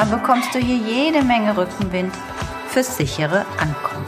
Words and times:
dann 0.00 0.10
bekommst 0.10 0.54
du 0.54 0.58
hier 0.58 0.78
jede 0.78 1.22
Menge 1.22 1.54
Rückenwind 1.54 2.14
fürs 2.68 2.96
sichere 2.96 3.44
Ankommen. 3.58 4.06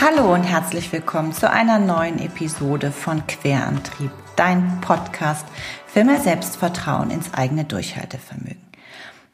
Hallo 0.00 0.32
und 0.32 0.44
herzlich 0.44 0.90
willkommen 0.94 1.34
zu 1.34 1.50
einer 1.50 1.78
neuen 1.78 2.18
Episode 2.18 2.90
von 2.90 3.26
Querantrieb, 3.26 4.10
dein 4.36 4.80
Podcast 4.80 5.44
für 5.86 6.04
mehr 6.04 6.20
Selbstvertrauen 6.20 7.10
ins 7.10 7.34
eigene 7.34 7.64
Durchhaltevermögen. 7.64 8.56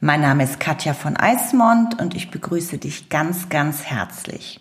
Mein 0.01 0.23
Name 0.23 0.43
ist 0.43 0.59
Katja 0.59 0.93
von 0.93 1.16
Eismond 1.16 2.01
und 2.01 2.16
ich 2.16 2.33
begrüße 2.33 2.79
dich 2.79 3.11
ganz, 3.11 3.49
ganz 3.49 3.85
herzlich. 3.85 4.61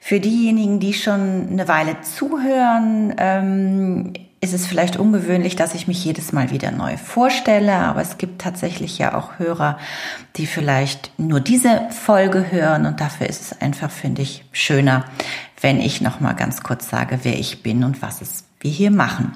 Für 0.00 0.18
diejenigen, 0.18 0.80
die 0.80 0.94
schon 0.94 1.48
eine 1.50 1.68
Weile 1.68 2.00
zuhören, 2.00 3.14
ähm, 3.18 4.14
ist 4.44 4.52
es 4.52 4.66
vielleicht 4.66 4.96
ungewöhnlich, 4.96 5.56
dass 5.56 5.74
ich 5.74 5.88
mich 5.88 6.04
jedes 6.04 6.32
Mal 6.32 6.50
wieder 6.50 6.70
neu 6.70 6.98
vorstelle, 6.98 7.74
aber 7.74 8.02
es 8.02 8.18
gibt 8.18 8.42
tatsächlich 8.42 8.98
ja 8.98 9.14
auch 9.14 9.38
Hörer, 9.38 9.78
die 10.36 10.46
vielleicht 10.46 11.18
nur 11.18 11.40
diese 11.40 11.88
Folge 11.90 12.52
hören 12.52 12.84
und 12.84 13.00
dafür 13.00 13.26
ist 13.26 13.40
es 13.40 13.60
einfach, 13.60 13.90
finde 13.90 14.20
ich, 14.22 14.44
schöner, 14.52 15.06
wenn 15.62 15.80
ich 15.80 16.02
noch 16.02 16.20
mal 16.20 16.34
ganz 16.34 16.62
kurz 16.62 16.90
sage, 16.90 17.20
wer 17.22 17.38
ich 17.38 17.62
bin 17.62 17.84
und 17.84 18.02
was 18.02 18.20
es 18.20 18.44
wir 18.60 18.70
hier 18.70 18.90
machen. 18.90 19.32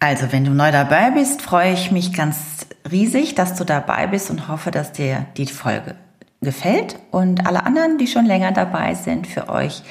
Also, 0.00 0.32
wenn 0.32 0.44
du 0.44 0.50
neu 0.50 0.72
dabei 0.72 1.10
bist, 1.10 1.42
freue 1.42 1.74
ich 1.74 1.92
mich 1.92 2.12
ganz 2.12 2.66
riesig, 2.90 3.34
dass 3.34 3.54
du 3.54 3.64
dabei 3.64 4.06
bist 4.06 4.30
und 4.30 4.48
hoffe, 4.48 4.70
dass 4.70 4.92
dir 4.92 5.26
die 5.36 5.46
Folge 5.46 5.94
gefällt. 6.42 6.98
Und 7.10 7.46
alle 7.46 7.64
anderen, 7.64 7.98
die 7.98 8.06
schon 8.06 8.26
länger 8.26 8.52
dabei 8.52 8.94
sind, 8.94 9.26
für 9.26 9.48
euch 9.48 9.82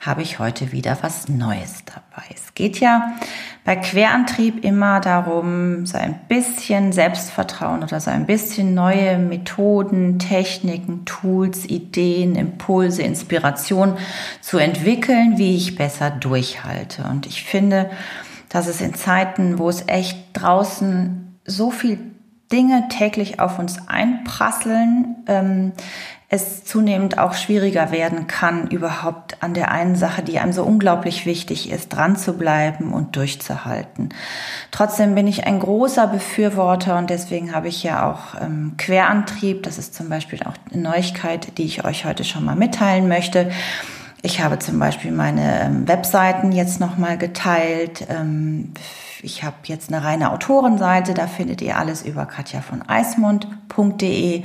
habe 0.00 0.22
ich 0.22 0.38
heute 0.38 0.72
wieder 0.72 0.98
was 1.02 1.28
Neues 1.28 1.84
dabei. 1.84 2.24
Es 2.34 2.54
geht 2.54 2.80
ja 2.80 3.12
bei 3.64 3.76
Querantrieb 3.76 4.64
immer 4.64 5.00
darum, 5.00 5.86
so 5.86 5.96
ein 5.98 6.18
bisschen 6.28 6.92
Selbstvertrauen 6.92 7.82
oder 7.82 8.00
so 8.00 8.10
ein 8.10 8.26
bisschen 8.26 8.74
neue 8.74 9.18
Methoden, 9.18 10.18
Techniken, 10.18 11.04
Tools, 11.04 11.66
Ideen, 11.66 12.34
Impulse, 12.34 13.02
Inspiration 13.02 13.96
zu 14.40 14.58
entwickeln, 14.58 15.38
wie 15.38 15.56
ich 15.56 15.76
besser 15.76 16.10
durchhalte. 16.10 17.04
Und 17.04 17.26
ich 17.26 17.44
finde, 17.44 17.90
dass 18.48 18.66
es 18.66 18.80
in 18.80 18.94
Zeiten, 18.94 19.58
wo 19.58 19.68
es 19.68 19.84
echt 19.86 20.18
draußen 20.32 21.38
so 21.44 21.70
viel 21.70 21.98
Dinge 22.52 22.88
täglich 22.88 23.40
auf 23.40 23.58
uns 23.58 23.88
einprasseln, 23.88 25.16
ähm, 25.26 25.72
es 26.32 26.64
zunehmend 26.64 27.18
auch 27.18 27.34
schwieriger 27.34 27.90
werden 27.90 28.28
kann, 28.28 28.68
überhaupt 28.68 29.42
an 29.42 29.52
der 29.52 29.72
einen 29.72 29.96
Sache, 29.96 30.22
die 30.22 30.38
einem 30.38 30.52
so 30.52 30.62
unglaublich 30.62 31.26
wichtig 31.26 31.70
ist, 31.72 31.88
dran 31.88 32.14
zu 32.14 32.34
bleiben 32.34 32.92
und 32.92 33.16
durchzuhalten. 33.16 34.10
Trotzdem 34.70 35.16
bin 35.16 35.26
ich 35.26 35.44
ein 35.44 35.58
großer 35.58 36.06
Befürworter 36.06 36.98
und 36.98 37.10
deswegen 37.10 37.52
habe 37.52 37.66
ich 37.66 37.82
ja 37.82 38.08
auch 38.08 38.40
ähm, 38.40 38.74
Querantrieb. 38.78 39.64
Das 39.64 39.76
ist 39.76 39.92
zum 39.92 40.08
Beispiel 40.08 40.40
auch 40.44 40.54
eine 40.72 40.82
Neuigkeit, 40.82 41.58
die 41.58 41.64
ich 41.64 41.84
euch 41.84 42.04
heute 42.04 42.22
schon 42.22 42.44
mal 42.44 42.54
mitteilen 42.54 43.08
möchte. 43.08 43.50
Ich 44.22 44.42
habe 44.42 44.58
zum 44.58 44.78
Beispiel 44.78 45.12
meine 45.12 45.62
ähm, 45.62 45.88
Webseiten 45.88 46.52
jetzt 46.52 46.78
nochmal 46.78 47.16
geteilt. 47.16 48.06
Ähm, 48.10 48.74
ich 49.22 49.42
habe 49.44 49.56
jetzt 49.64 49.92
eine 49.92 50.04
reine 50.04 50.32
Autorenseite, 50.32 51.14
da 51.14 51.26
findet 51.26 51.62
ihr 51.62 51.78
alles 51.78 52.02
über 52.02 52.26
katja 52.26 52.60
von 52.60 52.82
eismund.de 52.82 54.42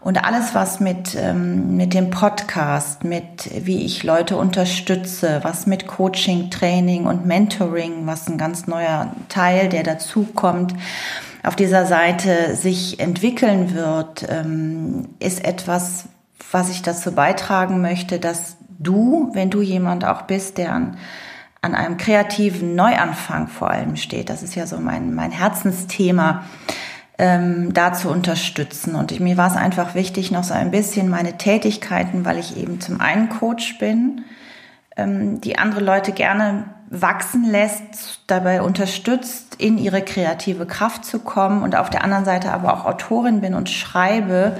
und 0.00 0.24
alles, 0.24 0.54
was 0.54 0.80
mit, 0.80 1.14
ähm, 1.14 1.76
mit 1.76 1.92
dem 1.92 2.08
Podcast, 2.08 3.04
mit 3.04 3.50
wie 3.66 3.84
ich 3.84 4.02
Leute 4.02 4.36
unterstütze, 4.36 5.40
was 5.42 5.66
mit 5.66 5.86
Coaching, 5.86 6.50
Training 6.50 7.06
und 7.06 7.26
Mentoring, 7.26 8.06
was 8.06 8.28
ein 8.28 8.38
ganz 8.38 8.66
neuer 8.66 9.12
Teil, 9.28 9.68
der 9.68 9.82
dazukommt, 9.82 10.74
auf 11.42 11.56
dieser 11.56 11.86
Seite 11.86 12.54
sich 12.54 13.00
entwickeln 13.00 13.74
wird, 13.74 14.24
ist 15.18 15.44
etwas, 15.44 16.04
was 16.52 16.70
ich 16.70 16.82
dazu 16.82 17.10
beitragen 17.10 17.80
möchte, 17.80 18.20
dass 18.20 18.58
du, 18.82 19.30
wenn 19.32 19.50
du 19.50 19.62
jemand 19.62 20.04
auch 20.04 20.22
bist, 20.22 20.58
der 20.58 20.72
an 20.72 20.96
an 21.62 21.76
einem 21.76 21.96
kreativen 21.96 22.74
Neuanfang 22.74 23.46
vor 23.46 23.70
allem 23.70 23.96
steht. 23.96 24.28
Das 24.28 24.42
ist 24.42 24.56
ja 24.56 24.66
so 24.66 24.78
mein, 24.78 25.14
mein 25.14 25.30
Herzensthema, 25.30 26.42
ähm, 27.18 27.72
da 27.72 27.92
zu 27.92 28.10
unterstützen. 28.10 28.96
Und 28.96 29.12
ich, 29.12 29.20
mir 29.20 29.36
war 29.36 29.48
es 29.48 29.56
einfach 29.56 29.94
wichtig, 29.94 30.32
noch 30.32 30.42
so 30.42 30.54
ein 30.54 30.72
bisschen 30.72 31.08
meine 31.08 31.38
Tätigkeiten, 31.38 32.24
weil 32.24 32.38
ich 32.38 32.56
eben 32.56 32.80
zum 32.80 33.00
einen 33.00 33.28
Coach 33.28 33.78
bin, 33.78 34.24
ähm, 34.96 35.40
die 35.40 35.56
andere 35.56 35.84
Leute 35.84 36.10
gerne 36.10 36.64
wachsen 36.90 37.44
lässt, 37.44 38.20
dabei 38.26 38.60
unterstützt, 38.60 39.54
in 39.58 39.78
ihre 39.78 40.02
kreative 40.02 40.66
Kraft 40.66 41.04
zu 41.04 41.20
kommen 41.20 41.62
und 41.62 41.76
auf 41.76 41.90
der 41.90 42.02
anderen 42.02 42.24
Seite 42.24 42.52
aber 42.52 42.74
auch 42.74 42.84
Autorin 42.86 43.40
bin 43.40 43.54
und 43.54 43.70
schreibe 43.70 44.58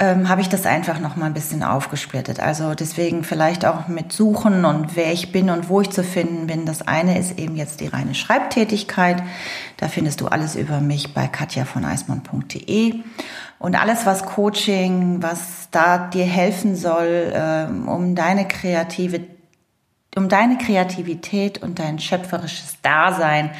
ähm, 0.00 0.28
habe 0.28 0.40
ich 0.40 0.48
das 0.48 0.64
einfach 0.64 1.00
noch 1.00 1.16
mal 1.16 1.26
ein 1.26 1.34
bisschen 1.34 1.64
aufgesplittet. 1.64 2.38
Also 2.38 2.74
deswegen 2.74 3.24
vielleicht 3.24 3.66
auch 3.66 3.88
mit 3.88 4.12
Suchen 4.12 4.64
und 4.64 4.94
wer 4.94 5.12
ich 5.12 5.32
bin 5.32 5.50
und 5.50 5.68
wo 5.68 5.80
ich 5.80 5.90
zu 5.90 6.04
finden 6.04 6.46
bin. 6.46 6.66
Das 6.66 6.86
eine 6.86 7.18
ist 7.18 7.38
eben 7.38 7.56
jetzt 7.56 7.80
die 7.80 7.88
reine 7.88 8.14
Schreibtätigkeit. 8.14 9.20
Da 9.76 9.88
findest 9.88 10.20
du 10.20 10.28
alles 10.28 10.54
über 10.54 10.80
mich 10.80 11.14
bei 11.14 11.26
katjavoneismann.de. 11.26 13.00
Und 13.58 13.80
alles, 13.80 14.06
was 14.06 14.24
Coaching, 14.24 15.20
was 15.20 15.68
da 15.72 15.98
dir 15.98 16.26
helfen 16.26 16.76
soll, 16.76 17.32
ähm, 17.34 17.88
um 17.88 18.14
deine 18.14 18.46
kreative, 18.46 19.22
um 20.16 20.28
deine 20.28 20.58
Kreativität 20.58 21.60
und 21.60 21.80
dein 21.80 21.98
schöpferisches 21.98 22.76
Dasein 22.82 23.50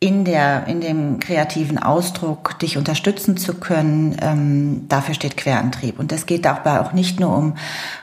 in 0.00 0.24
der, 0.24 0.68
in 0.68 0.80
dem 0.80 1.18
kreativen 1.18 1.76
Ausdruck 1.76 2.56
dich 2.60 2.76
unterstützen 2.76 3.36
zu 3.36 3.54
können, 3.54 4.16
ähm, 4.22 4.86
dafür 4.88 5.14
steht 5.14 5.36
Querantrieb. 5.36 5.98
Und 5.98 6.12
das 6.12 6.26
geht 6.26 6.44
dabei 6.44 6.80
auch 6.80 6.92
nicht 6.92 7.18
nur 7.18 7.36
um, 7.36 7.56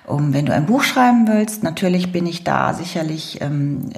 um, 0.06 0.34
wenn 0.34 0.46
du 0.46 0.54
ein 0.54 0.66
Buch 0.66 0.84
schreiben 0.84 1.26
willst. 1.28 1.64
Natürlich 1.64 2.12
bin 2.12 2.28
ich 2.28 2.44
da 2.44 2.74
sicherlich, 2.74 3.40
ähm, 3.40 3.92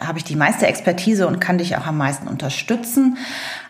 habe 0.00 0.18
ich 0.18 0.24
die 0.24 0.34
meiste 0.34 0.66
Expertise 0.66 1.28
und 1.28 1.40
kann 1.40 1.58
dich 1.58 1.76
auch 1.76 1.86
am 1.86 1.96
meisten 1.96 2.26
unterstützen. 2.26 3.18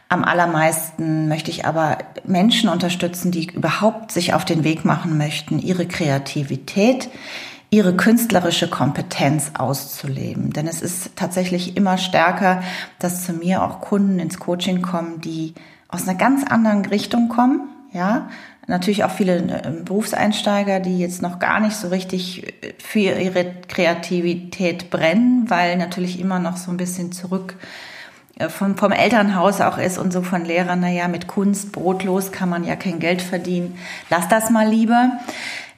Am 0.09 0.25
allermeisten 0.25 1.29
möchte 1.29 1.51
ich 1.51 1.67
aber 1.67 1.99
Menschen 2.25 2.71
unterstützen, 2.71 3.33
die 3.33 3.49
überhaupt 3.53 4.13
sich 4.13 4.33
auf 4.33 4.47
den 4.47 4.65
Weg 4.65 4.87
machen 4.87 5.19
möchten, 5.19 5.59
ihre 5.59 5.87
Kreativität 5.87 7.11
ihre 7.75 7.97
künstlerische 7.97 8.69
Kompetenz 8.69 9.51
auszuleben. 9.59 10.53
Denn 10.53 10.69
es 10.69 10.81
ist 10.81 11.17
tatsächlich 11.17 11.77
immer 11.77 11.99
stärker, 11.99 12.63
dass 13.01 13.27
zu 13.27 13.33
mir 13.33 13.65
auch 13.65 13.81
Kunden 13.81 14.21
ins 14.21 14.39
Coaching 14.39 14.81
kommen, 14.81 15.21
die 15.21 15.55
aus 15.89 16.07
einer 16.07 16.17
ganz 16.17 16.45
anderen 16.45 16.87
Richtung 16.87 17.29
kommen, 17.29 17.63
ja, 17.93 18.29
natürlich 18.69 19.03
auch 19.03 19.11
viele 19.11 19.37
äh, 19.39 19.71
Berufseinsteiger, 19.85 20.79
die 20.79 21.01
jetzt 21.01 21.21
noch 21.21 21.41
gar 21.41 21.59
nicht 21.59 21.75
so 21.75 21.89
richtig 21.89 22.47
äh, 22.63 22.75
für 22.79 23.01
ihre 23.01 23.47
Kreativität 23.67 24.91
brennen, 24.91 25.51
weil 25.51 25.77
natürlich 25.77 26.21
immer 26.21 26.39
noch 26.39 26.57
so 26.57 26.71
ein 26.71 26.77
bisschen 26.77 27.11
zurück 27.11 27.57
äh, 28.39 28.49
vom, 28.49 28.77
vom 28.77 28.93
Elternhaus 28.93 29.61
auch 29.61 29.79
ist 29.79 29.99
und 29.99 30.13
so 30.13 30.23
von 30.23 30.45
Lehrern, 30.45 30.81
naja, 30.81 31.09
mit 31.09 31.27
Kunst 31.27 31.73
brotlos 31.73 32.31
kann 32.31 32.49
man 32.49 32.65
ja 32.65 32.77
kein 32.77 33.01
Geld 33.01 33.21
verdienen. 33.21 33.77
Lass 34.11 34.29
das 34.29 34.51
mal 34.51 34.69
lieber. 34.69 35.11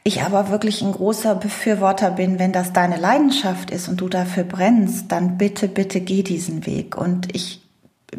Ich 0.06 0.22
aber 0.22 0.50
wirklich 0.50 0.82
ein 0.82 0.92
großer 0.92 1.34
Befürworter 1.34 2.12
bin, 2.12 2.38
wenn 2.38 2.52
das 2.52 2.72
deine 2.72 2.96
Leidenschaft 2.96 3.72
ist 3.72 3.88
und 3.88 4.00
du 4.00 4.08
dafür 4.08 4.44
brennst, 4.44 5.10
dann 5.10 5.36
bitte, 5.36 5.66
bitte 5.66 6.00
geh 6.00 6.22
diesen 6.22 6.64
Weg. 6.64 6.96
Und 6.96 7.34
ich 7.34 7.60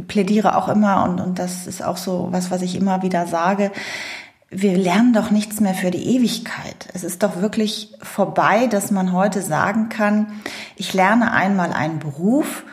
plädiere 0.10 0.58
auch 0.58 0.68
immer, 0.68 1.06
und, 1.06 1.22
und 1.22 1.40
das 1.40 1.66
ist 1.66 1.82
auch 1.82 1.96
so 1.96 2.28
was, 2.32 2.52
was 2.52 2.62
ich 2.62 2.76
immer 2.76 3.04
wieder 3.04 3.26
sage, 3.26 3.72
wir 4.50 4.78
lernen 4.78 5.14
doch 5.14 5.32
nichts 5.32 5.62
mehr 5.62 5.76
für 5.76 5.90
die 5.90 6.14
Ewigkeit. 6.18 6.90
Es 6.94 7.06
ist 7.06 7.24
doch 7.24 7.40
wirklich 7.40 7.94
vorbei, 8.02 8.68
dass 8.68 8.92
man 8.92 9.14
heute 9.14 9.42
sagen 9.42 9.88
kann, 9.88 10.42
ich 10.76 10.94
lerne 10.94 11.32
einmal 11.32 11.72
einen 11.72 12.00
Beruf 12.00 12.66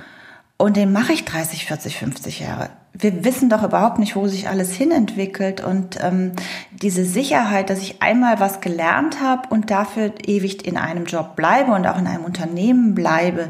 und 0.56 0.76
den 0.76 0.92
mache 0.92 1.12
ich 1.12 1.24
30, 1.24 1.66
40, 1.66 1.96
50 1.96 2.40
Jahre 2.40 2.70
wir 2.96 3.24
wissen 3.24 3.50
doch 3.50 3.64
überhaupt 3.64 3.98
nicht, 3.98 4.14
wo 4.14 4.28
sich 4.28 4.48
alles 4.48 4.72
hinentwickelt 4.72 5.60
und 5.60 5.98
ähm, 6.00 6.32
diese 6.70 7.04
Sicherheit, 7.04 7.68
dass 7.68 7.80
ich 7.80 8.00
einmal 8.00 8.38
was 8.38 8.60
gelernt 8.60 9.20
habe 9.20 9.48
und 9.50 9.70
dafür 9.70 10.12
ewig 10.24 10.64
in 10.64 10.76
einem 10.76 11.04
Job 11.04 11.34
bleibe 11.34 11.72
und 11.72 11.86
auch 11.88 11.98
in 11.98 12.06
einem 12.06 12.24
Unternehmen 12.24 12.94
bleibe, 12.94 13.48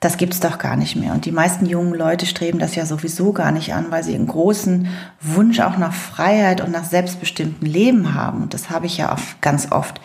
das 0.00 0.16
gibt's 0.16 0.40
doch 0.40 0.58
gar 0.58 0.76
nicht 0.76 0.96
mehr. 0.96 1.14
Und 1.14 1.24
die 1.24 1.32
meisten 1.32 1.66
jungen 1.66 1.94
Leute 1.94 2.26
streben 2.26 2.58
das 2.58 2.74
ja 2.74 2.84
sowieso 2.84 3.32
gar 3.32 3.52
nicht 3.52 3.72
an, 3.72 3.86
weil 3.90 4.02
sie 4.02 4.14
einen 4.14 4.26
großen 4.26 4.88
Wunsch 5.20 5.60
auch 5.60 5.78
nach 5.78 5.94
Freiheit 5.94 6.60
und 6.60 6.72
nach 6.72 6.84
selbstbestimmtem 6.84 7.66
Leben 7.66 8.12
haben. 8.14 8.42
Und 8.42 8.54
das 8.54 8.70
habe 8.70 8.86
ich 8.86 8.98
ja 8.98 9.12
oft, 9.12 9.40
ganz 9.40 9.70
oft 9.70 10.00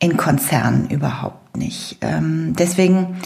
in 0.00 0.16
Konzernen 0.16 0.90
überhaupt 0.90 1.56
nicht. 1.56 1.98
Ähm, 2.02 2.52
deswegen 2.58 3.16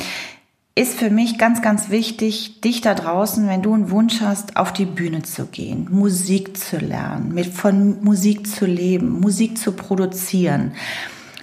ist 0.80 0.98
für 0.98 1.10
mich 1.10 1.36
ganz, 1.36 1.60
ganz 1.60 1.90
wichtig, 1.90 2.62
dich 2.62 2.80
da 2.80 2.94
draußen, 2.94 3.46
wenn 3.46 3.60
du 3.60 3.74
einen 3.74 3.90
Wunsch 3.90 4.22
hast, 4.22 4.56
auf 4.56 4.72
die 4.72 4.86
Bühne 4.86 5.20
zu 5.22 5.44
gehen, 5.44 5.88
Musik 5.90 6.56
zu 6.56 6.78
lernen, 6.78 7.34
mit 7.34 7.48
von 7.48 8.02
Musik 8.02 8.46
zu 8.46 8.64
leben, 8.64 9.20
Musik 9.20 9.58
zu 9.58 9.72
produzieren, 9.72 10.72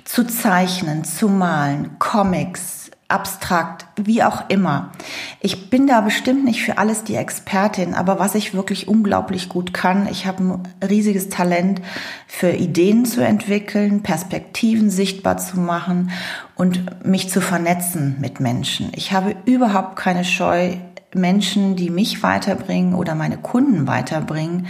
zu 0.05 0.25
zeichnen, 0.25 1.03
zu 1.03 1.29
malen, 1.29 1.99
Comics, 1.99 2.86
abstrakt, 3.09 3.85
wie 3.95 4.21
auch 4.21 4.49
immer. 4.49 4.91
Ich 5.39 5.69
bin 5.69 5.87
da 5.87 6.01
bestimmt 6.01 6.43
nicht 6.43 6.63
für 6.63 6.77
alles 6.77 7.05
die 7.05 7.15
Expertin, 7.15 7.93
aber 7.93 8.19
was 8.19 8.35
ich 8.35 8.53
wirklich 8.53 8.87
unglaublich 8.87 9.47
gut 9.47 9.73
kann, 9.73 10.07
ich 10.11 10.25
habe 10.25 10.43
ein 10.43 10.87
riesiges 10.87 11.29
Talent 11.29 11.81
für 12.27 12.49
Ideen 12.49 13.05
zu 13.05 13.21
entwickeln, 13.21 14.03
Perspektiven 14.03 14.89
sichtbar 14.89 15.37
zu 15.37 15.57
machen 15.59 16.11
und 16.55 17.05
mich 17.05 17.29
zu 17.29 17.39
vernetzen 17.39 18.17
mit 18.19 18.41
Menschen. 18.41 18.91
Ich 18.93 19.13
habe 19.13 19.35
überhaupt 19.45 19.95
keine 19.95 20.25
Scheu, 20.25 20.73
Menschen, 21.15 21.77
die 21.77 21.89
mich 21.89 22.21
weiterbringen 22.23 22.93
oder 22.93 23.15
meine 23.15 23.37
Kunden 23.37 23.87
weiterbringen, 23.87 24.67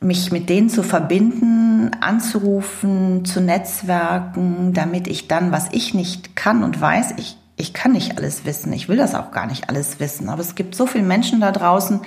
mich 0.00 0.30
mit 0.30 0.48
denen 0.48 0.70
zu 0.70 0.84
verbinden, 0.84 1.90
anzurufen, 2.00 3.24
zu 3.24 3.40
netzwerken, 3.40 4.72
damit 4.72 5.08
ich 5.08 5.26
dann, 5.26 5.50
was 5.50 5.68
ich 5.72 5.92
nicht 5.92 6.36
kann 6.36 6.62
und 6.62 6.80
weiß, 6.80 7.14
ich 7.16 7.36
ich 7.58 7.74
kann 7.74 7.92
nicht 7.92 8.16
alles 8.16 8.44
wissen. 8.44 8.72
Ich 8.72 8.88
will 8.88 8.96
das 8.96 9.14
auch 9.14 9.32
gar 9.32 9.46
nicht 9.46 9.68
alles 9.68 10.00
wissen. 10.00 10.28
Aber 10.28 10.40
es 10.40 10.54
gibt 10.54 10.74
so 10.74 10.86
viele 10.86 11.04
Menschen 11.04 11.40
da 11.40 11.52
draußen, 11.52 12.00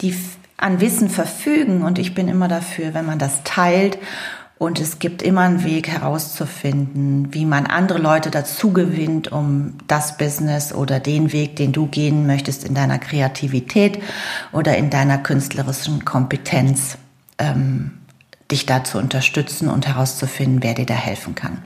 die 0.00 0.14
an 0.56 0.80
Wissen 0.80 1.08
verfügen. 1.08 1.82
Und 1.82 1.98
ich 1.98 2.14
bin 2.14 2.28
immer 2.28 2.48
dafür, 2.48 2.92
wenn 2.92 3.06
man 3.06 3.18
das 3.18 3.42
teilt. 3.44 3.98
Und 4.56 4.80
es 4.80 4.98
gibt 4.98 5.22
immer 5.22 5.42
einen 5.42 5.64
Weg 5.64 5.88
herauszufinden, 5.88 7.34
wie 7.34 7.44
man 7.44 7.66
andere 7.66 7.98
Leute 7.98 8.30
dazu 8.30 8.72
gewinnt, 8.72 9.30
um 9.30 9.74
das 9.88 10.16
Business 10.16 10.72
oder 10.72 11.00
den 11.00 11.32
Weg, 11.32 11.56
den 11.56 11.72
du 11.72 11.86
gehen 11.86 12.26
möchtest 12.26 12.64
in 12.64 12.74
deiner 12.74 12.98
Kreativität 12.98 14.00
oder 14.52 14.76
in 14.76 14.90
deiner 14.90 15.18
künstlerischen 15.18 16.04
Kompetenz, 16.04 16.98
ähm, 17.38 17.92
dich 18.50 18.64
da 18.64 18.84
zu 18.84 18.98
unterstützen 18.98 19.68
und 19.68 19.88
herauszufinden, 19.88 20.62
wer 20.62 20.74
dir 20.74 20.86
da 20.86 20.94
helfen 20.94 21.34
kann. 21.34 21.62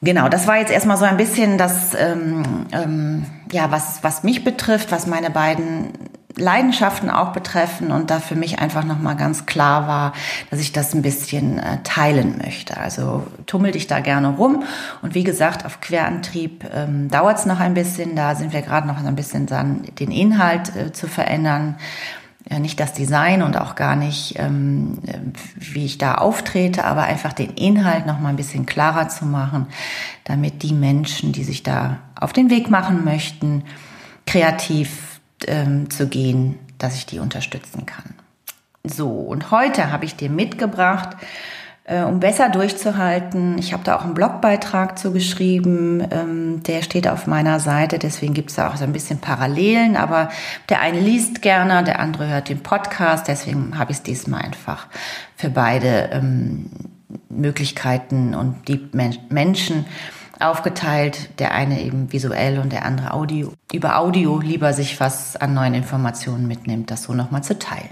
Genau, 0.00 0.28
das 0.28 0.46
war 0.46 0.58
jetzt 0.58 0.70
erstmal 0.70 0.96
so 0.96 1.04
ein 1.04 1.16
bisschen 1.16 1.58
das, 1.58 1.94
ähm, 1.94 2.66
ähm, 2.72 3.26
ja, 3.50 3.70
was, 3.70 4.04
was 4.04 4.22
mich 4.22 4.44
betrifft, 4.44 4.92
was 4.92 5.06
meine 5.06 5.30
beiden 5.30 5.92
Leidenschaften 6.36 7.10
auch 7.10 7.32
betreffen 7.32 7.90
und 7.90 8.10
da 8.10 8.20
für 8.20 8.36
mich 8.36 8.60
einfach 8.60 8.84
nochmal 8.84 9.16
ganz 9.16 9.44
klar 9.46 9.88
war, 9.88 10.12
dass 10.50 10.60
ich 10.60 10.72
das 10.72 10.94
ein 10.94 11.02
bisschen 11.02 11.58
äh, 11.58 11.78
teilen 11.82 12.38
möchte. 12.38 12.76
Also 12.76 13.26
tummel 13.46 13.72
dich 13.72 13.88
da 13.88 13.98
gerne 13.98 14.28
rum 14.28 14.62
und 15.02 15.14
wie 15.14 15.24
gesagt, 15.24 15.66
auf 15.66 15.80
Querantrieb 15.80 16.64
ähm, 16.72 17.10
dauert 17.10 17.38
es 17.38 17.46
noch 17.46 17.58
ein 17.58 17.74
bisschen, 17.74 18.14
da 18.14 18.36
sind 18.36 18.52
wir 18.52 18.62
gerade 18.62 18.86
noch 18.86 19.04
ein 19.04 19.16
bisschen 19.16 19.46
dran, 19.46 19.82
den 19.98 20.12
Inhalt 20.12 20.74
äh, 20.76 20.92
zu 20.92 21.08
verändern 21.08 21.76
ja, 22.50 22.58
nicht 22.58 22.80
das 22.80 22.94
Design 22.94 23.42
und 23.42 23.56
auch 23.58 23.74
gar 23.74 23.94
nicht, 23.94 24.38
ähm, 24.38 24.98
wie 25.56 25.84
ich 25.84 25.98
da 25.98 26.14
auftrete, 26.14 26.84
aber 26.84 27.02
einfach 27.02 27.32
den 27.32 27.50
Inhalt 27.50 28.06
noch 28.06 28.20
mal 28.20 28.30
ein 28.30 28.36
bisschen 28.36 28.64
klarer 28.64 29.08
zu 29.08 29.26
machen, 29.26 29.66
damit 30.24 30.62
die 30.62 30.72
Menschen, 30.72 31.32
die 31.32 31.44
sich 31.44 31.62
da 31.62 31.98
auf 32.18 32.32
den 32.32 32.48
Weg 32.48 32.70
machen 32.70 33.04
möchten, 33.04 33.64
kreativ 34.26 35.20
ähm, 35.46 35.90
zu 35.90 36.08
gehen, 36.08 36.58
dass 36.78 36.96
ich 36.96 37.04
die 37.04 37.18
unterstützen 37.18 37.84
kann. 37.84 38.14
So, 38.84 39.10
und 39.10 39.50
heute 39.50 39.92
habe 39.92 40.06
ich 40.06 40.16
dir 40.16 40.30
mitgebracht, 40.30 41.16
äh, 41.88 42.02
um 42.02 42.20
besser 42.20 42.50
durchzuhalten. 42.50 43.56
Ich 43.58 43.72
habe 43.72 43.82
da 43.82 43.96
auch 43.96 44.04
einen 44.04 44.14
Blogbeitrag 44.14 44.98
zu 44.98 45.10
geschrieben, 45.10 46.06
ähm, 46.10 46.62
der 46.62 46.82
steht 46.82 47.08
auf 47.08 47.26
meiner 47.26 47.60
Seite, 47.60 47.98
deswegen 47.98 48.34
gibt 48.34 48.50
es 48.50 48.56
da 48.56 48.68
auch 48.68 48.76
so 48.76 48.84
ein 48.84 48.92
bisschen 48.92 49.20
Parallelen, 49.20 49.96
aber 49.96 50.28
der 50.68 50.80
eine 50.80 51.00
liest 51.00 51.40
gerne, 51.40 51.82
der 51.84 51.98
andere 52.00 52.28
hört 52.28 52.50
den 52.50 52.62
Podcast, 52.62 53.26
deswegen 53.26 53.78
habe 53.78 53.92
ich 53.92 53.98
es 53.98 54.02
diesmal 54.02 54.42
einfach 54.42 54.86
für 55.34 55.48
beide 55.48 56.10
ähm, 56.12 56.70
Möglichkeiten 57.30 58.34
und 58.34 58.68
die 58.68 58.86
Men 58.92 59.16
Menschen 59.30 59.86
aufgeteilt, 60.40 61.40
der 61.40 61.52
eine 61.52 61.80
eben 61.80 62.12
visuell 62.12 62.58
und 62.58 62.70
der 62.70 62.84
andere 62.84 63.14
Audio, 63.14 63.52
über 63.72 63.98
Audio 63.98 64.38
lieber 64.38 64.72
sich 64.74 65.00
was 65.00 65.36
an 65.36 65.54
neuen 65.54 65.74
Informationen 65.74 66.46
mitnimmt, 66.46 66.90
das 66.90 67.04
so 67.04 67.14
nochmal 67.14 67.42
zu 67.42 67.58
teilen. 67.58 67.88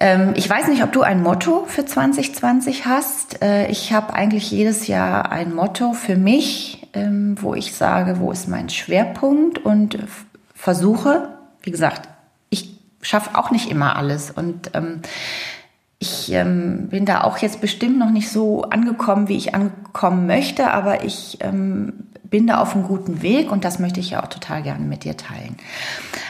Ähm, 0.00 0.34
ich 0.36 0.48
weiß 0.48 0.68
nicht, 0.68 0.84
ob 0.84 0.92
du 0.92 1.02
ein 1.02 1.22
Motto 1.22 1.64
für 1.66 1.84
2020 1.84 2.86
hast. 2.86 3.42
Äh, 3.42 3.66
ich 3.66 3.92
habe 3.92 4.14
eigentlich 4.14 4.50
jedes 4.50 4.86
Jahr 4.86 5.32
ein 5.32 5.52
Motto 5.52 5.92
für 5.92 6.16
mich, 6.16 6.86
ähm, 6.94 7.36
wo 7.40 7.54
ich 7.54 7.74
sage, 7.74 8.20
wo 8.20 8.30
ist 8.30 8.48
mein 8.48 8.68
Schwerpunkt 8.68 9.58
und 9.58 9.98
versuche, 10.54 11.30
wie 11.62 11.72
gesagt, 11.72 12.08
ich 12.48 12.78
schaffe 13.02 13.36
auch 13.36 13.50
nicht 13.50 13.70
immer 13.70 13.96
alles 13.96 14.30
und 14.30 14.70
ähm, 14.74 15.02
ich 16.00 16.28
bin 16.28 17.04
da 17.06 17.22
auch 17.22 17.38
jetzt 17.38 17.60
bestimmt 17.60 17.98
noch 17.98 18.10
nicht 18.10 18.30
so 18.30 18.62
angekommen, 18.62 19.26
wie 19.26 19.36
ich 19.36 19.56
ankommen 19.56 20.28
möchte, 20.28 20.70
aber 20.70 21.02
ich 21.02 21.38
bin 22.30 22.46
da 22.46 22.60
auf 22.60 22.74
einem 22.74 22.84
guten 22.84 23.22
Weg 23.22 23.50
und 23.50 23.64
das 23.64 23.78
möchte 23.78 24.00
ich 24.00 24.10
ja 24.10 24.22
auch 24.22 24.28
total 24.28 24.62
gerne 24.62 24.84
mit 24.84 25.04
dir 25.04 25.16
teilen. 25.16 25.56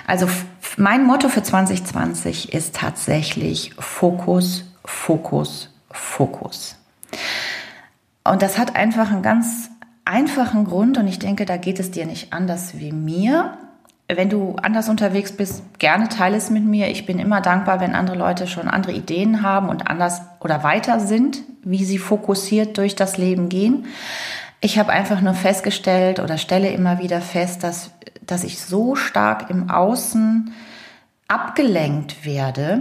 Also 0.06 0.28
mein 0.76 1.04
Motto 1.04 1.28
für 1.28 1.42
2020 1.42 2.52
ist 2.52 2.76
tatsächlich 2.76 3.74
Fokus, 3.78 4.64
Fokus, 4.84 5.70
Fokus. 5.90 6.76
Und 8.24 8.42
das 8.42 8.58
hat 8.58 8.76
einfach 8.76 9.10
einen 9.10 9.22
ganz 9.22 9.70
einfachen 10.04 10.64
Grund 10.64 10.98
und 10.98 11.06
ich 11.06 11.18
denke, 11.18 11.44
da 11.44 11.56
geht 11.56 11.80
es 11.80 11.90
dir 11.90 12.06
nicht 12.06 12.32
anders 12.32 12.78
wie 12.78 12.92
mir. 12.92 13.58
Wenn 14.10 14.30
du 14.30 14.56
anders 14.62 14.88
unterwegs 14.88 15.32
bist, 15.32 15.62
gerne 15.78 16.08
teile 16.08 16.36
es 16.36 16.48
mit 16.48 16.64
mir. 16.64 16.88
Ich 16.88 17.04
bin 17.04 17.18
immer 17.18 17.42
dankbar, 17.42 17.80
wenn 17.80 17.94
andere 17.94 18.16
Leute 18.16 18.46
schon 18.46 18.68
andere 18.68 18.92
Ideen 18.92 19.42
haben 19.42 19.68
und 19.68 19.90
anders 19.90 20.22
oder 20.40 20.62
weiter 20.62 20.98
sind, 21.00 21.42
wie 21.62 21.84
sie 21.84 21.98
fokussiert 21.98 22.78
durch 22.78 22.96
das 22.96 23.18
Leben 23.18 23.50
gehen. 23.50 23.84
Ich 24.60 24.78
habe 24.78 24.92
einfach 24.92 25.20
nur 25.20 25.34
festgestellt 25.34 26.18
oder 26.18 26.36
stelle 26.36 26.70
immer 26.70 26.98
wieder 26.98 27.20
fest, 27.20 27.62
dass, 27.62 27.90
dass 28.22 28.42
ich 28.42 28.60
so 28.60 28.96
stark 28.96 29.50
im 29.50 29.70
Außen 29.70 30.52
abgelenkt 31.28 32.24
werde 32.24 32.80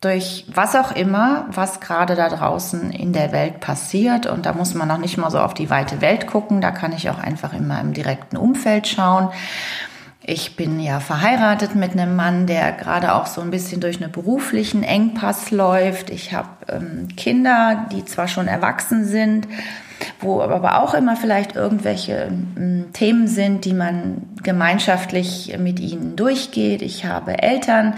durch 0.00 0.44
was 0.52 0.76
auch 0.76 0.92
immer, 0.92 1.46
was 1.48 1.80
gerade 1.80 2.16
da 2.16 2.28
draußen 2.28 2.90
in 2.92 3.12
der 3.12 3.32
Welt 3.32 3.60
passiert. 3.60 4.26
Und 4.26 4.44
da 4.44 4.52
muss 4.52 4.74
man 4.74 4.88
noch 4.88 4.98
nicht 4.98 5.16
mal 5.16 5.30
so 5.30 5.38
auf 5.38 5.54
die 5.54 5.70
weite 5.70 6.00
Welt 6.00 6.26
gucken. 6.26 6.60
Da 6.60 6.70
kann 6.70 6.92
ich 6.92 7.08
auch 7.08 7.18
einfach 7.18 7.54
in 7.54 7.66
meinem 7.66 7.94
direkten 7.94 8.36
Umfeld 8.36 8.86
schauen. 8.86 9.30
Ich 10.22 10.56
bin 10.56 10.80
ja 10.80 11.00
verheiratet 11.00 11.76
mit 11.76 11.92
einem 11.92 12.14
Mann, 12.14 12.46
der 12.46 12.72
gerade 12.72 13.14
auch 13.14 13.26
so 13.26 13.40
ein 13.40 13.50
bisschen 13.50 13.80
durch 13.80 14.02
einen 14.02 14.12
beruflichen 14.12 14.82
Engpass 14.82 15.50
läuft. 15.50 16.10
Ich 16.10 16.34
habe 16.34 16.48
ähm, 16.68 17.08
Kinder, 17.16 17.86
die 17.92 18.04
zwar 18.04 18.28
schon 18.28 18.48
erwachsen 18.48 19.06
sind, 19.06 19.48
wo 20.20 20.40
aber 20.40 20.82
auch 20.82 20.94
immer 20.94 21.16
vielleicht 21.16 21.56
irgendwelche 21.56 22.28
ähm, 22.56 22.86
Themen 22.92 23.28
sind, 23.28 23.64
die 23.64 23.74
man 23.74 24.22
gemeinschaftlich 24.42 25.56
mit 25.58 25.80
ihnen 25.80 26.16
durchgeht. 26.16 26.82
Ich 26.82 27.04
habe 27.04 27.42
Eltern, 27.42 27.94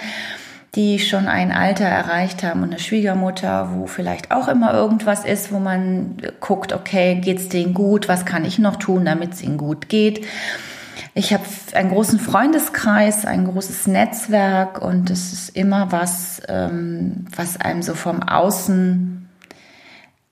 die 0.75 0.99
schon 0.99 1.27
ein 1.27 1.51
Alter 1.51 1.87
erreicht 1.87 2.43
haben 2.43 2.63
und 2.63 2.71
eine 2.71 2.79
Schwiegermutter, 2.79 3.71
wo 3.75 3.87
vielleicht 3.87 4.31
auch 4.31 4.49
immer 4.49 4.75
irgendwas 4.75 5.25
ist, 5.25 5.51
wo 5.51 5.59
man 5.59 6.17
guckt, 6.41 6.73
okay, 6.73 7.17
geht's 7.17 7.49
denen 7.49 7.75
gut? 7.75 8.09
Was 8.09 8.27
kann 8.27 8.45
ich 8.45 8.59
noch 8.59 8.77
tun, 8.77 9.05
damit 9.05 9.35
es 9.35 9.43
ihnen 9.43 9.57
gut 9.57 9.89
geht? 9.89 10.27
Ich 11.15 11.33
habe 11.33 11.43
einen 11.73 11.91
großen 11.91 12.21
Freundeskreis, 12.21 13.25
ein 13.25 13.47
großes 13.47 13.87
Netzwerk 13.87 14.81
und 14.83 15.11
es 15.11 15.33
ist 15.33 15.57
immer 15.57 15.91
was, 15.91 16.43
ähm, 16.49 17.25
was 17.35 17.61
einem 17.61 17.83
so 17.83 17.95
vom 17.95 18.23
Außen 18.23 19.18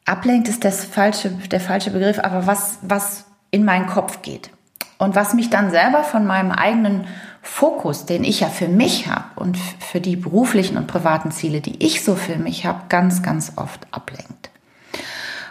ablenkt, 0.07 0.49
ist 0.49 0.65
das 0.65 0.85
falsche, 0.85 1.31
der 1.31 1.61
falsche 1.61 1.91
Begriff, 1.91 2.19
aber 2.19 2.47
was, 2.47 2.79
was 2.83 3.25
in 3.51 3.65
meinen 3.65 3.87
Kopf 3.87 4.23
geht. 4.23 4.51
Und 4.99 5.15
was 5.15 5.35
mich 5.35 5.51
dann 5.51 5.71
selber 5.71 6.05
von 6.05 6.27
meinem 6.27 6.53
eigenen 6.53 7.05
Fokus, 7.43 8.07
den 8.07 8.25
ich 8.25 8.41
ja 8.41 8.49
für 8.49 8.69
mich 8.69 9.09
habe 9.09 9.25
und 9.37 9.59
für 9.59 10.01
die 10.01 10.17
beruflichen 10.17 10.79
und 10.79 10.87
privaten 10.87 11.31
Ziele, 11.31 11.61
die 11.61 11.85
ich 11.85 12.03
so 12.03 12.15
für 12.15 12.37
mich 12.37 12.65
habe, 12.65 12.83
ganz, 12.89 13.23
ganz 13.23 13.53
oft 13.57 13.87
ablenkt. 13.91 14.51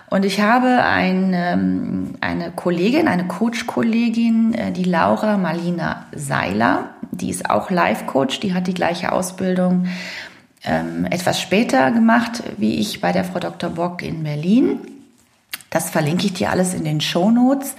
Und 0.10 0.24
ich 0.26 0.42
habe 0.42 0.84
eine, 0.84 1.54
ähm, 1.54 2.16
eine 2.22 2.52
Kollegin, 2.52 3.08
eine 3.08 3.28
Coach-Kollegin, 3.28 4.54
äh, 4.54 4.72
die 4.72 4.84
Laura 4.84 5.38
Marlina 5.38 6.06
Seiler. 6.14 6.90
Die 7.12 7.30
ist 7.30 7.50
auch 7.50 7.70
Life-Coach, 7.70 8.40
die 8.40 8.54
hat 8.54 8.68
die 8.68 8.74
gleiche 8.74 9.12
Ausbildung 9.12 9.88
ähm, 10.66 11.06
etwas 11.06 11.40
später 11.42 11.92
gemacht, 11.92 12.44
wie 12.58 12.76
ich 12.76 13.02
bei 13.02 13.12
der 13.12 13.24
Frau 13.24 13.40
Dr. 13.40 13.70
Bock 13.70 14.02
in 14.02 14.24
Berlin. 14.24 14.80
Das 15.70 15.90
verlinke 15.90 16.26
ich 16.26 16.34
dir 16.34 16.50
alles 16.50 16.74
in 16.74 16.84
den 16.84 17.02
Show 17.02 17.32
Notes. 17.32 17.76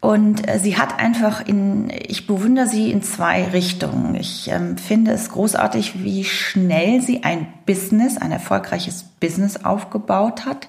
Und 0.00 0.48
äh, 0.48 0.58
sie 0.58 0.76
hat 0.76 1.00
einfach 1.00 1.46
in, 1.46 1.90
ich 1.90 2.26
bewundere 2.26 2.66
sie 2.66 2.92
in 2.92 3.02
zwei 3.02 3.44
Richtungen. 3.44 4.14
Ich 4.14 4.48
ähm, 4.48 4.76
finde 4.76 5.12
es 5.12 5.30
großartig, 5.30 6.04
wie 6.04 6.24
schnell 6.24 7.00
sie 7.00 7.24
ein 7.24 7.46
Business, 7.64 8.18
ein 8.18 8.30
erfolgreiches 8.30 9.04
Business 9.18 9.64
aufgebaut 9.64 10.44
hat. 10.44 10.68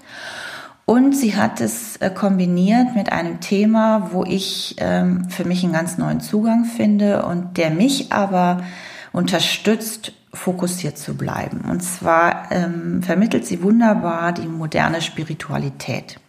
Und 0.86 1.16
sie 1.16 1.36
hat 1.36 1.60
es 1.60 1.98
äh, 1.98 2.10
kombiniert 2.10 2.96
mit 2.96 3.12
einem 3.12 3.42
Thema, 3.42 4.12
wo 4.14 4.24
ich 4.24 4.78
ähm, 4.80 5.30
für 5.30 5.44
mich 5.44 5.64
einen 5.64 5.74
ganz 5.74 5.98
neuen 5.98 6.22
Zugang 6.22 6.64
finde 6.64 7.26
und 7.26 7.58
der 7.58 7.72
mich 7.72 8.14
aber 8.14 8.64
unterstützt, 9.12 10.14
fokussiert 10.34 10.98
zu 10.98 11.16
bleiben. 11.16 11.62
Und 11.70 11.82
zwar 11.82 12.52
ähm, 12.52 13.02
vermittelt 13.02 13.46
sie 13.46 13.64
wunderbar 13.64 14.32
die 14.32 14.48
moderne 14.48 15.02
Spiritualität. 15.02 16.20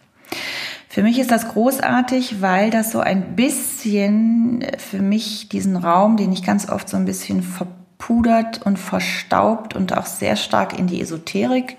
Für 0.87 1.03
mich 1.03 1.19
ist 1.19 1.31
das 1.31 1.49
großartig, 1.49 2.41
weil 2.41 2.71
das 2.71 2.91
so 2.91 2.99
ein 2.99 3.35
bisschen 3.35 4.65
für 4.77 5.01
mich 5.01 5.47
diesen 5.49 5.75
Raum, 5.75 6.17
den 6.17 6.31
ich 6.31 6.43
ganz 6.43 6.67
oft 6.67 6.89
so 6.89 6.97
ein 6.97 7.05
bisschen 7.05 7.43
verpudert 7.43 8.63
und 8.63 8.79
verstaubt 8.79 9.75
und 9.75 9.95
auch 9.95 10.07
sehr 10.07 10.35
stark 10.35 10.77
in 10.77 10.87
die 10.87 11.01
Esoterik 11.01 11.77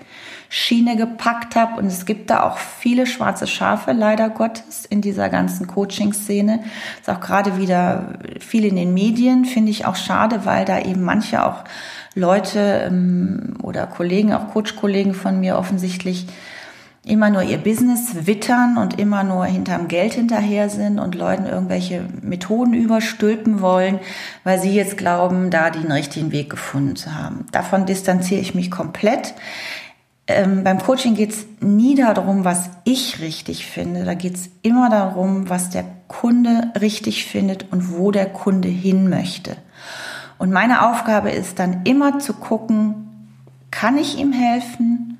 Schiene 0.53 0.97
gepackt 0.97 1.55
habe. 1.55 1.79
Und 1.79 1.87
es 1.87 2.05
gibt 2.05 2.29
da 2.29 2.43
auch 2.43 2.57
viele 2.57 3.07
schwarze 3.07 3.47
Schafe, 3.47 3.93
leider 3.93 4.29
Gottes, 4.29 4.85
in 4.85 4.99
dieser 4.99 5.29
ganzen 5.29 5.65
Coaching-Szene. 5.65 6.61
Ist 6.99 7.09
auch 7.09 7.21
gerade 7.21 7.57
wieder 7.57 8.19
viel 8.41 8.65
in 8.65 8.75
den 8.75 8.93
Medien, 8.93 9.45
finde 9.45 9.71
ich 9.71 9.85
auch 9.85 9.95
schade, 9.95 10.45
weil 10.45 10.65
da 10.65 10.79
eben 10.79 11.03
manche 11.03 11.45
auch 11.45 11.63
Leute 12.13 12.87
ähm, 12.87 13.55
oder 13.63 13.87
Kollegen, 13.87 14.33
auch 14.33 14.49
Coach-Kollegen 14.49 15.13
von 15.13 15.39
mir 15.39 15.57
offensichtlich 15.57 16.27
immer 17.03 17.31
nur 17.31 17.41
ihr 17.41 17.57
Business 17.57 18.27
wittern 18.27 18.77
und 18.77 18.99
immer 18.99 19.23
nur 19.23 19.45
hinterm 19.45 19.87
Geld 19.87 20.13
hinterher 20.13 20.69
sind 20.69 20.99
und 20.99 21.15
Leuten 21.15 21.45
irgendwelche 21.45 22.05
Methoden 22.21 22.73
überstülpen 22.73 23.61
wollen, 23.61 23.99
weil 24.43 24.59
sie 24.59 24.75
jetzt 24.75 24.97
glauben, 24.97 25.49
da 25.49 25.71
den 25.71 25.91
richtigen 25.91 26.31
Weg 26.31 26.51
gefunden 26.51 26.95
zu 26.95 27.15
haben. 27.15 27.45
Davon 27.51 27.87
distanziere 27.87 28.41
ich 28.41 28.53
mich 28.53 28.69
komplett. 28.69 29.33
Ähm, 30.27 30.63
beim 30.63 30.77
Coaching 30.77 31.15
geht 31.15 31.31
es 31.31 31.45
nie 31.59 31.95
darum, 31.95 32.45
was 32.45 32.69
ich 32.83 33.19
richtig 33.19 33.65
finde. 33.65 34.05
Da 34.05 34.13
geht 34.13 34.35
es 34.35 34.49
immer 34.61 34.89
darum, 34.89 35.49
was 35.49 35.71
der 35.71 35.85
Kunde 36.07 36.71
richtig 36.79 37.25
findet 37.25 37.71
und 37.71 37.97
wo 37.97 38.11
der 38.11 38.27
Kunde 38.27 38.67
hin 38.67 39.09
möchte. 39.09 39.57
Und 40.41 40.51
meine 40.51 40.89
Aufgabe 40.89 41.29
ist 41.29 41.59
dann 41.59 41.83
immer 41.83 42.17
zu 42.17 42.33
gucken, 42.33 43.29
kann 43.69 43.99
ich 43.99 44.17
ihm 44.17 44.33
helfen 44.33 45.19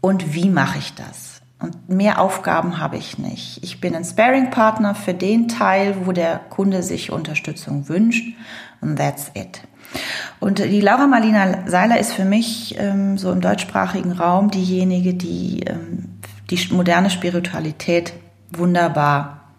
und 0.00 0.32
wie 0.32 0.48
mache 0.48 0.78
ich 0.78 0.94
das? 0.94 1.42
Und 1.58 1.90
mehr 1.90 2.18
Aufgaben 2.18 2.78
habe 2.78 2.96
ich 2.96 3.18
nicht. 3.18 3.62
Ich 3.62 3.82
bin 3.82 3.94
ein 3.94 4.02
Sparing-Partner 4.02 4.94
für 4.94 5.12
den 5.12 5.48
Teil, 5.48 6.06
wo 6.06 6.12
der 6.12 6.38
Kunde 6.38 6.82
sich 6.82 7.12
Unterstützung 7.12 7.90
wünscht. 7.90 8.34
Und 8.80 8.96
that's 8.96 9.30
it. 9.34 9.60
Und 10.38 10.58
die 10.58 10.80
Laura 10.80 11.06
Marlina 11.06 11.68
Seiler 11.68 12.00
ist 12.00 12.14
für 12.14 12.24
mich 12.24 12.76
ähm, 12.78 13.18
so 13.18 13.30
im 13.32 13.42
deutschsprachigen 13.42 14.12
Raum 14.12 14.50
diejenige, 14.50 15.12
die 15.12 15.64
ähm, 15.64 16.18
die 16.48 16.66
moderne 16.72 17.10
Spiritualität 17.10 18.14
wunderbar 18.52 19.50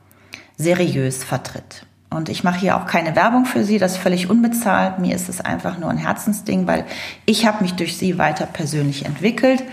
seriös 0.57 1.23
vertritt. 1.23 1.85
Und 2.11 2.27
ich 2.27 2.43
mache 2.43 2.59
hier 2.59 2.75
auch 2.75 2.85
keine 2.85 3.15
Werbung 3.15 3.45
für 3.45 3.63
sie, 3.63 3.79
das 3.79 3.93
ist 3.93 3.97
völlig 3.99 4.29
unbezahlt. 4.29 4.99
Mir 4.99 5.15
ist 5.15 5.29
es 5.29 5.39
einfach 5.39 5.77
nur 5.77 5.89
ein 5.89 5.97
Herzensding, 5.97 6.67
weil 6.67 6.85
ich 7.25 7.47
habe 7.47 7.63
mich 7.63 7.73
durch 7.73 7.97
sie 7.97 8.17
weiter 8.17 8.45
persönlich 8.45 9.05
entwickelt 9.05 9.63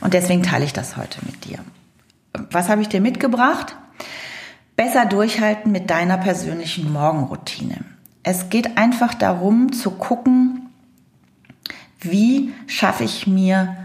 und 0.00 0.14
deswegen 0.14 0.42
teile 0.42 0.64
ich 0.64 0.72
das 0.72 0.96
heute 0.96 1.18
mit 1.26 1.44
dir. 1.44 1.58
Was 2.50 2.70
habe 2.70 2.80
ich 2.80 2.88
dir 2.88 3.02
mitgebracht? 3.02 3.76
Besser 4.76 5.04
durchhalten 5.04 5.70
mit 5.72 5.90
deiner 5.90 6.16
persönlichen 6.16 6.90
Morgenroutine. 6.90 7.84
Es 8.22 8.48
geht 8.48 8.78
einfach 8.78 9.12
darum 9.12 9.70
zu 9.72 9.90
gucken, 9.90 10.70
wie 12.00 12.54
schaffe 12.66 13.04
ich 13.04 13.26
mir 13.26 13.76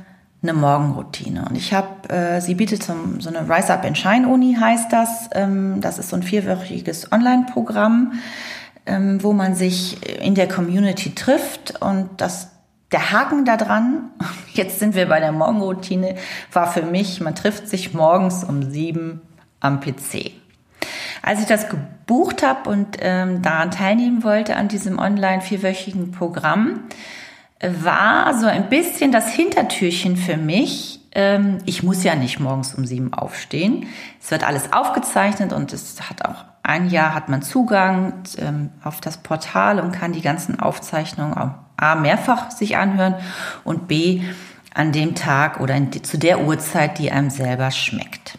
eine 0.42 0.54
Morgenroutine. 0.54 1.46
Und 1.50 1.56
ich 1.56 1.74
habe, 1.74 2.10
äh, 2.10 2.40
sie 2.40 2.56
bietet 2.56 2.84
so, 2.84 2.94
so 3.20 3.30
eine 3.30 3.50
Rise 3.50 3.74
Up 3.74 3.84
and 3.86 3.98
Shine 3.98 4.28
Uni, 4.28 4.56
heißt 4.60 4.92
das. 4.92 5.30
Ähm, 5.34 5.82
das 5.82 6.00
ist 6.00 6.10
so 6.10 6.16
ein 6.16 6.24
vierwöchiges 6.24 7.12
Online-Programm, 7.12 8.14
ähm, 8.86 9.22
wo 9.22 9.34
man 9.34 9.56
sich 9.56 9.98
in 10.22 10.36
der 10.36 10.48
Community 10.48 11.14
trifft. 11.14 11.82
Und 11.82 12.10
das, 12.18 12.52
der 12.92 13.12
Haken 13.12 13.44
da 13.44 13.58
dran, 13.58 14.12
jetzt 14.54 14.80
sind 14.80 14.96
wir 14.96 15.08
bei 15.10 15.20
der 15.20 15.34
Morgenroutine, 15.34 16.16
war 16.54 16.72
für 16.72 16.84
mich, 16.84 17.20
man 17.20 17.36
trifft 17.36 17.68
sich 17.68 17.94
morgens 17.94 18.46
um 18.46 18.72
sieben 18.72 19.22
am 19.60 19.82
PC. 19.82 20.32
Als 21.22 21.42
ich 21.42 21.48
das 21.48 21.68
gebucht 21.68 22.44
habe 22.44 22.70
und 22.70 22.98
ähm, 23.02 23.42
daran 23.42 23.72
teilnehmen 23.72 24.24
wollte 24.24 24.56
an 24.56 24.70
diesem 24.70 25.00
online 25.00 25.42
vierwöchigen 25.42 26.12
Programm, 26.12 26.86
war 27.62 28.38
so 28.38 28.48
ein 28.48 28.70
bisschen 28.70 29.12
das 29.12 29.30
Hintertürchen 29.34 30.16
für 30.18 30.38
mich. 30.38 31.02
Ähm, 31.12 31.58
ich 31.66 31.84
muss 31.84 32.04
ja 32.04 32.16
nicht 32.16 32.40
morgens 32.40 32.74
um 32.74 32.86
sieben 32.86 33.14
aufstehen. 33.14 33.88
Es 34.22 34.32
wird 34.32 34.48
alles 34.48 34.72
aufgezeichnet 34.72 35.54
und 35.54 35.74
es 35.74 36.10
hat 36.10 36.26
auch 36.26 36.46
ein 36.64 36.90
Jahr 36.90 37.16
hat 37.16 37.30
man 37.30 37.42
Zugang 37.42 38.14
ähm, 38.38 38.70
auf 38.84 39.02
das 39.02 39.18
Portal 39.18 39.80
und 39.80 39.92
kann 39.92 40.14
die 40.14 40.22
ganzen 40.22 40.60
Aufzeichnungen 40.60 41.56
A 41.78 41.96
mehrfach 41.96 42.52
sich 42.52 42.78
anhören 42.78 43.16
und 43.64 43.88
B 43.88 44.22
an 44.74 44.92
dem 44.92 45.16
Tag 45.16 45.60
oder 45.60 45.76
zu 46.04 46.18
der 46.18 46.42
Uhrzeit, 46.42 47.00
die 47.00 47.12
einem 47.12 47.30
selber 47.30 47.72
schmeckt. 47.72 48.38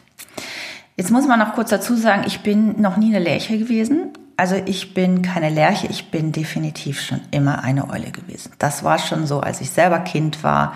Jetzt 0.97 1.11
muss 1.11 1.27
man 1.27 1.39
noch 1.39 1.55
kurz 1.55 1.71
dazu 1.71 1.97
sagen, 1.97 2.25
ich 2.27 2.41
bin 2.41 2.81
noch 2.81 2.99
nie 2.99 3.09
eine 3.15 3.25
Lerche 3.25 3.59
gewesen. 3.59 4.13
Also 4.41 4.57
ich 4.65 4.95
bin 4.95 5.21
keine 5.21 5.51
Lerche, 5.51 5.87
ich 5.89 6.11
bin 6.11 6.33
definitiv 6.33 6.99
schon 6.99 7.21
immer 7.31 7.63
eine 7.63 7.91
Eule 7.91 8.11
gewesen. 8.11 8.53
Das 8.59 8.83
war 8.83 8.99
schon 8.99 9.27
so, 9.27 9.41
als 9.41 9.61
ich 9.61 9.69
selber 9.69 9.99
Kind 9.99 10.43
war. 10.43 10.73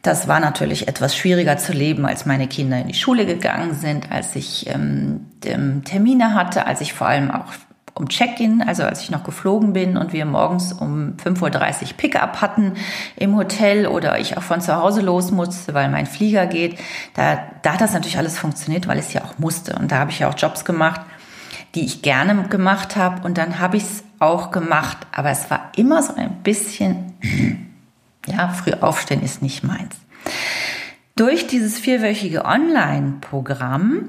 Das 0.00 0.26
war 0.26 0.40
natürlich 0.40 0.88
etwas 0.88 1.14
schwieriger 1.14 1.58
zu 1.58 1.74
leben, 1.74 2.06
als 2.06 2.24
meine 2.24 2.48
Kinder 2.48 2.78
in 2.78 2.88
die 2.88 2.94
Schule 2.94 3.26
gegangen 3.26 3.74
sind, 3.74 4.10
als 4.10 4.34
ich 4.36 4.70
ähm, 4.70 5.26
Termine 5.84 6.32
hatte, 6.32 6.66
als 6.66 6.80
ich 6.80 6.94
vor 6.94 7.08
allem 7.08 7.30
auch 7.30 7.52
um 7.92 8.08
Check-in, 8.08 8.62
also 8.62 8.84
als 8.84 9.02
ich 9.02 9.10
noch 9.10 9.22
geflogen 9.22 9.74
bin 9.74 9.98
und 9.98 10.14
wir 10.14 10.24
morgens 10.24 10.72
um 10.72 11.14
5.30 11.22 11.82
Uhr 11.82 11.88
Pick-up 11.94 12.40
hatten 12.40 12.72
im 13.16 13.36
Hotel 13.36 13.86
oder 13.86 14.18
ich 14.18 14.38
auch 14.38 14.42
von 14.42 14.62
zu 14.62 14.74
Hause 14.76 15.02
los 15.02 15.30
musste, 15.30 15.74
weil 15.74 15.90
mein 15.90 16.06
Flieger 16.06 16.46
geht, 16.46 16.78
da, 17.12 17.38
da 17.60 17.74
hat 17.74 17.82
das 17.82 17.92
natürlich 17.92 18.16
alles 18.16 18.38
funktioniert, 18.38 18.88
weil 18.88 18.98
es 18.98 19.12
ja 19.12 19.24
auch 19.24 19.38
musste. 19.38 19.74
Und 19.74 19.92
da 19.92 19.98
habe 19.98 20.10
ich 20.10 20.20
ja 20.20 20.30
auch 20.30 20.38
Jobs 20.38 20.64
gemacht, 20.64 21.02
die 21.74 21.84
ich 21.84 22.02
gerne 22.02 22.48
gemacht 22.48 22.96
habe 22.96 23.26
und 23.26 23.38
dann 23.38 23.58
habe 23.58 23.76
ich 23.76 23.84
es 23.84 24.04
auch 24.18 24.50
gemacht. 24.50 24.98
Aber 25.12 25.30
es 25.30 25.50
war 25.50 25.72
immer 25.76 26.02
so 26.02 26.14
ein 26.14 26.42
bisschen, 26.42 27.14
ja, 28.26 28.48
früh 28.48 28.72
aufstehen 28.80 29.22
ist 29.22 29.42
nicht 29.42 29.64
meins. 29.64 29.96
Durch 31.16 31.46
dieses 31.46 31.78
vierwöchige 31.78 32.44
Online-Programm 32.44 34.04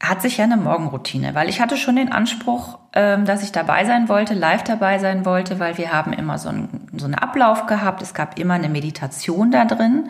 hat 0.00 0.22
sich 0.22 0.38
ja 0.38 0.44
eine 0.44 0.56
Morgenroutine, 0.56 1.34
weil 1.34 1.50
ich 1.50 1.60
hatte 1.60 1.76
schon 1.76 1.96
den 1.96 2.10
Anspruch, 2.10 2.78
ähm, 2.94 3.26
dass 3.26 3.42
ich 3.42 3.52
dabei 3.52 3.84
sein 3.84 4.08
wollte, 4.08 4.32
live 4.32 4.64
dabei 4.64 4.98
sein 4.98 5.26
wollte, 5.26 5.60
weil 5.60 5.76
wir 5.76 5.92
haben 5.92 6.14
immer 6.14 6.38
so 6.38 6.48
einen, 6.48 6.88
so 6.96 7.04
einen 7.04 7.14
Ablauf 7.14 7.66
gehabt. 7.66 8.00
Es 8.00 8.14
gab 8.14 8.38
immer 8.38 8.54
eine 8.54 8.70
Meditation 8.70 9.50
da 9.50 9.66
drin, 9.66 10.08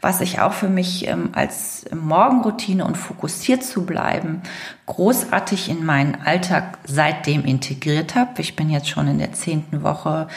was 0.00 0.20
ich 0.20 0.40
auch 0.40 0.52
für 0.52 0.68
mich 0.68 1.08
ähm, 1.08 1.30
als 1.32 1.84
Morgenroutine 1.92 2.84
und 2.84 2.96
fokussiert 2.96 3.64
zu 3.64 3.84
bleiben 3.84 4.42
großartig 4.86 5.70
in 5.70 5.84
meinen 5.84 6.16
Alltag 6.24 6.78
seitdem 6.84 7.44
integriert 7.44 8.14
habe. 8.14 8.40
Ich 8.40 8.54
bin 8.54 8.70
jetzt 8.70 8.88
schon 8.88 9.08
in 9.08 9.18
der 9.18 9.32
zehnten 9.32 9.82
Woche 9.82 10.28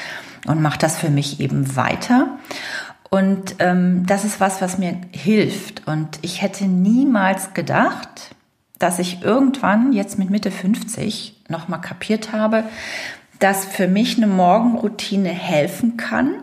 und 0.47 0.61
mache 0.61 0.79
das 0.79 0.97
für 0.97 1.09
mich 1.09 1.39
eben 1.39 1.75
weiter. 1.75 2.37
Und 3.09 3.55
ähm, 3.59 4.05
das 4.05 4.25
ist 4.25 4.39
was, 4.39 4.61
was 4.61 4.77
mir 4.77 4.95
hilft. 5.11 5.87
Und 5.87 6.19
ich 6.21 6.41
hätte 6.41 6.65
niemals 6.65 7.53
gedacht, 7.53 8.35
dass 8.79 8.99
ich 8.99 9.23
irgendwann 9.23 9.93
jetzt 9.93 10.19
mit 10.19 10.29
Mitte 10.29 10.51
50 10.51 11.43
nochmal 11.47 11.81
kapiert 11.81 12.31
habe, 12.33 12.63
dass 13.39 13.65
für 13.65 13.87
mich 13.87 14.17
eine 14.17 14.27
Morgenroutine 14.27 15.29
helfen 15.29 15.97
kann 15.97 16.35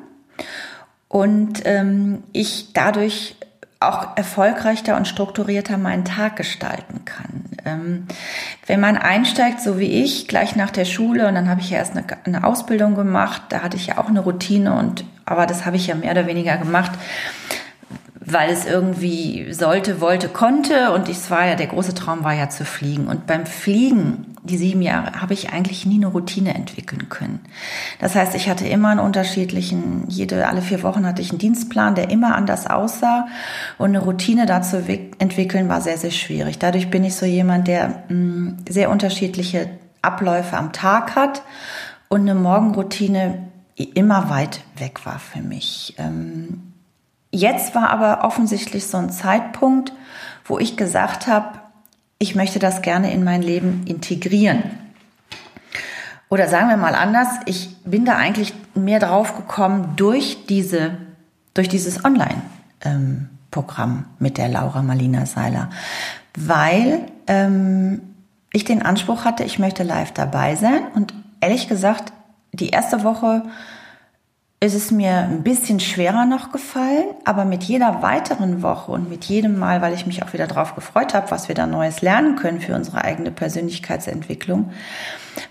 und 1.09 1.62
ähm, 1.64 2.23
ich 2.33 2.73
dadurch 2.73 3.37
auch 3.81 4.17
erfolgreicher 4.17 4.97
und 4.97 5.07
strukturierter 5.07 5.76
meinen 5.76 6.05
Tag 6.05 6.37
gestalten 6.37 7.05
kann. 7.05 7.45
Ähm, 7.64 8.07
wenn 8.67 8.81
man 8.81 8.97
einsteigt, 8.97 9.61
so 9.61 9.79
wie 9.79 10.03
ich, 10.03 10.26
gleich 10.26 10.57
nach 10.57 10.71
der 10.71 10.85
Schule, 10.85 11.29
und 11.29 11.35
dann 11.35 11.49
habe 11.49 11.61
ich 11.61 11.71
ja 11.71 11.79
erst 11.79 11.97
eine, 11.97 12.05
eine 12.25 12.45
Ausbildung 12.45 12.95
gemacht, 12.95 13.43
da 13.50 13.62
hatte 13.62 13.76
ich 13.76 13.88
ja 13.88 13.99
auch 13.99 14.09
eine 14.09 14.21
Routine 14.21 14.75
und 14.75 15.05
aber 15.26 15.47
das 15.47 15.64
habe 15.64 15.76
ich 15.76 15.87
ja 15.87 15.95
mehr 15.95 16.12
oder 16.12 16.26
weniger 16.26 16.57
gemacht, 16.57 16.93
weil 18.26 18.50
es 18.50 18.64
irgendwie 18.64 19.52
sollte, 19.52 20.00
wollte, 20.00 20.28
konnte. 20.28 20.93
Und 20.93 21.09
es 21.09 21.31
war 21.31 21.47
ja, 21.47 21.54
der 21.54 21.66
große 21.66 21.95
Traum 21.95 22.25
war 22.25 22.33
ja 22.33 22.49
zu 22.49 22.64
fliegen. 22.64 23.07
Und 23.07 23.26
beim 23.26 23.47
Fliegen, 23.47 24.37
die 24.43 24.57
sieben 24.57 24.83
Jahre, 24.83 25.21
habe 25.21 25.35
ich 25.35 25.52
eigentlich 25.52 25.85
nie 25.85 25.97
eine 25.97 26.07
Routine 26.07 26.54
entwickeln 26.54 27.09
können. 27.09 27.40
Das 28.00 28.14
heißt, 28.14 28.35
ich 28.35 28.49
hatte 28.49 28.66
immer 28.66 28.88
einen 28.88 29.00
unterschiedlichen, 29.00 30.04
jede, 30.09 30.49
alle 30.49 30.62
vier 30.62 30.83
Wochen 30.83 31.07
hatte 31.07 31.23
ich 31.23 31.31
einen 31.31 31.38
Dienstplan, 31.38 31.95
der 31.95 32.11
immer 32.11 32.35
anders 32.35 32.66
aussah. 32.66 33.26
Und 33.78 33.90
eine 33.90 34.00
Routine 34.00 34.47
dazu 34.47 34.78
entwickeln 35.19 35.69
war 35.69 35.81
sehr, 35.81 35.99
sehr 35.99 36.11
schwierig. 36.11 36.59
Dadurch 36.59 36.90
bin 36.90 37.04
ich 37.04 37.16
so 37.16 37.26
jemand, 37.26 37.69
der 37.69 38.04
mh, 38.09 38.14
mm, 38.14 38.57
sehr 38.69 38.90
unterschiedliche 38.90 39.69
Abläufe 40.02 40.57
am 40.57 40.73
Tag 40.73 41.16
hat 41.16 41.43
und 42.09 42.23
eine 42.23 42.35
Morgenroutine 42.35 43.49
immer 43.76 44.31
weit 44.31 44.61
weg 44.76 45.04
war 45.04 45.19
für 45.19 45.40
mich. 45.40 45.95
Ähm, 45.99 46.74
jetzt 47.35 47.75
war 47.75 47.91
aber 47.91 48.25
offensichtlich 48.25 48.87
so 48.87 48.97
ein 48.97 49.11
Zeitpunkt, 49.11 49.93
wo 50.45 50.59
ich 50.59 50.76
gesagt 50.76 51.26
habe, 51.26 51.59
ich 52.19 52.35
möchte 52.35 52.59
das 52.59 52.83
gerne 52.83 53.12
in 53.12 53.25
mein 53.25 53.43
Leben 53.43 53.83
integrieren. 53.87 54.62
Oder 56.29 56.49
sagen 56.49 56.69
wir 56.69 56.76
mal 56.76 56.95
anders, 56.95 57.29
ich 57.47 57.76
bin 57.85 58.05
da 58.05 58.17
eigentlich 58.17 58.55
mehr 58.75 59.00
drauf 59.00 59.37
gekommen 59.37 59.95
durch 59.97 60.47
diese, 60.49 60.97
durch 61.55 61.69
dieses 61.69 62.05
Online-Programm 62.05 63.91
ähm, 63.91 64.05
mit 64.19 64.38
der 64.38 64.49
Laura 64.49 64.83
Marlina 64.83 65.26
Seiler, 65.26 65.71
weil 66.37 67.00
ähm, 67.26 68.00
ich 68.53 68.64
den 68.64 68.83
Anspruch 68.83 69.25
hatte, 69.25 69.45
ich 69.45 69.59
möchte 69.59 69.83
live 69.83 70.12
dabei 70.12 70.55
sein 70.55 70.87
und 70.95 71.12
ehrlich 71.41 71.69
gesagt, 71.69 72.12
die 72.53 72.69
erste 72.71 73.03
Woche 73.05 73.43
ist 74.64 74.75
es 74.75 74.90
mir 74.90 75.18
ein 75.18 75.42
bisschen 75.42 75.78
schwerer 75.78 76.25
noch 76.25 76.50
gefallen, 76.50 77.09
aber 77.25 77.44
mit 77.44 77.64
jeder 77.64 78.00
weiteren 78.00 78.62
Woche 78.62 78.92
und 78.92 79.11
mit 79.11 79.26
jedem 79.26 79.59
Mal, 79.59 79.83
weil 79.83 79.92
ich 79.92 80.06
mich 80.06 80.23
auch 80.23 80.33
wieder 80.33 80.47
darauf 80.47 80.75
gefreut 80.75 81.12
habe, 81.12 81.30
was 81.30 81.49
wir 81.49 81.54
da 81.54 81.66
Neues 81.66 82.00
lernen 82.00 82.37
können 82.37 82.62
für 82.62 82.75
unsere 82.75 83.04
eigene 83.04 83.30
Persönlichkeitsentwicklung, 83.30 84.71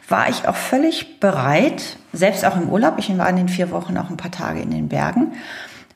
war 0.10 0.29
ich 0.29 0.48
auch 0.48 0.55
völlig 0.55 1.20
bereit, 1.20 1.98
selbst 2.12 2.43
auch 2.43 2.58
im 2.58 2.70
Urlaub, 2.70 2.96
ich 2.98 3.15
war 3.15 3.29
in 3.29 3.36
den 3.36 3.50
vier 3.50 3.70
Wochen 3.70 3.98
auch 3.98 4.10
ein 4.10 4.17
paar 4.17 4.32
Tage 4.32 4.62
in 4.62 4.72
den 4.72 4.89
Bergen, 4.89 5.34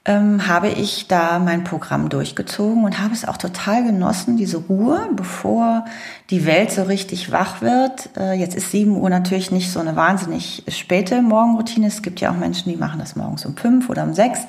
ähm, 0.07 0.47
habe 0.47 0.69
ich 0.69 1.07
da 1.07 1.37
mein 1.37 1.65
Programm 1.65 2.07
durchgezogen 2.07 2.85
und 2.85 2.99
habe 2.99 3.13
es 3.13 3.27
auch 3.27 3.35
total 3.35 3.83
genossen, 3.83 4.37
diese 4.37 4.57
Ruhe, 4.57 5.09
bevor 5.13 5.83
die 6.29 6.45
Welt 6.45 6.71
so 6.71 6.83
richtig 6.83 7.31
wach 7.31 7.61
wird. 7.61 8.09
Äh, 8.17 8.33
jetzt 8.39 8.55
ist 8.55 8.71
7 8.71 8.95
Uhr 8.95 9.09
natürlich 9.09 9.51
nicht 9.51 9.69
so 9.69 9.81
eine 9.81 9.97
wahnsinnig 9.97 10.63
späte 10.69 11.21
Morgenroutine. 11.21 11.87
Es 11.87 12.01
gibt 12.01 12.21
ja 12.21 12.31
auch 12.31 12.37
Menschen, 12.37 12.71
die 12.71 12.77
machen 12.77 12.99
das 12.99 13.17
morgens 13.17 13.45
um 13.45 13.57
5 13.57 13.89
oder 13.89 14.03
um 14.03 14.13
6. 14.13 14.39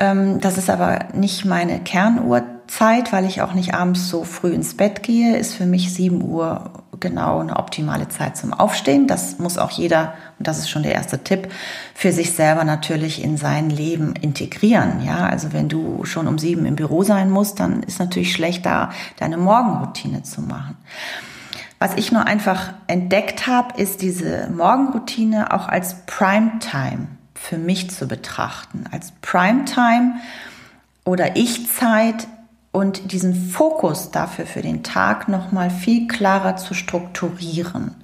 Ähm, 0.00 0.40
das 0.40 0.58
ist 0.58 0.68
aber 0.68 0.98
nicht 1.14 1.44
meine 1.44 1.78
Kernuhrzeit, 1.78 3.12
weil 3.12 3.24
ich 3.24 3.42
auch 3.42 3.54
nicht 3.54 3.72
abends 3.72 4.08
so 4.08 4.24
früh 4.24 4.52
ins 4.52 4.76
Bett 4.76 5.04
gehe, 5.04 5.36
ist 5.36 5.54
für 5.54 5.66
mich 5.66 5.94
7 5.94 6.20
Uhr 6.28 6.72
genau 7.00 7.40
eine 7.40 7.56
optimale 7.56 8.08
Zeit 8.08 8.36
zum 8.36 8.52
Aufstehen. 8.52 9.06
Das 9.06 9.38
muss 9.38 9.58
auch 9.58 9.70
jeder, 9.70 10.14
und 10.38 10.46
das 10.46 10.58
ist 10.58 10.68
schon 10.68 10.82
der 10.82 10.94
erste 10.94 11.22
Tipp, 11.22 11.48
für 11.94 12.12
sich 12.12 12.32
selber 12.32 12.64
natürlich 12.64 13.22
in 13.22 13.36
sein 13.36 13.70
Leben 13.70 14.14
integrieren. 14.14 15.02
Ja, 15.04 15.26
also 15.26 15.52
wenn 15.52 15.68
du 15.68 16.04
schon 16.04 16.28
um 16.28 16.38
sieben 16.38 16.66
im 16.66 16.76
Büro 16.76 17.02
sein 17.02 17.30
musst, 17.30 17.60
dann 17.60 17.82
ist 17.82 17.98
natürlich 17.98 18.32
schlecht 18.32 18.66
da, 18.66 18.90
deine 19.18 19.36
Morgenroutine 19.36 20.22
zu 20.22 20.42
machen. 20.42 20.76
Was 21.78 21.94
ich 21.94 22.10
nur 22.10 22.26
einfach 22.26 22.72
entdeckt 22.86 23.46
habe, 23.46 23.80
ist 23.80 24.00
diese 24.00 24.48
Morgenroutine 24.48 25.52
auch 25.52 25.68
als 25.68 26.06
Primetime 26.06 27.08
für 27.34 27.58
mich 27.58 27.90
zu 27.90 28.08
betrachten. 28.08 28.84
Als 28.90 29.12
Primetime 29.20 30.14
oder 31.04 31.36
Ich-Zeit 31.36 32.26
und 32.76 33.10
diesen 33.12 33.34
Fokus 33.34 34.10
dafür 34.10 34.44
für 34.44 34.60
den 34.60 34.82
Tag 34.82 35.28
nochmal 35.28 35.70
viel 35.70 36.06
klarer 36.06 36.56
zu 36.56 36.74
strukturieren. 36.74 37.94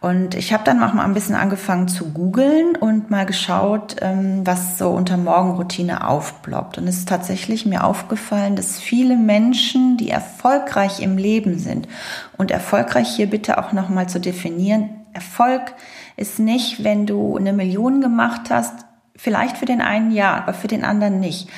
Und 0.00 0.36
ich 0.36 0.52
habe 0.52 0.62
dann 0.62 0.80
auch 0.84 0.94
mal 0.94 1.04
ein 1.04 1.14
bisschen 1.14 1.34
angefangen 1.34 1.88
zu 1.88 2.12
googeln 2.12 2.76
und 2.76 3.10
mal 3.10 3.26
geschaut, 3.26 3.96
ähm, 4.00 4.46
was 4.46 4.78
so 4.78 4.90
unter 4.90 5.16
Morgenroutine 5.16 6.06
aufploppt. 6.06 6.78
Und 6.78 6.86
es 6.86 6.98
ist 6.98 7.08
tatsächlich 7.08 7.66
mir 7.66 7.82
aufgefallen, 7.82 8.54
dass 8.54 8.78
viele 8.78 9.16
Menschen, 9.16 9.96
die 9.96 10.10
erfolgreich 10.10 11.00
im 11.00 11.18
Leben 11.18 11.58
sind, 11.58 11.88
und 12.36 12.52
erfolgreich 12.52 13.08
hier 13.08 13.28
bitte 13.28 13.58
auch 13.58 13.72
nochmal 13.72 14.08
zu 14.08 14.20
definieren, 14.20 14.90
Erfolg 15.12 15.74
ist 16.16 16.38
nicht, 16.38 16.84
wenn 16.84 17.04
du 17.04 17.36
eine 17.36 17.52
Million 17.52 18.00
gemacht 18.00 18.50
hast, 18.50 18.74
vielleicht 19.16 19.56
für 19.56 19.66
den 19.66 19.80
einen 19.80 20.12
ja, 20.12 20.36
aber 20.36 20.54
für 20.54 20.68
den 20.68 20.84
anderen 20.84 21.18
nicht. 21.18 21.48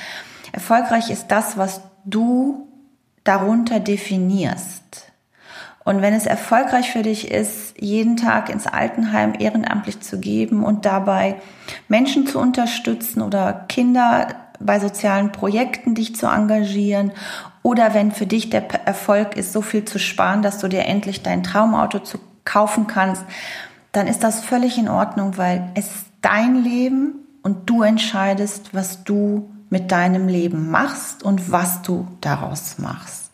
Erfolgreich 0.51 1.11
ist 1.11 1.27
das, 1.27 1.57
was 1.57 1.81
du 2.05 2.67
darunter 3.23 3.79
definierst. 3.79 5.11
Und 5.83 6.01
wenn 6.01 6.13
es 6.13 6.25
erfolgreich 6.25 6.91
für 6.91 7.01
dich 7.01 7.31
ist, 7.31 7.73
jeden 7.79 8.15
Tag 8.15 8.49
ins 8.49 8.67
Altenheim 8.67 9.33
ehrenamtlich 9.37 9.99
zu 9.99 10.19
geben 10.19 10.63
und 10.63 10.85
dabei 10.85 11.35
Menschen 11.87 12.27
zu 12.27 12.39
unterstützen 12.39 13.21
oder 13.21 13.65
Kinder 13.67 14.27
bei 14.59 14.79
sozialen 14.79 15.31
Projekten 15.31 15.95
dich 15.95 16.15
zu 16.15 16.27
engagieren 16.27 17.11
oder 17.63 17.93
wenn 17.95 18.11
für 18.11 18.27
dich 18.27 18.49
der 18.49 18.63
Erfolg 18.85 19.35
ist, 19.35 19.53
so 19.53 19.61
viel 19.61 19.85
zu 19.85 19.97
sparen, 19.99 20.43
dass 20.43 20.59
du 20.59 20.67
dir 20.67 20.85
endlich 20.85 21.23
dein 21.23 21.43
Traumauto 21.43 21.99
zu 21.99 22.19
kaufen 22.45 22.87
kannst, 22.87 23.23
dann 23.91 24.07
ist 24.07 24.23
das 24.23 24.41
völlig 24.41 24.77
in 24.77 24.87
Ordnung, 24.87 25.37
weil 25.37 25.69
es 25.75 25.87
ist 25.87 26.05
dein 26.21 26.63
Leben 26.63 27.15
und 27.43 27.69
du 27.69 27.81
entscheidest, 27.81 28.73
was 28.73 29.03
du 29.03 29.50
mit 29.71 29.91
deinem 29.91 30.27
Leben 30.27 30.69
machst 30.69 31.23
und 31.23 31.51
was 31.51 31.81
du 31.81 32.05
daraus 32.21 32.77
machst. 32.77 33.31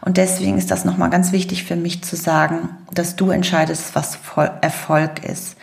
Und 0.00 0.16
deswegen 0.16 0.56
ist 0.56 0.70
das 0.70 0.84
nochmal 0.84 1.10
ganz 1.10 1.32
wichtig 1.32 1.64
für 1.64 1.76
mich 1.76 2.02
zu 2.02 2.16
sagen, 2.16 2.70
dass 2.92 3.16
du 3.16 3.30
entscheidest, 3.30 3.94
was 3.94 4.18
Erfolg 4.62 5.24
ist. 5.24 5.56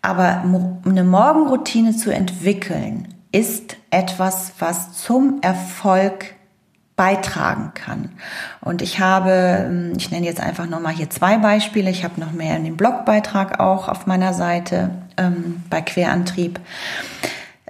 Aber 0.00 0.42
eine 0.84 1.04
Morgenroutine 1.04 1.94
zu 1.94 2.10
entwickeln, 2.10 3.08
ist 3.32 3.76
etwas, 3.90 4.52
was 4.58 4.92
zum 4.92 5.40
Erfolg 5.40 6.34
beitragen 6.96 7.72
kann. 7.74 8.10
Und 8.60 8.82
ich 8.82 9.00
habe, 9.00 9.30
ähm, 9.66 9.94
ich 9.96 10.10
nenne 10.10 10.26
jetzt 10.26 10.40
einfach 10.40 10.66
nochmal 10.66 10.92
hier 10.92 11.08
zwei 11.08 11.38
Beispiele. 11.38 11.90
Ich 11.90 12.04
habe 12.04 12.20
noch 12.20 12.32
mehr 12.32 12.56
in 12.56 12.64
dem 12.64 12.76
Blogbeitrag 12.76 13.58
auch 13.58 13.88
auf 13.88 14.06
meiner 14.06 14.34
Seite 14.34 14.90
ähm, 15.16 15.62
bei 15.70 15.80
Querantrieb 15.80 16.60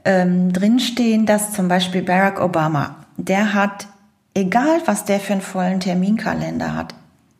ähm, 0.05 0.53
drinstehen, 0.53 1.27
dass 1.27 1.53
zum 1.53 1.69
Beispiel 1.69 2.03
Barack 2.03 2.41
Obama, 2.41 2.97
der 3.17 3.55
hat, 3.55 3.87
egal 4.35 4.81
was 4.87 5.05
der 5.05 5.21
für 5.21 5.33
einen 5.33 5.43
vollen 5.43 5.81
Terminkalender 5.81 6.75
hat, 6.75 6.95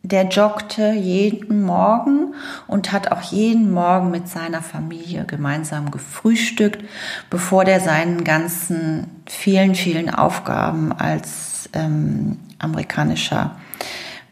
der 0.05 0.27
joggte 0.27 0.91
jeden 0.91 1.63
Morgen 1.63 2.33
und 2.67 2.91
hat 2.91 3.11
auch 3.11 3.21
jeden 3.21 3.71
Morgen 3.71 4.11
mit 4.11 4.27
seiner 4.27 4.61
Familie 4.61 5.23
gemeinsam 5.23 5.91
gefrühstückt, 5.91 6.83
bevor 7.29 7.63
der 7.63 7.79
seinen 7.79 8.25
ganzen 8.25 9.07
vielen, 9.25 9.75
vielen 9.75 10.13
Aufgaben 10.13 10.91
als 10.91 11.69
ähm, 11.71 12.37
amerikanischer 12.59 13.55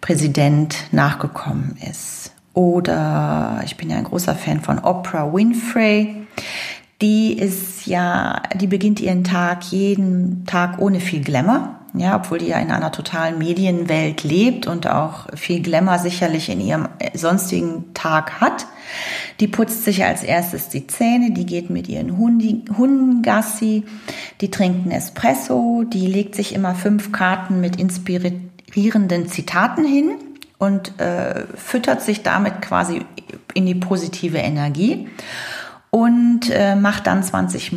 Präsident 0.02 0.76
nachgekommen 0.92 1.78
ist. 1.90 2.34
Oder 2.54 3.62
ich 3.64 3.78
bin 3.78 3.90
ja 3.90 3.98
ein 3.98 4.04
großer 4.04 4.36
Fan 4.36 4.60
von 4.60 4.80
Oprah 4.80 5.34
Winfrey 5.34 6.21
die 7.02 7.38
ist 7.38 7.88
ja, 7.88 8.42
die 8.56 8.68
beginnt 8.68 9.00
ihren 9.00 9.24
Tag 9.24 9.64
jeden 9.66 10.46
Tag 10.46 10.80
ohne 10.80 11.00
viel 11.00 11.24
Glamour. 11.24 11.76
Ja, 11.94 12.16
obwohl 12.16 12.38
die 12.38 12.48
ja 12.48 12.60
in 12.60 12.72
einer 12.72 12.94
totalen 12.94 13.38
Medienwelt 13.38 14.24
lebt 14.24 14.66
und 14.66 14.88
auch 14.88 15.28
viel 15.36 15.62
Glamour 15.62 16.00
sicherlich 16.00 16.48
in 16.48 16.62
ihrem 16.62 16.88
sonstigen 17.14 17.94
Tag 17.94 18.40
hat. 18.40 18.66
Die 19.42 19.48
putzt 19.50 19.84
sich 19.84 20.06
als 20.06 20.24
erstes 20.24 20.70
die 20.70 20.88
Zähne, 20.88 21.32
die 21.32 21.46
geht 21.46 21.70
mit 21.70 21.90
ihren 21.90 22.18
Hundi, 22.18 22.64
Hunden 22.78 23.24
Gassi, 23.24 23.84
die 24.40 24.50
trinkt 24.50 24.84
einen 24.84 24.92
Espresso, 24.92 25.84
die 25.84 26.08
legt 26.08 26.36
sich 26.36 26.56
immer 26.56 26.76
fünf 26.76 27.12
Karten 27.12 27.60
mit 27.60 27.76
inspirierenden 27.76 29.28
Zitaten 29.28 29.84
hin 29.84 30.12
und 30.60 30.98
äh, 31.02 31.46
füttert 31.56 32.02
sich 32.02 32.24
damit 32.24 32.62
quasi 32.62 33.02
in 33.54 33.66
die 33.66 33.76
positive 33.76 34.38
Energie 34.38 35.08
und 35.92 36.50
äh, 36.50 36.76
macht 36.76 37.06
dann 37.06 37.22
20 37.22 37.74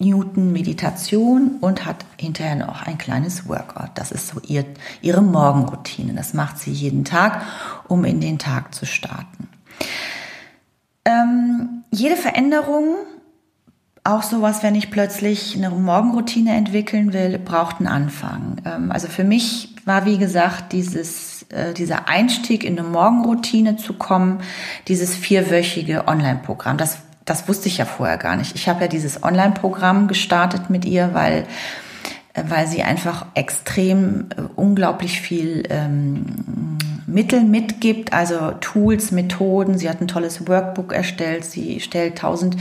Minuten 0.00 0.52
Meditation 0.52 1.58
und 1.60 1.86
hat 1.86 2.04
hinterher 2.18 2.56
noch 2.56 2.82
ein 2.86 2.98
kleines 2.98 3.48
Workout. 3.48 3.90
Das 3.94 4.10
ist 4.10 4.28
so 4.28 4.40
ihr, 4.46 4.64
ihre 5.02 5.22
Morgenroutine. 5.22 6.14
Das 6.14 6.34
macht 6.34 6.58
sie 6.58 6.72
jeden 6.72 7.04
Tag, 7.04 7.42
um 7.86 8.04
in 8.04 8.20
den 8.20 8.38
Tag 8.38 8.74
zu 8.74 8.86
starten. 8.86 9.48
Ähm, 11.04 11.84
jede 11.90 12.16
Veränderung, 12.16 12.96
auch 14.04 14.22
sowas, 14.22 14.62
wenn 14.62 14.74
ich 14.74 14.90
plötzlich 14.90 15.54
eine 15.56 15.70
Morgenroutine 15.70 16.54
entwickeln 16.54 17.12
will, 17.12 17.38
braucht 17.38 17.76
einen 17.76 17.88
Anfang. 17.88 18.62
Ähm, 18.64 18.90
also 18.90 19.08
für 19.08 19.24
mich 19.24 19.76
war, 19.84 20.06
wie 20.06 20.16
gesagt, 20.16 20.72
dieses, 20.72 21.42
äh, 21.50 21.74
dieser 21.74 22.08
Einstieg 22.08 22.64
in 22.64 22.78
eine 22.78 22.88
Morgenroutine 22.88 23.76
zu 23.76 23.92
kommen, 23.92 24.40
dieses 24.88 25.14
vierwöchige 25.14 26.08
Online-Programm. 26.08 26.78
Das 26.78 26.98
das 27.24 27.48
wusste 27.48 27.68
ich 27.68 27.78
ja 27.78 27.84
vorher 27.84 28.18
gar 28.18 28.36
nicht. 28.36 28.54
Ich 28.54 28.68
habe 28.68 28.82
ja 28.82 28.88
dieses 28.88 29.22
Online-Programm 29.22 30.08
gestartet 30.08 30.70
mit 30.70 30.84
ihr, 30.84 31.14
weil 31.14 31.46
äh, 32.34 32.42
weil 32.48 32.66
sie 32.66 32.82
einfach 32.82 33.26
extrem 33.34 34.26
äh, 34.36 34.42
unglaublich 34.56 35.20
viel 35.20 35.64
ähm, 35.70 36.26
Mittel 37.06 37.42
mitgibt, 37.42 38.12
also 38.12 38.52
Tools, 38.60 39.12
Methoden. 39.12 39.78
Sie 39.78 39.88
hat 39.88 40.00
ein 40.00 40.08
tolles 40.08 40.48
Workbook 40.48 40.92
erstellt. 40.92 41.44
Sie 41.44 41.80
stellt 41.80 42.18
tausend 42.18 42.56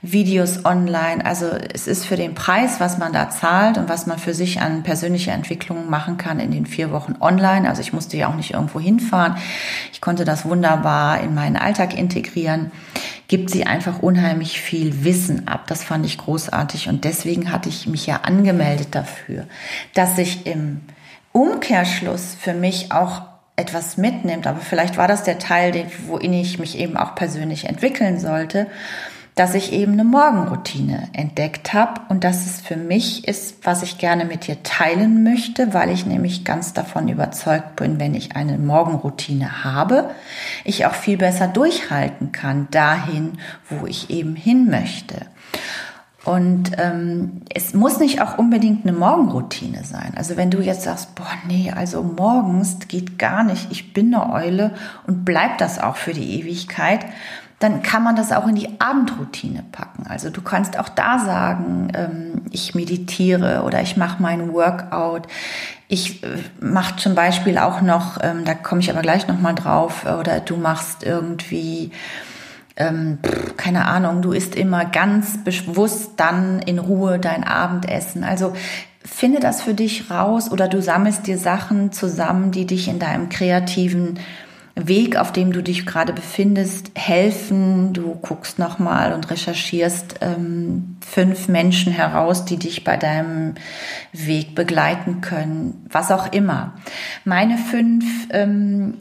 Videos 0.00 0.64
online. 0.64 1.24
Also 1.24 1.46
es 1.46 1.86
ist 1.86 2.06
für 2.06 2.16
den 2.16 2.34
Preis, 2.34 2.80
was 2.80 2.96
man 2.96 3.12
da 3.12 3.28
zahlt 3.28 3.76
und 3.76 3.88
was 3.90 4.06
man 4.06 4.18
für 4.18 4.32
sich 4.32 4.60
an 4.60 4.82
persönlicher 4.82 5.32
Entwicklung 5.32 5.90
machen 5.90 6.16
kann 6.16 6.40
in 6.40 6.50
den 6.50 6.64
vier 6.64 6.90
Wochen 6.90 7.16
online. 7.20 7.68
Also 7.68 7.82
ich 7.82 7.92
musste 7.92 8.16
ja 8.16 8.28
auch 8.28 8.36
nicht 8.36 8.54
irgendwo 8.54 8.80
hinfahren. 8.80 9.34
Ich 9.92 10.00
konnte 10.00 10.24
das 10.24 10.46
wunderbar 10.46 11.20
in 11.20 11.34
meinen 11.34 11.56
Alltag 11.56 11.96
integrieren. 11.96 12.70
Gibt 13.30 13.50
sie 13.50 13.64
einfach 13.64 14.02
unheimlich 14.02 14.60
viel 14.60 15.04
Wissen 15.04 15.46
ab. 15.46 15.68
Das 15.68 15.84
fand 15.84 16.04
ich 16.04 16.18
großartig 16.18 16.88
und 16.88 17.04
deswegen 17.04 17.52
hatte 17.52 17.68
ich 17.68 17.86
mich 17.86 18.04
ja 18.04 18.22
angemeldet 18.24 18.88
dafür, 18.90 19.46
dass 19.94 20.18
ich 20.18 20.46
im 20.46 20.80
Umkehrschluss 21.30 22.36
für 22.40 22.54
mich 22.54 22.90
auch 22.90 23.22
etwas 23.54 23.96
mitnimmt. 23.96 24.48
Aber 24.48 24.58
vielleicht 24.58 24.96
war 24.96 25.06
das 25.06 25.22
der 25.22 25.38
Teil, 25.38 25.86
worin 26.08 26.32
ich 26.32 26.58
mich 26.58 26.76
eben 26.76 26.96
auch 26.96 27.14
persönlich 27.14 27.66
entwickeln 27.66 28.18
sollte 28.18 28.66
dass 29.34 29.54
ich 29.54 29.72
eben 29.72 29.92
eine 29.92 30.04
Morgenroutine 30.04 31.08
entdeckt 31.12 31.72
habe 31.72 32.00
und 32.08 32.24
dass 32.24 32.46
es 32.46 32.60
für 32.60 32.76
mich 32.76 33.26
ist, 33.26 33.64
was 33.64 33.82
ich 33.82 33.98
gerne 33.98 34.24
mit 34.24 34.46
dir 34.46 34.62
teilen 34.62 35.22
möchte, 35.22 35.72
weil 35.72 35.90
ich 35.90 36.04
nämlich 36.04 36.44
ganz 36.44 36.72
davon 36.72 37.08
überzeugt 37.08 37.76
bin, 37.76 37.98
wenn 37.98 38.14
ich 38.14 38.36
eine 38.36 38.58
Morgenroutine 38.58 39.64
habe, 39.64 40.10
ich 40.64 40.86
auch 40.86 40.94
viel 40.94 41.16
besser 41.16 41.48
durchhalten 41.48 42.32
kann 42.32 42.68
dahin, 42.70 43.38
wo 43.68 43.86
ich 43.86 44.10
eben 44.10 44.36
hin 44.36 44.68
möchte. 44.68 45.26
Und 46.24 46.72
ähm, 46.76 47.42
es 47.54 47.72
muss 47.72 47.98
nicht 47.98 48.20
auch 48.20 48.36
unbedingt 48.36 48.86
eine 48.86 48.96
Morgenroutine 48.96 49.84
sein. 49.84 50.12
Also 50.16 50.36
wenn 50.36 50.50
du 50.50 50.60
jetzt 50.60 50.82
sagst, 50.82 51.14
boah, 51.14 51.32
nee, 51.48 51.72
also 51.74 52.02
morgens 52.02 52.76
geht 52.88 53.18
gar 53.18 53.42
nicht, 53.42 53.68
ich 53.70 53.94
bin 53.94 54.14
eine 54.14 54.30
Eule 54.30 54.74
und 55.06 55.24
bleib 55.24 55.56
das 55.58 55.78
auch 55.78 55.96
für 55.96 56.12
die 56.12 56.38
Ewigkeit, 56.38 57.06
dann 57.60 57.82
kann 57.82 58.02
man 58.02 58.16
das 58.16 58.32
auch 58.32 58.48
in 58.48 58.54
die 58.54 58.80
Abendroutine 58.80 59.62
packen. 59.70 60.06
Also 60.08 60.30
du 60.30 60.40
kannst 60.40 60.78
auch 60.78 60.88
da 60.88 61.18
sagen, 61.18 61.92
ähm, 61.94 62.42
ich 62.50 62.74
meditiere 62.74 63.62
oder 63.64 63.82
ich 63.82 63.98
mache 63.98 64.20
meinen 64.20 64.54
Workout. 64.54 65.28
Ich 65.86 66.24
äh, 66.24 66.38
mache 66.58 66.96
zum 66.96 67.14
Beispiel 67.14 67.58
auch 67.58 67.82
noch, 67.82 68.16
ähm, 68.22 68.46
da 68.46 68.54
komme 68.54 68.80
ich 68.80 68.90
aber 68.90 69.02
gleich 69.02 69.28
nochmal 69.28 69.54
drauf, 69.54 70.06
äh, 70.06 70.14
oder 70.14 70.40
du 70.40 70.56
machst 70.56 71.04
irgendwie, 71.04 71.90
ähm, 72.76 73.18
keine 73.58 73.84
Ahnung, 73.84 74.22
du 74.22 74.32
isst 74.32 74.54
immer 74.54 74.86
ganz 74.86 75.44
bewusst 75.44 76.12
dann 76.16 76.60
in 76.60 76.78
Ruhe 76.78 77.18
dein 77.18 77.44
Abendessen. 77.44 78.24
Also 78.24 78.54
finde 79.04 79.38
das 79.38 79.60
für 79.60 79.74
dich 79.74 80.10
raus 80.10 80.50
oder 80.50 80.66
du 80.66 80.80
sammelst 80.80 81.26
dir 81.26 81.36
Sachen 81.36 81.92
zusammen, 81.92 82.52
die 82.52 82.64
dich 82.64 82.88
in 82.88 82.98
deinem 82.98 83.28
kreativen 83.28 84.18
Weg, 84.88 85.16
auf 85.16 85.32
dem 85.32 85.52
du 85.52 85.62
dich 85.62 85.86
gerade 85.86 86.12
befindest, 86.12 86.92
helfen. 86.94 87.92
Du 87.92 88.14
guckst 88.14 88.58
nochmal 88.58 89.12
und 89.12 89.30
recherchierst 89.30 90.16
ähm, 90.20 90.96
fünf 91.00 91.48
Menschen 91.48 91.92
heraus, 91.92 92.44
die 92.44 92.56
dich 92.56 92.84
bei 92.84 92.96
deinem 92.96 93.54
Weg 94.12 94.54
begleiten 94.54 95.20
können, 95.20 95.86
was 95.90 96.10
auch 96.10 96.32
immer. 96.32 96.74
Meine 97.24 97.58
fünf 97.58 98.04
ähm, 98.30 98.94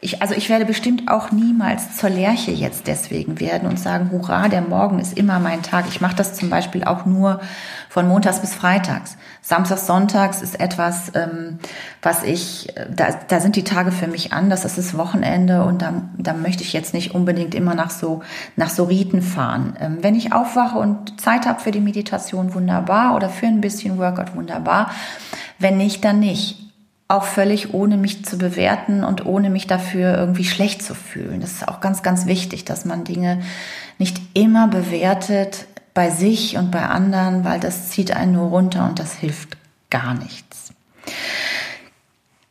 ich, 0.00 0.20
also 0.20 0.34
ich 0.34 0.50
werde 0.50 0.66
bestimmt 0.66 1.08
auch 1.08 1.32
niemals 1.32 1.96
zur 1.96 2.10
Lerche 2.10 2.50
jetzt 2.50 2.86
deswegen 2.86 3.40
werden 3.40 3.68
und 3.68 3.78
sagen, 3.78 4.10
hurra, 4.12 4.48
der 4.48 4.60
Morgen 4.60 4.98
ist 4.98 5.16
immer 5.16 5.40
mein 5.40 5.62
Tag. 5.62 5.86
Ich 5.88 6.00
mache 6.00 6.14
das 6.14 6.34
zum 6.34 6.50
Beispiel 6.50 6.84
auch 6.84 7.06
nur 7.06 7.40
von 7.88 8.06
Montags 8.06 8.40
bis 8.40 8.54
Freitags. 8.54 9.16
Samstags, 9.40 9.86
Sonntags 9.86 10.42
ist 10.42 10.60
etwas, 10.60 11.12
ähm, 11.14 11.58
was 12.02 12.22
ich, 12.22 12.72
da, 12.94 13.08
da 13.28 13.40
sind 13.40 13.56
die 13.56 13.64
Tage 13.64 13.92
für 13.92 14.06
mich 14.06 14.32
anders. 14.32 14.62
Das 14.62 14.78
ist 14.78 14.96
Wochenende 14.96 15.64
und 15.64 15.80
da, 15.80 16.02
da 16.18 16.34
möchte 16.34 16.62
ich 16.62 16.72
jetzt 16.72 16.92
nicht 16.92 17.14
unbedingt 17.14 17.54
immer 17.54 17.74
nach 17.74 17.90
so, 17.90 18.22
nach 18.56 18.70
so 18.70 18.84
Riten 18.84 19.22
fahren. 19.22 19.76
Ähm, 19.80 19.98
wenn 20.02 20.14
ich 20.14 20.32
aufwache 20.32 20.78
und 20.78 21.20
Zeit 21.20 21.46
habe 21.46 21.60
für 21.60 21.70
die 21.70 21.80
Meditation, 21.80 22.54
wunderbar, 22.54 23.16
oder 23.16 23.28
für 23.28 23.46
ein 23.46 23.60
bisschen 23.60 23.98
Workout, 23.98 24.36
wunderbar. 24.36 24.90
Wenn 25.58 25.78
nicht, 25.78 26.04
dann 26.04 26.20
nicht 26.20 26.63
auch 27.14 27.24
völlig 27.24 27.72
ohne 27.74 27.96
mich 27.96 28.24
zu 28.24 28.38
bewerten 28.38 29.04
und 29.04 29.24
ohne 29.24 29.50
mich 29.50 29.66
dafür 29.66 30.16
irgendwie 30.16 30.44
schlecht 30.44 30.82
zu 30.82 30.94
fühlen. 30.94 31.40
Das 31.40 31.52
ist 31.52 31.68
auch 31.68 31.80
ganz, 31.80 32.02
ganz 32.02 32.26
wichtig, 32.26 32.64
dass 32.64 32.84
man 32.84 33.04
Dinge 33.04 33.40
nicht 33.98 34.20
immer 34.34 34.68
bewertet 34.68 35.66
bei 35.94 36.10
sich 36.10 36.56
und 36.56 36.70
bei 36.70 36.82
anderen, 36.82 37.44
weil 37.44 37.60
das 37.60 37.90
zieht 37.90 38.14
einen 38.14 38.32
nur 38.32 38.48
runter 38.48 38.86
und 38.88 38.98
das 38.98 39.14
hilft 39.14 39.56
gar 39.90 40.14
nichts. 40.14 40.72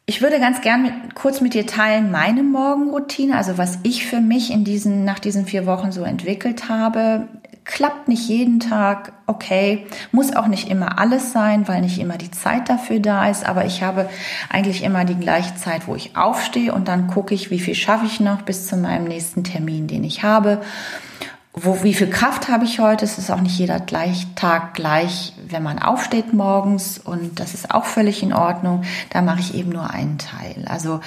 Ich 0.05 0.21
würde 0.21 0.39
ganz 0.39 0.61
gern 0.61 0.83
mit, 0.83 1.15
kurz 1.15 1.41
mit 1.41 1.53
dir 1.53 1.65
teilen 1.65 2.11
meine 2.11 2.43
Morgenroutine, 2.43 3.37
also 3.37 3.57
was 3.57 3.79
ich 3.83 4.05
für 4.05 4.19
mich 4.19 4.51
in 4.51 4.63
diesen, 4.63 5.05
nach 5.05 5.19
diesen 5.19 5.45
vier 5.45 5.65
Wochen 5.65 5.91
so 5.91 6.03
entwickelt 6.03 6.69
habe 6.69 7.27
klappt 7.65 8.07
nicht 8.07 8.27
jeden 8.27 8.59
Tag, 8.59 9.13
okay, 9.25 9.85
muss 10.11 10.35
auch 10.35 10.47
nicht 10.47 10.69
immer 10.69 10.99
alles 10.99 11.31
sein, 11.31 11.67
weil 11.67 11.81
nicht 11.81 11.99
immer 11.99 12.17
die 12.17 12.31
Zeit 12.31 12.69
dafür 12.69 12.99
da 12.99 13.29
ist, 13.29 13.45
aber 13.45 13.65
ich 13.65 13.83
habe 13.83 14.09
eigentlich 14.49 14.83
immer 14.83 15.05
die 15.05 15.17
gleiche 15.17 15.55
Zeit, 15.55 15.87
wo 15.87 15.95
ich 15.95 16.15
aufstehe 16.15 16.73
und 16.73 16.87
dann 16.87 17.07
gucke 17.07 17.33
ich, 17.33 17.51
wie 17.51 17.59
viel 17.59 17.75
schaffe 17.75 18.05
ich 18.05 18.19
noch 18.19 18.41
bis 18.41 18.67
zu 18.67 18.75
meinem 18.75 19.05
nächsten 19.05 19.43
Termin, 19.43 19.87
den 19.87 20.03
ich 20.03 20.23
habe. 20.23 20.61
Wo, 21.55 21.83
wie 21.83 21.93
viel 21.93 22.09
Kraft 22.09 22.49
habe 22.49 22.65
ich 22.65 22.79
heute? 22.79 23.05
Es 23.05 23.19
ist 23.19 23.29
auch 23.29 23.41
nicht 23.41 23.59
jeder 23.59 23.79
gleich, 23.79 24.25
Tag 24.35 24.73
gleich, 24.73 25.33
wenn 25.47 25.61
man 25.61 25.77
aufsteht 25.77 26.33
morgens 26.33 26.97
und 26.97 27.39
das 27.39 27.53
ist 27.53 27.69
auch 27.69 27.85
völlig 27.85 28.23
in 28.23 28.33
Ordnung. 28.33 28.83
Da 29.11 29.21
mache 29.21 29.39
ich 29.39 29.53
eben 29.53 29.69
nur 29.69 29.91
einen 29.91 30.17
Teil. 30.17 30.65
Also 30.67 30.99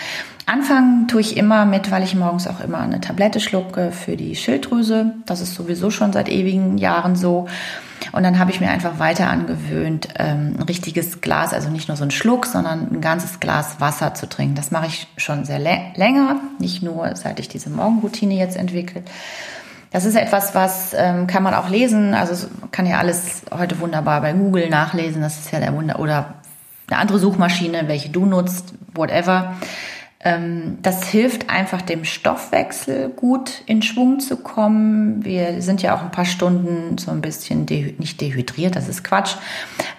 Anfangen 0.49 1.09
tue 1.09 1.21
ich 1.21 1.37
immer 1.37 1.65
mit, 1.65 1.91
weil 1.91 2.05
ich 2.05 2.15
morgens 2.15 2.47
auch 2.47 2.61
immer 2.61 2.79
eine 2.79 3.01
Tablette 3.01 3.41
schlucke 3.41 3.91
für 3.91 4.17
die 4.17 4.37
Schilddrüse. 4.37 5.13
Das 5.27 5.41
ist 5.41 5.57
sowieso 5.57 5.91
schon 5.91 6.13
seit 6.13 6.29
ewigen 6.29 6.79
Jahren 6.79 7.17
so. 7.17 7.49
Und 8.13 8.23
dann 8.23 8.39
habe 8.39 8.53
ich 8.53 8.61
mir 8.61 8.71
einfach 8.71 9.01
weiter 9.01 9.29
angewöhnt, 9.29 10.09
ähm, 10.17 10.55
ein 10.57 10.63
richtiges 10.63 11.21
Glas, 11.21 11.53
also 11.53 11.69
nicht 11.69 11.89
nur 11.89 11.97
so 11.97 12.05
ein 12.05 12.13
Schluck, 12.13 12.47
sondern 12.47 12.93
ein 12.93 13.01
ganzes 13.01 13.41
Glas 13.41 13.81
Wasser 13.81 14.15
zu 14.15 14.29
trinken. 14.29 14.55
Das 14.55 14.71
mache 14.71 14.87
ich 14.87 15.09
schon 15.17 15.45
sehr 15.45 15.59
länger, 15.59 16.37
nicht 16.61 16.81
nur 16.81 17.17
seit 17.17 17.41
ich 17.41 17.49
diese 17.49 17.69
Morgenroutine 17.69 18.35
jetzt 18.35 18.57
entwickelt. 18.57 19.11
Das 19.91 20.05
ist 20.05 20.17
etwas, 20.17 20.55
was 20.55 20.95
ähm, 20.95 21.27
kann 21.27 21.43
man 21.43 21.55
auch 21.55 21.69
lesen. 21.69 22.15
Also 22.15 22.49
kann 22.71 22.87
ja 22.87 22.99
alles 22.99 23.43
heute 23.51 23.81
wunderbar 23.81 24.21
bei 24.21 24.33
Google 24.33 24.69
nachlesen. 24.69 25.23
Das 25.23 25.39
ist 25.39 25.53
ja 25.53 25.61
der 25.61 25.73
Wunder 25.73 25.99
oder 25.99 26.35
eine 26.89 27.01
andere 27.01 27.19
Suchmaschine, 27.19 27.89
welche 27.89 28.11
du 28.11 28.27
nutzt, 28.27 28.75
whatever. 28.95 29.55
Ähm, 30.21 30.79
das 30.83 31.05
hilft 31.05 31.51
einfach 31.51 31.83
dem 31.83 32.05
Stoffwechsel 32.05 33.11
gut 33.11 33.63
in 33.67 33.83
Schwung 33.83 34.19
zu 34.19 34.37
kommen. 34.37 35.25
Wir 35.25 35.63
sind 35.63 35.83
ja 35.83 35.95
auch 35.95 36.03
ein 36.03 36.11
paar 36.11 36.25
Stunden 36.25 36.99
so 36.99 37.11
ein 37.11 37.21
bisschen 37.21 37.67
de 37.67 37.95
nicht 37.99 38.21
dehydriert, 38.21 38.77
das 38.77 38.89
ist 38.89 39.05
Quatsch, 39.05 39.37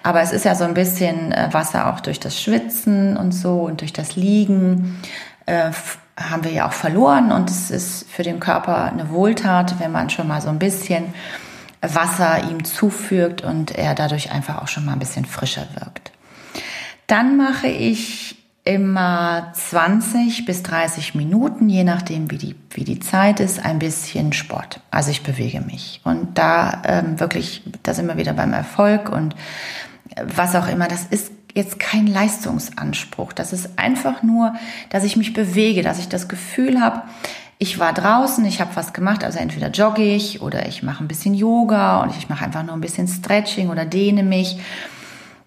aber 0.02 0.20
es 0.20 0.32
ist 0.32 0.44
ja 0.44 0.54
so 0.54 0.64
ein 0.64 0.74
bisschen 0.74 1.32
äh, 1.32 1.48
Wasser 1.52 1.88
auch 1.88 2.00
durch 2.00 2.20
das 2.20 2.40
Schwitzen 2.40 3.16
und 3.16 3.32
so 3.32 3.60
und 3.60 3.80
durch 3.80 3.92
das 3.92 4.16
Liegen 4.16 4.98
äh, 5.46 5.70
haben 6.18 6.44
wir 6.44 6.52
ja 6.52 6.66
auch 6.66 6.72
verloren 6.72 7.32
und 7.32 7.50
es 7.50 7.70
ist 7.70 8.10
für 8.10 8.22
den 8.22 8.40
Körper 8.40 8.84
eine 8.84 9.10
Wohltat, 9.10 9.78
wenn 9.78 9.92
man 9.92 10.10
schon 10.10 10.28
mal 10.28 10.40
so 10.40 10.48
ein 10.48 10.58
bisschen 10.58 11.14
Wasser 11.80 12.50
ihm 12.50 12.64
zufügt 12.64 13.42
und 13.42 13.72
er 13.72 13.94
dadurch 13.94 14.32
einfach 14.32 14.60
auch 14.60 14.68
schon 14.68 14.84
mal 14.84 14.92
ein 14.92 14.98
bisschen 14.98 15.24
frischer 15.24 15.66
wirkt. 15.74 16.10
Dann 17.06 17.36
mache 17.36 17.68
ich 17.68 18.36
immer 18.64 19.50
20 19.54 20.44
bis 20.44 20.62
30 20.62 21.14
Minuten, 21.14 21.70
je 21.70 21.84
nachdem, 21.84 22.30
wie 22.30 22.36
die, 22.36 22.54
wie 22.70 22.84
die 22.84 23.00
Zeit 23.00 23.40
ist, 23.40 23.64
ein 23.64 23.78
bisschen 23.78 24.34
Sport. 24.34 24.80
Also 24.90 25.10
ich 25.10 25.22
bewege 25.22 25.62
mich. 25.62 26.02
Und 26.04 26.36
da 26.36 26.82
ähm, 26.84 27.18
wirklich, 27.18 27.62
da 27.82 27.94
sind 27.94 28.08
wir 28.08 28.18
wieder 28.18 28.34
beim 28.34 28.52
Erfolg 28.52 29.08
und 29.08 29.34
was 30.22 30.54
auch 30.54 30.68
immer, 30.68 30.88
das 30.88 31.04
ist 31.04 31.30
jetzt 31.58 31.78
kein 31.78 32.06
Leistungsanspruch. 32.06 33.34
Das 33.34 33.52
ist 33.52 33.78
einfach 33.78 34.22
nur, 34.22 34.54
dass 34.88 35.04
ich 35.04 35.16
mich 35.16 35.34
bewege, 35.34 35.82
dass 35.82 35.98
ich 35.98 36.08
das 36.08 36.28
Gefühl 36.28 36.80
habe, 36.80 37.02
ich 37.58 37.78
war 37.78 37.92
draußen, 37.92 38.44
ich 38.46 38.60
habe 38.60 38.70
was 38.74 38.92
gemacht, 38.92 39.24
also 39.24 39.38
entweder 39.38 39.68
jogge 39.70 40.02
ich 40.02 40.40
oder 40.40 40.66
ich 40.66 40.82
mache 40.82 41.04
ein 41.04 41.08
bisschen 41.08 41.34
Yoga 41.34 42.02
und 42.02 42.16
ich 42.16 42.28
mache 42.28 42.44
einfach 42.44 42.62
nur 42.62 42.74
ein 42.74 42.80
bisschen 42.80 43.08
Stretching 43.08 43.68
oder 43.68 43.84
dehne 43.84 44.22
mich 44.22 44.58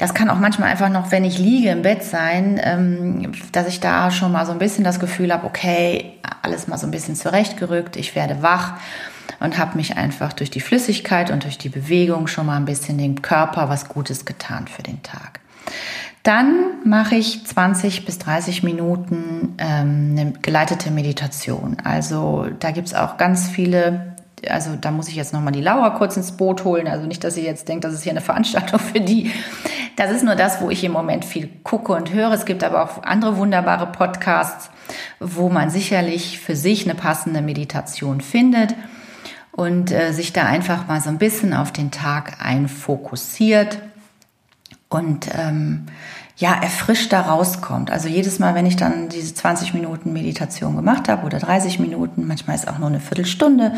das 0.02 0.16
kann 0.16 0.32
auch 0.32 0.40
manchmal 0.40 0.72
einfach 0.72 0.90
noch, 0.90 1.12
wenn 1.12 1.24
ich 1.24 1.38
liege 1.38 1.70
im 1.70 1.84
Bett 1.84 2.04
sein, 2.04 2.60
ähm, 2.64 3.34
dass 3.52 3.68
ich 3.68 3.82
da 3.82 4.10
schon 4.10 4.32
mal 4.32 4.48
so 4.48 4.52
ein 4.52 4.58
bisschen 4.58 4.84
das 4.84 5.00
Gefühl 5.00 5.32
habe, 5.32 5.46
okay, 5.46 6.14
alles 6.42 6.68
mal 6.68 6.80
so 6.80 6.88
ein 6.88 6.92
bisschen 6.92 7.16
zurechtgerückt, 7.16 7.98
ich 7.98 8.16
werde 8.16 8.42
wach 8.42 8.74
und 9.40 9.60
habe 9.60 9.78
mich 9.78 9.98
einfach 9.98 10.34
durch 10.34 10.50
die 10.50 10.60
Flüssigkeit 10.60 11.30
und 11.30 11.44
durch 11.44 11.60
die 11.60 11.70
Bewegung 11.70 12.26
schon 12.26 12.48
mal 12.48 12.58
ein 12.58 12.66
bisschen 12.66 12.98
dem 12.98 13.22
Körper 13.22 13.70
was 13.70 13.90
Gutes 13.90 14.26
getan 14.26 14.68
für 14.68 14.82
den 14.82 15.04
Tag. 15.04 15.41
Dann 16.24 16.80
mache 16.86 17.16
ich 17.16 17.46
20 17.46 18.06
bis 18.06 18.20
30 18.20 18.62
Minuten 18.64 19.56
ähm, 19.58 20.16
eine 20.18 20.34
geleitete 20.42 20.92
Meditation. 20.92 21.78
Also 21.84 22.48
da 22.60 22.72
gibt's 22.72 22.94
auch 22.94 23.18
ganz 23.18 23.50
viele 23.50 24.12
also 24.50 24.72
da 24.80 24.92
muss 24.92 25.08
ich 25.08 25.16
jetzt 25.16 25.34
nochmal 25.34 25.54
die 25.54 25.62
Laura 25.62 25.92
kurz 25.92 26.18
ins 26.18 26.32
Boot 26.32 26.64
holen. 26.64 26.88
Also 26.88 27.06
nicht, 27.06 27.24
dass 27.24 27.36
sie 27.36 27.46
jetzt 27.46 27.68
denkt, 27.68 27.84
das 27.84 27.94
ist 27.94 28.04
hier 28.04 28.12
eine 28.12 28.22
Veranstaltung 28.22 28.80
für 28.80 29.00
die. 29.00 29.32
Das 29.96 30.12
ist 30.12 30.24
nur 30.24 30.36
das, 30.36 30.62
wo 30.62 30.70
ich 30.70 30.84
im 30.84 30.92
Moment 30.92 31.26
viel 31.26 31.48
gucke 31.64 31.94
und 31.94 32.12
höre. 32.12 32.32
Es 32.32 32.46
gibt 32.46 32.64
aber 32.64 32.84
auch 32.84 33.04
andere 33.04 33.38
wunderbare 33.38 33.88
Podcasts, 33.88 34.70
wo 35.20 35.50
man 35.50 35.70
sicherlich 35.70 36.40
für 36.40 36.56
sich 36.56 36.86
eine 36.86 36.96
passende 36.96 37.42
Meditation 37.42 38.22
findet 38.22 38.74
und 39.52 39.92
äh, 39.92 40.12
sich 40.12 40.34
da 40.34 40.46
einfach 40.46 40.88
mal 40.88 41.02
so 41.02 41.10
ein 41.10 41.18
bisschen 41.18 41.54
auf 41.54 41.72
den 41.72 41.92
Tag 41.92 42.38
einfokussiert 42.44 43.80
und 44.92 45.30
ähm, 45.34 45.86
ja, 46.36 46.54
erfrischt 46.54 47.14
da 47.14 47.22
rauskommt. 47.22 47.92
Also 47.92 48.08
jedes 48.08 48.40
Mal, 48.40 48.56
wenn 48.56 48.66
ich 48.66 48.76
dann 48.76 49.10
diese 49.10 49.34
20 49.34 49.74
Minuten 49.74 50.12
Meditation 50.12 50.76
gemacht 50.76 51.08
habe 51.08 51.26
oder 51.26 51.40
30 51.40 51.80
Minuten, 51.80 52.28
manchmal 52.28 52.56
ist 52.56 52.68
auch 52.68 52.78
nur 52.78 52.90
eine 52.90 53.00
Viertelstunde, 53.00 53.74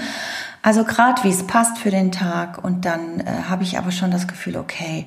also 0.61 0.83
gerade 0.83 1.23
wie 1.23 1.29
es 1.29 1.45
passt 1.45 1.77
für 1.77 1.91
den 1.91 2.11
Tag 2.11 2.63
und 2.63 2.85
dann 2.85 3.19
äh, 3.19 3.43
habe 3.49 3.63
ich 3.63 3.77
aber 3.77 3.91
schon 3.91 4.11
das 4.11 4.27
Gefühl, 4.27 4.57
okay, 4.57 5.05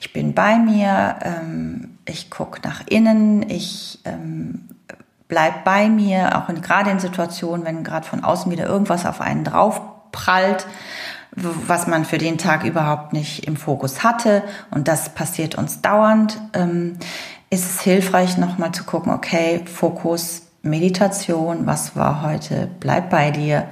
ich 0.00 0.12
bin 0.12 0.34
bei 0.34 0.58
mir, 0.58 1.16
ähm, 1.22 1.98
ich 2.06 2.28
gucke 2.28 2.60
nach 2.66 2.82
innen, 2.86 3.48
ich 3.48 4.00
ähm, 4.04 4.68
bleib 5.28 5.64
bei 5.64 5.88
mir, 5.88 6.36
auch 6.38 6.52
gerade 6.62 6.90
in 6.90 6.98
Situationen, 6.98 7.64
wenn 7.64 7.84
gerade 7.84 8.06
von 8.06 8.24
außen 8.24 8.50
wieder 8.50 8.66
irgendwas 8.66 9.06
auf 9.06 9.20
einen 9.20 9.44
drauf 9.44 9.80
prallt, 10.12 10.66
was 11.36 11.86
man 11.86 12.04
für 12.04 12.18
den 12.18 12.38
Tag 12.38 12.64
überhaupt 12.64 13.12
nicht 13.12 13.46
im 13.46 13.56
Fokus 13.56 14.02
hatte. 14.02 14.42
Und 14.70 14.88
das 14.88 15.10
passiert 15.10 15.54
uns 15.54 15.82
dauernd. 15.82 16.40
Ähm, 16.54 16.98
ist 17.50 17.64
es 17.64 17.80
hilfreich, 17.82 18.38
nochmal 18.38 18.72
zu 18.72 18.84
gucken, 18.84 19.12
okay, 19.12 19.62
Fokus, 19.66 20.42
Meditation, 20.62 21.66
was 21.66 21.94
war 21.94 22.22
heute, 22.22 22.68
bleib 22.80 23.10
bei 23.10 23.30
dir 23.30 23.68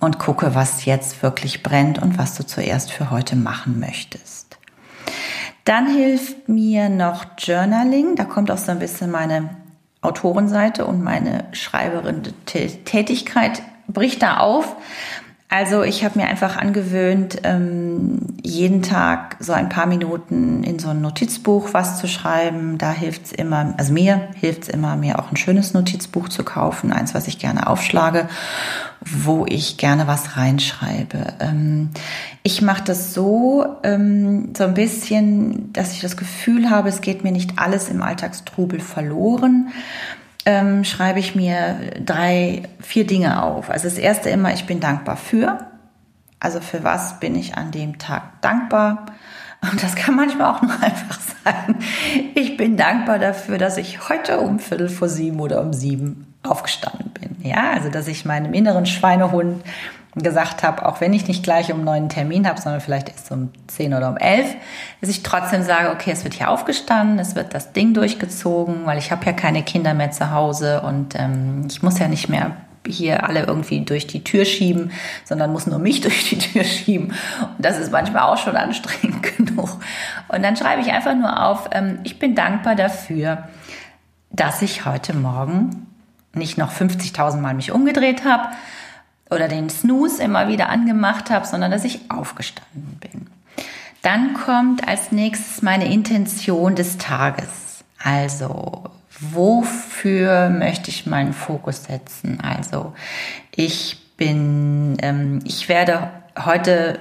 und 0.00 0.18
gucke, 0.18 0.54
was 0.54 0.84
jetzt 0.84 1.22
wirklich 1.22 1.62
brennt 1.62 2.02
und 2.02 2.18
was 2.18 2.34
du 2.34 2.44
zuerst 2.44 2.90
für 2.90 3.10
heute 3.10 3.36
machen 3.36 3.78
möchtest. 3.78 4.58
Dann 5.64 5.88
hilft 5.88 6.48
mir 6.48 6.88
noch 6.88 7.24
Journaling. 7.38 8.14
Da 8.16 8.24
kommt 8.24 8.50
auch 8.50 8.58
so 8.58 8.72
ein 8.72 8.78
bisschen 8.78 9.10
meine 9.10 9.50
Autorenseite 10.00 10.86
und 10.86 11.02
meine 11.02 11.44
schreiberin 11.52 12.22
Tätigkeit 12.46 13.62
bricht 13.88 14.22
da 14.22 14.38
auf. 14.38 14.76
Also 15.48 15.84
ich 15.84 16.04
habe 16.04 16.18
mir 16.18 16.26
einfach 16.26 16.56
angewöhnt, 16.56 17.38
ähm, 17.44 18.18
jeden 18.42 18.82
Tag 18.82 19.36
so 19.38 19.52
ein 19.52 19.68
paar 19.68 19.86
Minuten 19.86 20.64
in 20.64 20.80
so 20.80 20.88
ein 20.88 21.00
Notizbuch 21.00 21.68
was 21.72 22.00
zu 22.00 22.08
schreiben. 22.08 22.78
Da 22.78 22.90
hilft's 22.90 23.30
immer, 23.30 23.72
also 23.76 23.92
mir 23.92 24.28
hilft's 24.34 24.68
immer, 24.68 24.96
mir 24.96 25.20
auch 25.20 25.30
ein 25.30 25.36
schönes 25.36 25.72
Notizbuch 25.72 26.28
zu 26.28 26.42
kaufen, 26.42 26.92
eins, 26.92 27.14
was 27.14 27.28
ich 27.28 27.38
gerne 27.38 27.68
aufschlage, 27.68 28.28
wo 29.00 29.46
ich 29.46 29.76
gerne 29.76 30.08
was 30.08 30.36
reinschreibe. 30.36 31.34
Ähm, 31.38 31.90
ich 32.42 32.60
mache 32.60 32.82
das 32.82 33.14
so, 33.14 33.76
ähm, 33.84 34.52
so 34.56 34.64
ein 34.64 34.74
bisschen, 34.74 35.72
dass 35.72 35.92
ich 35.92 36.00
das 36.00 36.16
Gefühl 36.16 36.70
habe, 36.70 36.88
es 36.88 37.02
geht 37.02 37.22
mir 37.22 37.32
nicht 37.32 37.52
alles 37.56 37.88
im 37.88 38.02
Alltagstrubel 38.02 38.80
verloren 38.80 39.68
ähm, 40.46 40.84
schreibe 40.84 41.18
ich 41.18 41.34
mir 41.34 41.76
drei, 42.02 42.62
vier 42.80 43.06
Dinge 43.06 43.42
auf. 43.42 43.68
Also 43.68 43.88
das 43.88 43.98
erste 43.98 44.30
immer, 44.30 44.54
ich 44.54 44.64
bin 44.64 44.80
dankbar 44.80 45.16
für. 45.16 45.58
Also 46.38 46.60
für 46.60 46.84
was 46.84 47.18
bin 47.18 47.34
ich 47.34 47.56
an 47.56 47.72
dem 47.72 47.98
Tag 47.98 48.40
dankbar? 48.40 49.06
Und 49.60 49.82
das 49.82 49.96
kann 49.96 50.14
manchmal 50.14 50.54
auch 50.54 50.62
nur 50.62 50.72
einfach 50.80 51.18
sein. 51.44 51.76
Ich 52.34 52.56
bin 52.56 52.76
dankbar 52.76 53.18
dafür, 53.18 53.58
dass 53.58 53.76
ich 53.76 54.08
heute 54.08 54.38
um 54.40 54.60
Viertel 54.60 54.88
vor 54.88 55.08
sieben 55.08 55.40
oder 55.40 55.60
um 55.60 55.72
sieben 55.72 56.32
aufgestanden 56.44 57.10
bin. 57.10 57.36
Ja, 57.42 57.72
also 57.72 57.88
dass 57.88 58.06
ich 58.06 58.24
meinem 58.24 58.54
inneren 58.54 58.86
Schweinehund 58.86 59.64
gesagt 60.16 60.62
habe, 60.62 60.86
auch 60.86 61.00
wenn 61.00 61.12
ich 61.12 61.28
nicht 61.28 61.42
gleich 61.42 61.72
um 61.72 61.84
neun 61.84 62.08
Termin 62.08 62.48
habe, 62.48 62.60
sondern 62.60 62.80
vielleicht 62.80 63.10
erst 63.10 63.30
um 63.30 63.50
zehn 63.66 63.92
oder 63.92 64.08
um 64.08 64.16
elf, 64.16 64.54
dass 65.00 65.10
ich 65.10 65.22
trotzdem 65.22 65.62
sage, 65.62 65.90
okay, 65.90 66.10
es 66.10 66.24
wird 66.24 66.34
hier 66.34 66.50
aufgestanden, 66.50 67.18
es 67.18 67.34
wird 67.34 67.54
das 67.54 67.72
Ding 67.72 67.92
durchgezogen, 67.92 68.86
weil 68.86 68.98
ich 68.98 69.10
habe 69.10 69.26
ja 69.26 69.32
keine 69.32 69.62
Kinder 69.62 69.92
mehr 69.92 70.10
zu 70.10 70.30
Hause 70.30 70.80
und 70.80 71.14
ähm, 71.16 71.66
ich 71.68 71.82
muss 71.82 71.98
ja 71.98 72.08
nicht 72.08 72.28
mehr 72.28 72.56
hier 72.86 73.24
alle 73.24 73.44
irgendwie 73.44 73.80
durch 73.80 74.06
die 74.06 74.24
Tür 74.24 74.44
schieben, 74.44 74.92
sondern 75.24 75.52
muss 75.52 75.66
nur 75.66 75.78
mich 75.78 76.00
durch 76.02 76.30
die 76.30 76.38
Tür 76.38 76.64
schieben. 76.64 77.08
Und 77.40 77.64
das 77.64 77.78
ist 77.78 77.92
manchmal 77.92 78.22
auch 78.22 78.38
schon 78.38 78.56
anstrengend 78.56 79.22
genug. 79.36 79.80
Und 80.28 80.42
dann 80.42 80.56
schreibe 80.56 80.80
ich 80.80 80.90
einfach 80.92 81.14
nur 81.14 81.44
auf, 81.44 81.68
ähm, 81.72 81.98
ich 82.04 82.18
bin 82.18 82.34
dankbar 82.34 82.74
dafür, 82.74 83.48
dass 84.30 84.62
ich 84.62 84.86
heute 84.86 85.14
Morgen 85.14 85.86
nicht 86.32 86.58
noch 86.58 86.72
50.000 86.72 87.38
Mal 87.38 87.54
mich 87.54 87.72
umgedreht 87.72 88.24
habe, 88.24 88.48
oder 89.30 89.48
den 89.48 89.68
Snooze 89.70 90.22
immer 90.22 90.48
wieder 90.48 90.68
angemacht 90.68 91.30
habe, 91.30 91.46
sondern 91.46 91.70
dass 91.70 91.84
ich 91.84 92.10
aufgestanden 92.10 92.98
bin. 93.00 93.26
Dann 94.02 94.34
kommt 94.34 94.86
als 94.86 95.10
nächstes 95.10 95.62
meine 95.62 95.92
Intention 95.92 96.76
des 96.76 96.96
Tages. 96.98 97.84
Also, 98.02 98.84
wofür 99.18 100.48
möchte 100.50 100.90
ich 100.90 101.06
meinen 101.06 101.32
Fokus 101.32 101.84
setzen? 101.84 102.40
Also, 102.40 102.94
ich 103.50 104.16
bin, 104.16 104.96
ähm, 105.02 105.40
ich 105.44 105.68
werde 105.68 106.10
heute 106.38 107.00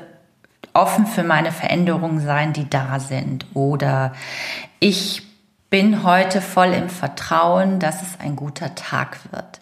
offen 0.73 1.05
für 1.05 1.23
meine 1.23 1.51
Veränderungen 1.51 2.19
sein, 2.19 2.53
die 2.53 2.69
da 2.69 2.99
sind. 2.99 3.45
Oder 3.53 4.13
ich 4.79 5.23
bin 5.69 6.03
heute 6.03 6.41
voll 6.41 6.73
im 6.73 6.89
Vertrauen, 6.89 7.79
dass 7.79 8.01
es 8.01 8.19
ein 8.19 8.35
guter 8.35 8.75
Tag 8.75 9.17
wird. 9.31 9.59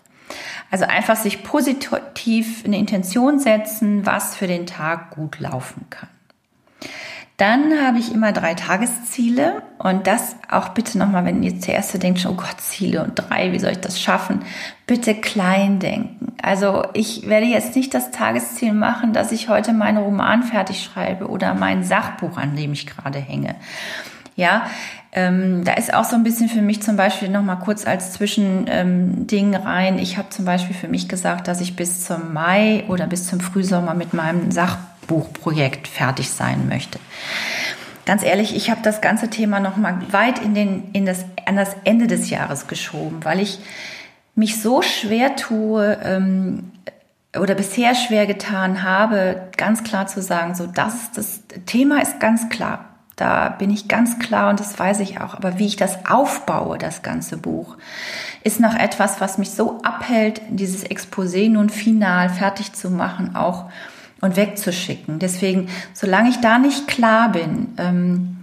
Also 0.72 0.86
einfach 0.86 1.16
sich 1.16 1.44
positiv 1.44 2.64
eine 2.66 2.78
Intention 2.78 3.40
setzen, 3.40 4.06
was 4.06 4.36
für 4.36 4.48
den 4.48 4.66
Tag 4.66 5.12
gut 5.12 5.40
laufen 5.40 5.86
kann. 5.90 6.10
Dann 7.38 7.84
habe 7.84 7.98
ich 7.98 8.14
immer 8.14 8.32
drei 8.32 8.54
Tagesziele 8.54 9.64
und 9.80 10.06
das 10.06 10.36
auch 10.52 10.70
bitte 10.70 11.00
nochmal, 11.00 11.26
wenn 11.26 11.42
ihr 11.42 11.60
zuerst 11.60 12.02
denkt, 12.02 12.26
oh 12.30 12.36
Gott, 12.36 12.62
Ziele 12.62 13.04
und 13.04 13.16
drei, 13.16 13.52
wie 13.52 13.60
soll 13.60 13.72
ich 13.72 13.82
das 13.82 14.00
schaffen? 14.00 14.44
Bitte 14.86 15.16
klein 15.16 15.80
denken. 15.80 16.34
Also 16.44 16.86
ich 16.94 17.28
werde 17.28 17.48
jetzt 17.48 17.76
nicht 17.76 17.94
das 17.96 18.12
Tagesziel 18.12 18.74
machen, 18.74 19.14
dass 19.14 19.32
ich 19.32 19.50
heute 19.50 19.74
meinen 19.74 19.98
Roman 19.98 20.44
fertig 20.44 20.84
schreibe 20.84 21.28
oder 21.28 21.56
mein 21.56 21.84
Sachbuch, 21.84 22.38
an 22.38 22.56
dem 22.56 22.74
ich 22.74 22.86
gerade 22.86 23.20
hänge. 23.20 23.56
Ja, 24.36 24.68
ähm, 25.16 25.64
da 25.64 25.74
ist 25.74 25.94
auch 25.94 26.06
so 26.06 26.16
ein 26.16 26.24
bisschen 26.24 26.50
für 26.50 26.64
mich 26.64 26.82
zum 26.82 26.96
Beispiel 26.96 27.30
noch 27.30 27.44
mal 27.44 27.58
kurz 27.58 27.86
als 27.86 28.14
Zwischending 28.14 29.54
ähm, 29.54 29.62
rein. 29.62 30.00
Ich 30.00 30.18
habe 30.18 30.30
zum 30.30 30.44
Beispiel 30.44 30.76
für 30.76 30.88
mich 30.88 31.08
gesagt, 31.08 31.48
dass 31.48 31.62
ich 31.62 31.76
bis 31.76 32.04
zum 32.04 32.34
Mai 32.34 32.84
oder 32.88 33.06
bis 33.06 33.28
zum 33.28 33.40
Frühsommer 33.40 33.94
mit 33.94 34.16
meinem 34.16 34.50
Sachbuchprojekt 34.50 35.88
fertig 35.88 36.32
sein 36.32 36.68
möchte. 36.68 36.98
Ganz 38.08 38.24
ehrlich, 38.24 38.56
ich 38.56 38.72
habe 38.72 38.82
das 38.84 39.02
ganze 39.02 39.30
Thema 39.30 39.60
noch 39.60 39.78
mal 39.78 40.02
weit 40.10 40.40
in 40.40 40.56
den 40.56 40.90
in 40.94 41.06
das 41.06 41.26
an 41.46 41.58
das 41.58 41.76
Ende 41.84 42.08
des 42.08 42.32
Jahres 42.32 42.66
geschoben, 42.66 43.24
weil 43.24 43.40
ich 43.40 43.60
mich 44.34 44.60
so 44.64 44.82
schwer 44.82 45.36
tue 45.36 45.96
ähm, 46.04 46.72
oder 47.40 47.54
bisher 47.54 47.94
schwer 47.94 48.26
getan 48.26 48.82
habe, 48.82 49.44
ganz 49.58 49.84
klar 49.84 50.08
zu 50.08 50.24
sagen, 50.24 50.56
so 50.56 50.66
das 50.66 51.12
das 51.12 51.44
Thema 51.68 52.02
ist 52.02 52.20
ganz 52.20 52.50
klar 52.50 52.93
da 53.16 53.50
bin 53.50 53.70
ich 53.70 53.88
ganz 53.88 54.18
klar 54.20 54.50
und 54.50 54.60
das 54.60 54.78
weiß 54.78 55.00
ich 55.02 55.22
auch. 55.22 55.36
Aber 55.36 55.60
wie 55.60 55.68
ich 55.68 55.76
das 55.76 56.06
aufbaue, 56.06 56.78
das 56.78 57.04
ganze 57.04 57.38
Buch, 57.38 57.78
ist 58.44 58.60
noch 58.60 58.76
etwas, 58.76 59.22
was 59.22 59.38
mich 59.38 59.52
so 59.52 59.82
abhält, 59.84 60.42
dieses 60.50 60.86
Exposé 60.86 61.50
nun 61.50 61.70
final 61.70 62.30
fertig 62.30 62.74
zu 62.74 62.90
machen 62.90 63.36
auch 63.36 63.66
und 64.22 64.36
wegzuschicken. 64.36 65.20
Deswegen, 65.20 65.70
solange 65.94 66.30
ich 66.30 66.40
da 66.40 66.58
nicht 66.58 66.88
klar 66.88 67.32
bin, 67.32 67.74
ähm, 67.78 68.38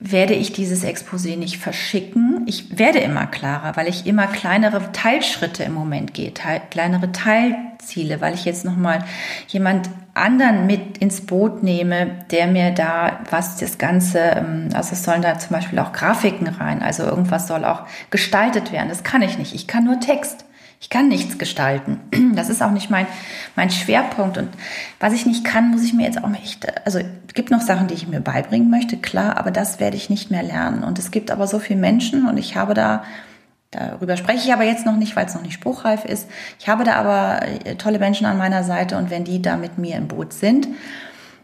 werde 0.00 0.34
ich 0.34 0.52
dieses 0.52 0.84
Exposé 0.84 1.36
nicht 1.36 1.58
verschicken. 1.58 2.27
Ich 2.48 2.78
werde 2.78 2.98
immer 3.00 3.26
klarer, 3.26 3.76
weil 3.76 3.88
ich 3.88 4.06
immer 4.06 4.26
kleinere 4.26 4.90
Teilschritte 4.92 5.64
im 5.64 5.74
Moment 5.74 6.14
gehe, 6.14 6.32
teil, 6.32 6.62
kleinere 6.70 7.12
Teilziele, 7.12 8.22
weil 8.22 8.32
ich 8.32 8.46
jetzt 8.46 8.64
nochmal 8.64 9.04
jemand 9.48 9.90
anderen 10.14 10.66
mit 10.66 10.96
ins 10.96 11.26
Boot 11.26 11.62
nehme, 11.62 12.24
der 12.30 12.46
mir 12.46 12.70
da, 12.70 13.20
was 13.28 13.58
das 13.58 13.76
Ganze, 13.76 14.20
ähm, 14.20 14.70
also 14.72 14.94
es 14.94 15.04
sollen 15.04 15.20
da 15.20 15.38
zum 15.38 15.56
Beispiel 15.56 15.78
auch 15.78 15.92
Grafiken 15.92 16.48
rein, 16.48 16.80
also 16.80 17.02
irgendwas 17.02 17.48
soll 17.48 17.66
auch 17.66 17.82
gestaltet 18.08 18.72
werden. 18.72 18.88
Das 18.88 19.04
kann 19.04 19.20
ich 19.20 19.36
nicht. 19.36 19.54
Ich 19.54 19.66
kann 19.66 19.84
nur 19.84 20.00
Text. 20.00 20.46
Ich 20.80 20.90
kann 20.90 21.08
nichts 21.08 21.38
gestalten. 21.38 22.00
Das 22.34 22.50
ist 22.50 22.62
auch 22.62 22.70
nicht 22.70 22.88
mein, 22.88 23.06
mein 23.56 23.70
Schwerpunkt. 23.70 24.38
Und 24.38 24.48
was 25.00 25.12
ich 25.12 25.26
nicht 25.26 25.44
kann, 25.44 25.70
muss 25.70 25.82
ich 25.82 25.92
mir 25.92 26.04
jetzt 26.04 26.22
auch 26.22 26.32
echt, 26.32 26.68
also 26.86 26.98
es 26.98 27.34
gibt 27.34 27.50
noch 27.50 27.60
Sachen, 27.60 27.88
die 27.88 27.94
ich 27.94 28.06
mir 28.06 28.20
beibringen 28.20 28.70
möchte, 28.70 28.96
klar, 28.96 29.38
aber 29.38 29.50
das 29.50 29.80
werde 29.80 29.96
ich 29.96 30.08
nicht 30.08 30.30
mehr 30.30 30.44
lernen. 30.44 30.84
Und 30.84 31.00
es 31.00 31.10
gibt 31.10 31.32
aber 31.32 31.48
so 31.48 31.58
viele 31.58 31.80
Menschen 31.80 32.28
und 32.28 32.38
ich 32.38 32.54
habe 32.54 32.74
da, 32.74 33.02
darüber 33.72 34.16
spreche 34.16 34.46
ich 34.46 34.52
aber 34.52 34.62
jetzt 34.62 34.86
noch 34.86 34.96
nicht, 34.96 35.16
weil 35.16 35.26
es 35.26 35.34
noch 35.34 35.42
nicht 35.42 35.54
spruchreif 35.54 36.04
ist. 36.04 36.28
Ich 36.60 36.68
habe 36.68 36.84
da 36.84 36.94
aber 36.94 37.40
äh, 37.64 37.74
tolle 37.74 37.98
Menschen 37.98 38.26
an 38.26 38.38
meiner 38.38 38.62
Seite 38.62 38.98
und 38.98 39.10
wenn 39.10 39.24
die 39.24 39.42
da 39.42 39.56
mit 39.56 39.78
mir 39.78 39.96
im 39.96 40.06
Boot 40.06 40.32
sind, 40.32 40.68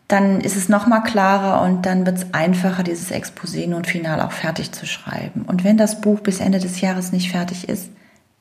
dann 0.07 0.41
ist 0.43 0.57
es 0.57 0.69
noch 0.69 0.87
mal 0.87 1.01
klarer 1.01 1.63
und 1.63 1.87
dann 1.87 2.07
wird 2.07 2.19
es 2.19 2.35
einfacher, 2.35 2.85
dieses 2.85 3.11
Exposé 3.11 3.67
nun 3.67 3.85
final 3.85 4.21
auch 4.21 4.33
fertig 4.33 4.71
zu 4.71 4.87
schreiben. 4.87 5.43
Und 5.43 5.65
wenn 5.65 5.77
das 5.77 6.01
Buch 6.01 6.21
bis 6.21 6.41
Ende 6.41 6.61
des 6.61 6.81
Jahres 6.81 7.11
nicht 7.11 7.33
fertig 7.33 7.69
ist, 7.69 7.89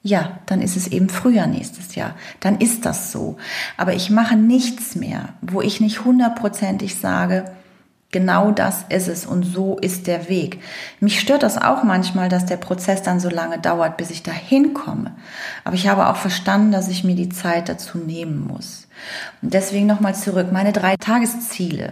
ja, 0.04 0.40
dann 0.46 0.62
ist 0.62 0.76
es 0.76 0.88
eben 0.88 1.08
früher 1.10 1.48
nächstes 1.48 1.96
Jahr. 1.96 2.16
Dann 2.42 2.60
ist 2.60 2.86
das 2.86 3.12
so. 3.12 3.38
Aber 3.78 3.94
ich 3.94 4.10
mache 4.10 4.36
nichts 4.36 4.96
mehr, 4.96 5.30
wo 5.42 5.62
ich 5.62 5.80
nicht 5.80 6.04
hundertprozentig 6.04 6.96
sage, 7.00 7.46
Genau 8.14 8.52
das 8.52 8.86
ist 8.90 9.08
es 9.08 9.26
und 9.26 9.42
so 9.42 9.80
ist 9.80 10.06
der 10.06 10.30
Weg. 10.30 10.62
Mich 11.00 11.20
stört 11.20 11.42
das 11.42 11.58
auch 11.58 11.84
manchmal, 11.84 12.30
dass 12.30 12.46
der 12.46 12.58
Prozess 12.58 13.02
dann 13.02 13.20
so 13.20 13.28
lange 13.28 13.58
dauert, 13.58 13.98
bis 13.98 14.12
ich 14.12 14.22
dahin 14.22 14.76
komme. 14.76 15.16
Aber 15.64 15.74
ich 15.74 15.88
habe 15.88 16.08
auch 16.08 16.18
verstanden, 16.18 16.72
dass 16.72 16.90
ich 16.90 17.04
mir 17.04 17.16
die 17.16 17.30
Zeit 17.30 17.70
dazu 17.70 17.98
nehmen 17.98 18.46
muss. 18.46 18.88
Und 19.42 19.56
deswegen 19.56 19.88
nochmal 19.88 20.14
zurück. 20.14 20.52
Meine 20.52 20.74
drei 20.74 20.96
Tagesziele. 20.96 21.92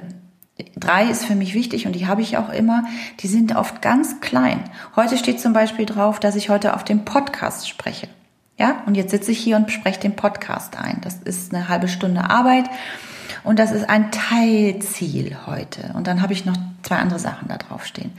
Drei 0.78 1.06
ist 1.06 1.26
für 1.26 1.36
mich 1.36 1.54
wichtig 1.54 1.86
und 1.86 1.94
die 1.94 2.08
habe 2.08 2.22
ich 2.22 2.38
auch 2.38 2.50
immer. 2.50 2.84
Die 3.20 3.28
sind 3.28 3.56
oft 3.56 3.82
ganz 3.82 4.20
klein. 4.22 4.64
Heute 4.96 5.18
steht 5.18 5.40
zum 5.40 5.54
Beispiel 5.54 5.86
drauf, 5.86 6.20
dass 6.20 6.36
ich 6.36 6.50
heute 6.50 6.76
auf 6.76 6.84
dem 6.84 7.06
Podcast 7.06 7.70
spreche. 7.70 8.08
Ja, 8.58 8.84
und 8.86 8.96
jetzt 8.96 9.12
sitze 9.12 9.32
ich 9.32 9.40
hier 9.40 9.56
und 9.56 9.72
spreche 9.72 10.00
den 10.00 10.16
Podcast 10.16 10.78
ein. 10.78 11.00
Das 11.02 11.16
ist 11.16 11.54
eine 11.54 11.68
halbe 11.70 11.88
Stunde 11.88 12.30
Arbeit. 12.30 12.66
Und 13.44 13.60
das 13.60 13.72
ist 13.72 13.90
ein 13.90 14.12
Teilziel 14.12 15.36
heute. 15.48 15.94
Und 15.94 16.08
dann 16.08 16.22
habe 16.22 16.34
ich 16.34 16.46
noch 16.46 16.58
zwei 16.84 16.98
andere 16.98 17.20
Sachen 17.20 17.48
da 17.48 17.58
drauf 17.58 17.86
stehen. 17.86 18.12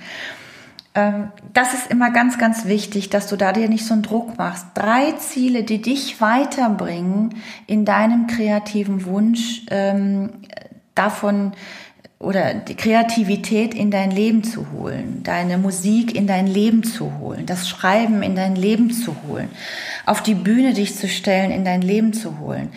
Ähm, 0.94 1.28
das 1.52 1.74
ist 1.74 1.90
immer 1.90 2.10
ganz, 2.10 2.38
ganz 2.38 2.66
wichtig, 2.66 3.08
dass 3.08 3.26
du 3.26 3.36
da 3.36 3.52
dir 3.52 3.68
nicht 3.68 3.86
so 3.86 3.94
einen 3.94 4.02
Druck 4.02 4.36
machst. 4.36 4.66
Drei 4.74 5.12
Ziele, 5.12 5.62
die 5.62 5.80
dich 5.80 6.20
weiterbringen 6.20 7.36
in 7.66 7.84
deinem 7.84 8.26
kreativen 8.26 9.04
Wunsch, 9.06 9.62
ähm, 9.70 10.30
davon 10.94 11.52
oder 12.22 12.54
die 12.54 12.76
Kreativität 12.76 13.74
in 13.74 13.90
dein 13.90 14.12
Leben 14.12 14.44
zu 14.44 14.70
holen, 14.70 15.22
deine 15.24 15.58
Musik 15.58 16.14
in 16.14 16.28
dein 16.28 16.46
Leben 16.46 16.84
zu 16.84 17.18
holen, 17.18 17.46
das 17.46 17.68
Schreiben 17.68 18.22
in 18.22 18.36
dein 18.36 18.54
Leben 18.54 18.92
zu 18.92 19.16
holen, 19.26 19.48
auf 20.06 20.22
die 20.22 20.34
Bühne 20.34 20.72
dich 20.72 20.96
zu 20.96 21.08
stellen, 21.08 21.50
in 21.50 21.64
dein 21.64 21.82
Leben 21.82 22.12
zu 22.12 22.38
holen 22.38 22.70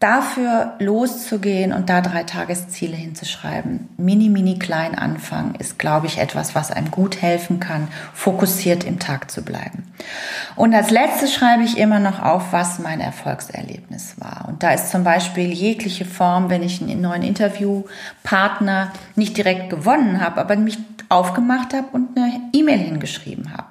dafür 0.00 0.74
loszugehen 0.78 1.72
und 1.72 1.90
da 1.90 2.00
drei 2.00 2.22
Tagesziele 2.22 2.94
hinzuschreiben, 2.94 3.88
mini, 3.96 4.28
mini 4.28 4.56
klein 4.58 4.94
anfangen, 4.94 5.56
ist, 5.56 5.78
glaube 5.78 6.06
ich, 6.06 6.18
etwas, 6.18 6.54
was 6.54 6.70
einem 6.70 6.92
gut 6.92 7.20
helfen 7.20 7.58
kann, 7.58 7.88
fokussiert 8.14 8.84
im 8.84 9.00
Tag 9.00 9.28
zu 9.30 9.42
bleiben. 9.42 9.82
Und 10.54 10.72
als 10.72 10.90
letztes 10.90 11.34
schreibe 11.34 11.64
ich 11.64 11.78
immer 11.78 11.98
noch 11.98 12.22
auf, 12.22 12.52
was 12.52 12.78
mein 12.78 13.00
Erfolgserlebnis 13.00 14.14
war. 14.18 14.46
Und 14.48 14.62
da 14.62 14.70
ist 14.70 14.90
zum 14.90 15.02
Beispiel 15.02 15.52
jegliche 15.52 16.04
Form, 16.04 16.48
wenn 16.48 16.62
ich 16.62 16.80
einen 16.80 17.00
neuen 17.00 17.24
Interviewpartner 17.24 18.92
nicht 19.16 19.36
direkt 19.36 19.68
gewonnen 19.68 20.20
habe, 20.20 20.40
aber 20.40 20.54
mich 20.54 20.78
aufgemacht 21.08 21.74
habe 21.74 21.88
und 21.92 22.16
eine 22.16 22.40
E-Mail 22.52 22.78
hingeschrieben 22.78 23.52
habe. 23.52 23.67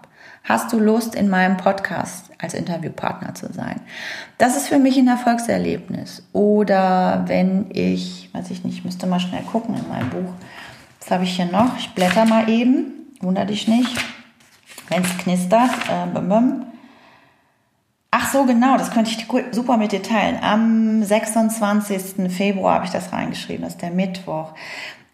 Hast 0.47 0.71
du 0.71 0.79
Lust, 0.79 1.13
in 1.13 1.27
meinem 1.27 1.57
Podcast 1.57 2.31
als 2.37 2.53
Interviewpartner 2.53 3.35
zu 3.35 3.51
sein? 3.51 3.81
Das 4.37 4.55
ist 4.55 4.69
für 4.69 4.79
mich 4.79 4.97
ein 4.97 5.09
Erfolgserlebnis. 5.09 6.23
Oder 6.31 7.25
wenn 7.27 7.69
ich, 7.73 8.29
weiß 8.31 8.49
ich 8.51 8.63
nicht, 8.63 8.85
müsste 8.85 9.07
mal 9.07 9.19
schnell 9.19 9.41
gucken 9.41 9.75
in 9.75 9.89
meinem 9.89 10.09
Buch. 10.09 10.33
Was 11.01 11.11
habe 11.11 11.25
ich 11.25 11.35
hier 11.35 11.47
noch? 11.47 11.77
Ich 11.77 11.89
blätter 11.89 12.23
mal 12.23 12.47
eben. 12.47 12.93
Wunder 13.19 13.43
dich 13.43 13.67
nicht. 13.67 13.93
Wenn 14.87 15.03
es 15.03 15.17
knistert. 15.17 15.71
Äh, 15.89 16.17
Ach 18.09 18.31
so, 18.31 18.45
genau, 18.45 18.77
das 18.77 18.91
könnte 18.91 19.11
ich 19.11 19.27
super 19.51 19.75
mit 19.75 19.91
dir 19.91 20.01
teilen. 20.01 20.39
Am 20.41 21.03
26. 21.03 22.31
Februar 22.31 22.75
habe 22.75 22.85
ich 22.85 22.91
das 22.91 23.11
reingeschrieben, 23.11 23.63
das 23.63 23.73
ist 23.73 23.81
der 23.81 23.91
Mittwoch 23.91 24.53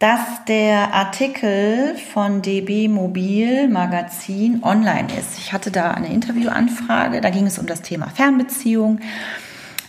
dass 0.04 0.44
der 0.50 0.94
Artikel 0.94 1.96
von 2.12 2.42
DB 2.42 2.90
Mobil 2.90 3.70
Magazin 3.70 4.62
online 4.62 5.08
ist. 5.18 5.38
Ich 5.38 5.54
hatte 5.54 5.72
da 5.72 5.92
eine 5.92 6.12
Interviewanfrage, 6.12 7.22
da 7.22 7.30
ging 7.30 7.48
es 7.48 7.58
um 7.58 7.68
das 7.68 7.84
Thema 7.84 8.10
Fernbeziehung. 8.10 9.00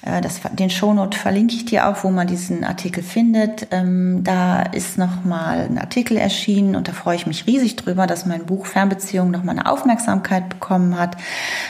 Äh, 0.05 0.21
das, 0.21 0.41
den 0.53 0.71
Shownote 0.71 1.19
verlinke 1.19 1.55
ich 1.55 1.65
dir 1.65 1.89
auch, 1.89 2.05
wo 2.05 2.11
man 2.11 2.27
diesen 2.27 2.65
Artikel 2.65 3.03
findet. 3.03 3.69
Ähm, 3.71 4.23
da 4.23 4.63
ist 4.63 4.99
nochmal 4.99 5.61
ein 5.71 5.79
Artikel 5.79 6.17
erschienen 6.17 6.77
und 6.77 6.89
da 6.89 6.93
freue 6.93 7.17
ich 7.17 7.27
mich 7.27 7.47
riesig 7.47 7.77
drüber, 7.77 8.07
dass 8.07 8.27
mein 8.27 8.47
Buch 8.47 8.67
Fernbeziehung 8.67 9.31
nochmal 9.31 9.59
eine 9.59 9.71
Aufmerksamkeit 9.71 10.49
bekommen 10.49 10.99
hat, 10.99 11.17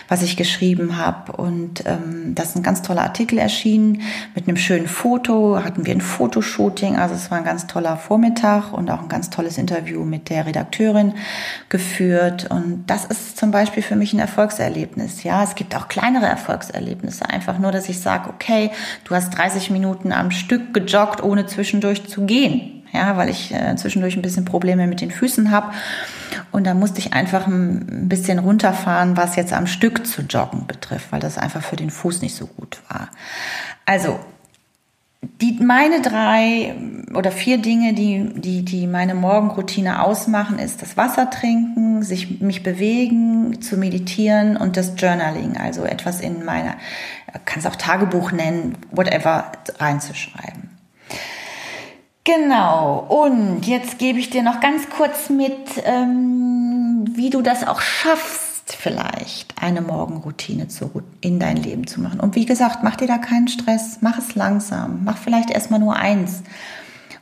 was 0.08 0.22
ich 0.22 0.36
geschrieben 0.36 0.96
habe. 0.96 1.32
Und 1.32 1.84
ähm, 1.86 2.34
das 2.34 2.50
ist 2.50 2.56
ein 2.56 2.62
ganz 2.62 2.82
toller 2.82 3.02
Artikel 3.02 3.38
erschienen 3.38 4.02
mit 4.34 4.48
einem 4.48 4.56
schönen 4.56 4.88
Foto. 4.88 5.62
Hatten 5.62 5.86
wir 5.86 5.94
ein 5.94 6.00
Fotoshooting, 6.00 6.96
also 6.96 7.14
es 7.14 7.30
war 7.30 7.38
ein 7.38 7.44
ganz 7.44 7.66
toller 7.66 7.96
Vormittag 7.96 8.72
und 8.72 8.90
auch 8.90 9.02
ein 9.02 9.08
ganz 9.08 9.30
tolles 9.30 9.58
Interview 9.58 10.04
mit 10.04 10.30
der 10.30 10.46
Redakteurin 10.46 11.14
geführt. 11.68 12.50
Und 12.50 12.84
das 12.86 13.04
ist 13.04 13.36
zum 13.36 13.50
Beispiel 13.50 13.82
für 13.82 13.96
mich 13.96 14.12
ein 14.12 14.18
Erfolgserlebnis. 14.18 15.22
Ja, 15.22 15.42
es 15.42 15.54
gibt 15.54 15.76
auch 15.76 15.88
kleinere 15.88 16.26
Erfolgserlebnisse. 16.26 17.28
Einfach 17.28 17.58
nur, 17.58 17.72
dass 17.72 17.88
ich 17.88 18.00
sage, 18.00 18.23
sage, 18.24 18.30
okay, 18.30 18.70
du 19.04 19.14
hast 19.14 19.30
30 19.30 19.70
Minuten 19.70 20.12
am 20.12 20.30
Stück 20.30 20.74
gejoggt, 20.74 21.22
ohne 21.22 21.46
zwischendurch 21.46 22.06
zu 22.08 22.26
gehen. 22.26 22.82
Ja, 22.92 23.16
weil 23.16 23.28
ich 23.28 23.52
äh, 23.52 23.74
zwischendurch 23.74 24.14
ein 24.14 24.22
bisschen 24.22 24.44
Probleme 24.44 24.86
mit 24.86 25.00
den 25.00 25.10
Füßen 25.10 25.50
habe. 25.50 25.72
Und 26.52 26.64
da 26.64 26.74
musste 26.74 27.00
ich 27.00 27.12
einfach 27.12 27.48
ein 27.48 28.08
bisschen 28.08 28.38
runterfahren, 28.38 29.16
was 29.16 29.34
jetzt 29.34 29.52
am 29.52 29.66
Stück 29.66 30.06
zu 30.06 30.22
joggen 30.22 30.68
betrifft, 30.68 31.10
weil 31.10 31.18
das 31.18 31.36
einfach 31.36 31.62
für 31.62 31.74
den 31.74 31.90
Fuß 31.90 32.22
nicht 32.22 32.36
so 32.36 32.46
gut 32.46 32.78
war. 32.88 33.08
Also 33.84 34.20
die, 35.40 35.58
meine 35.60 36.00
drei 36.00 36.74
oder 37.14 37.32
vier 37.32 37.58
Dinge, 37.58 37.92
die, 37.92 38.30
die, 38.34 38.64
die 38.64 38.86
meine 38.86 39.14
Morgenroutine 39.14 40.02
ausmachen, 40.02 40.58
ist 40.58 40.80
das 40.80 40.96
Wasser 40.96 41.28
trinken, 41.30 42.02
sich, 42.02 42.40
mich 42.40 42.62
bewegen, 42.62 43.60
zu 43.60 43.76
meditieren 43.76 44.56
und 44.56 44.76
das 44.76 44.92
Journaling, 44.96 45.56
also 45.56 45.84
etwas 45.84 46.20
in 46.20 46.44
meiner, 46.44 46.76
kann 47.44 47.58
es 47.58 47.66
auch 47.66 47.76
Tagebuch 47.76 48.32
nennen, 48.32 48.78
whatever, 48.92 49.52
reinzuschreiben. 49.78 50.70
Genau, 52.22 53.04
und 53.08 53.66
jetzt 53.66 53.98
gebe 53.98 54.18
ich 54.18 54.30
dir 54.30 54.42
noch 54.42 54.60
ganz 54.60 54.88
kurz 54.88 55.28
mit, 55.28 55.58
ähm, 55.84 57.04
wie 57.14 57.28
du 57.28 57.42
das 57.42 57.66
auch 57.66 57.80
schaffst 57.82 58.43
vielleicht 58.72 59.62
eine 59.62 59.82
Morgenroutine 59.82 60.68
in 61.20 61.38
dein 61.38 61.56
Leben 61.56 61.86
zu 61.86 62.00
machen. 62.00 62.20
Und 62.20 62.34
wie 62.34 62.46
gesagt, 62.46 62.82
mach 62.82 62.96
dir 62.96 63.06
da 63.06 63.18
keinen 63.18 63.48
Stress, 63.48 63.98
mach 64.00 64.18
es 64.18 64.34
langsam, 64.34 65.02
mach 65.04 65.18
vielleicht 65.18 65.50
erstmal 65.50 65.80
nur 65.80 65.96
eins. 65.96 66.42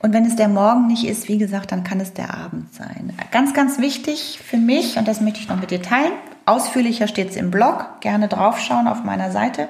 Und 0.01 0.13
wenn 0.13 0.25
es 0.25 0.37
der 0.37 0.49
Morgen 0.49 0.89
nicht 0.89 1.05
ist, 1.05 1.29
wie 1.29 1.39
gesagt, 1.39 1.71
dann 1.71 1.85
kann 1.85 2.01
es 2.01 2.13
der 2.13 2.35
Abend 2.35 2.75
sein. 2.75 3.13
Ganz, 3.31 3.55
ganz 3.55 3.79
wichtig 3.79 4.41
für 4.45 4.57
mich, 4.57 4.99
und 4.99 5.07
das 5.07 5.21
möchte 5.21 5.41
ich 5.41 5.49
noch 5.49 5.61
mit 5.61 5.71
dir 5.71 5.81
teilen, 5.81 6.13
ausführlicher 6.45 7.07
steht 7.07 7.31
es 7.31 7.37
im 7.37 7.51
Blog, 7.51 8.01
gerne 8.01 8.27
draufschauen 8.29 8.89
auf 8.89 9.05
meiner 9.05 9.31
Seite, 9.31 9.69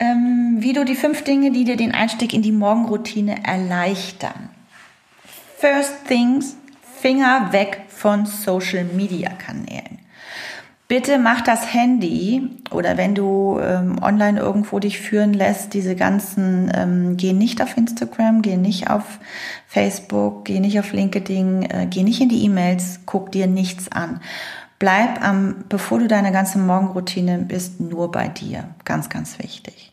ähm, 0.00 0.56
wie 0.60 0.72
du 0.72 0.84
die 0.84 0.94
fünf 0.96 1.22
Dinge, 1.24 1.50
die 1.50 1.64
dir 1.64 1.76
den 1.76 1.92
Einstieg 1.92 2.32
in 2.32 2.42
die 2.42 2.52
Morgenroutine 2.52 3.44
erleichtern. 3.44 4.48
First 5.58 6.06
things, 6.08 6.56
Finger 7.00 7.52
weg 7.52 7.82
von 7.88 8.24
Social 8.24 8.84
Media 8.84 9.30
Kanälen. 9.30 9.98
Bitte 10.94 11.18
mach 11.18 11.40
das 11.40 11.74
Handy 11.74 12.50
oder 12.70 12.96
wenn 12.96 13.16
du 13.16 13.58
ähm, 13.60 14.00
online 14.00 14.38
irgendwo 14.38 14.78
dich 14.78 15.00
führen 15.00 15.34
lässt, 15.34 15.74
diese 15.74 15.96
ganzen, 15.96 16.70
ähm, 16.72 17.16
geh 17.16 17.32
nicht 17.32 17.60
auf 17.60 17.76
Instagram, 17.76 18.42
geh 18.42 18.56
nicht 18.56 18.90
auf 18.90 19.18
Facebook, 19.66 20.44
geh 20.44 20.60
nicht 20.60 20.78
auf 20.78 20.92
LinkedIn, 20.92 21.62
äh, 21.64 21.88
geh 21.90 22.04
nicht 22.04 22.20
in 22.20 22.28
die 22.28 22.44
E-Mails, 22.44 23.00
guck 23.06 23.32
dir 23.32 23.48
nichts 23.48 23.90
an. 23.90 24.20
Bleib 24.78 25.20
am, 25.20 25.64
bevor 25.68 25.98
du 25.98 26.06
deine 26.06 26.30
ganze 26.30 26.60
Morgenroutine 26.60 27.38
bist, 27.38 27.80
nur 27.80 28.12
bei 28.12 28.28
dir. 28.28 28.68
Ganz, 28.84 29.08
ganz 29.08 29.40
wichtig. 29.40 29.90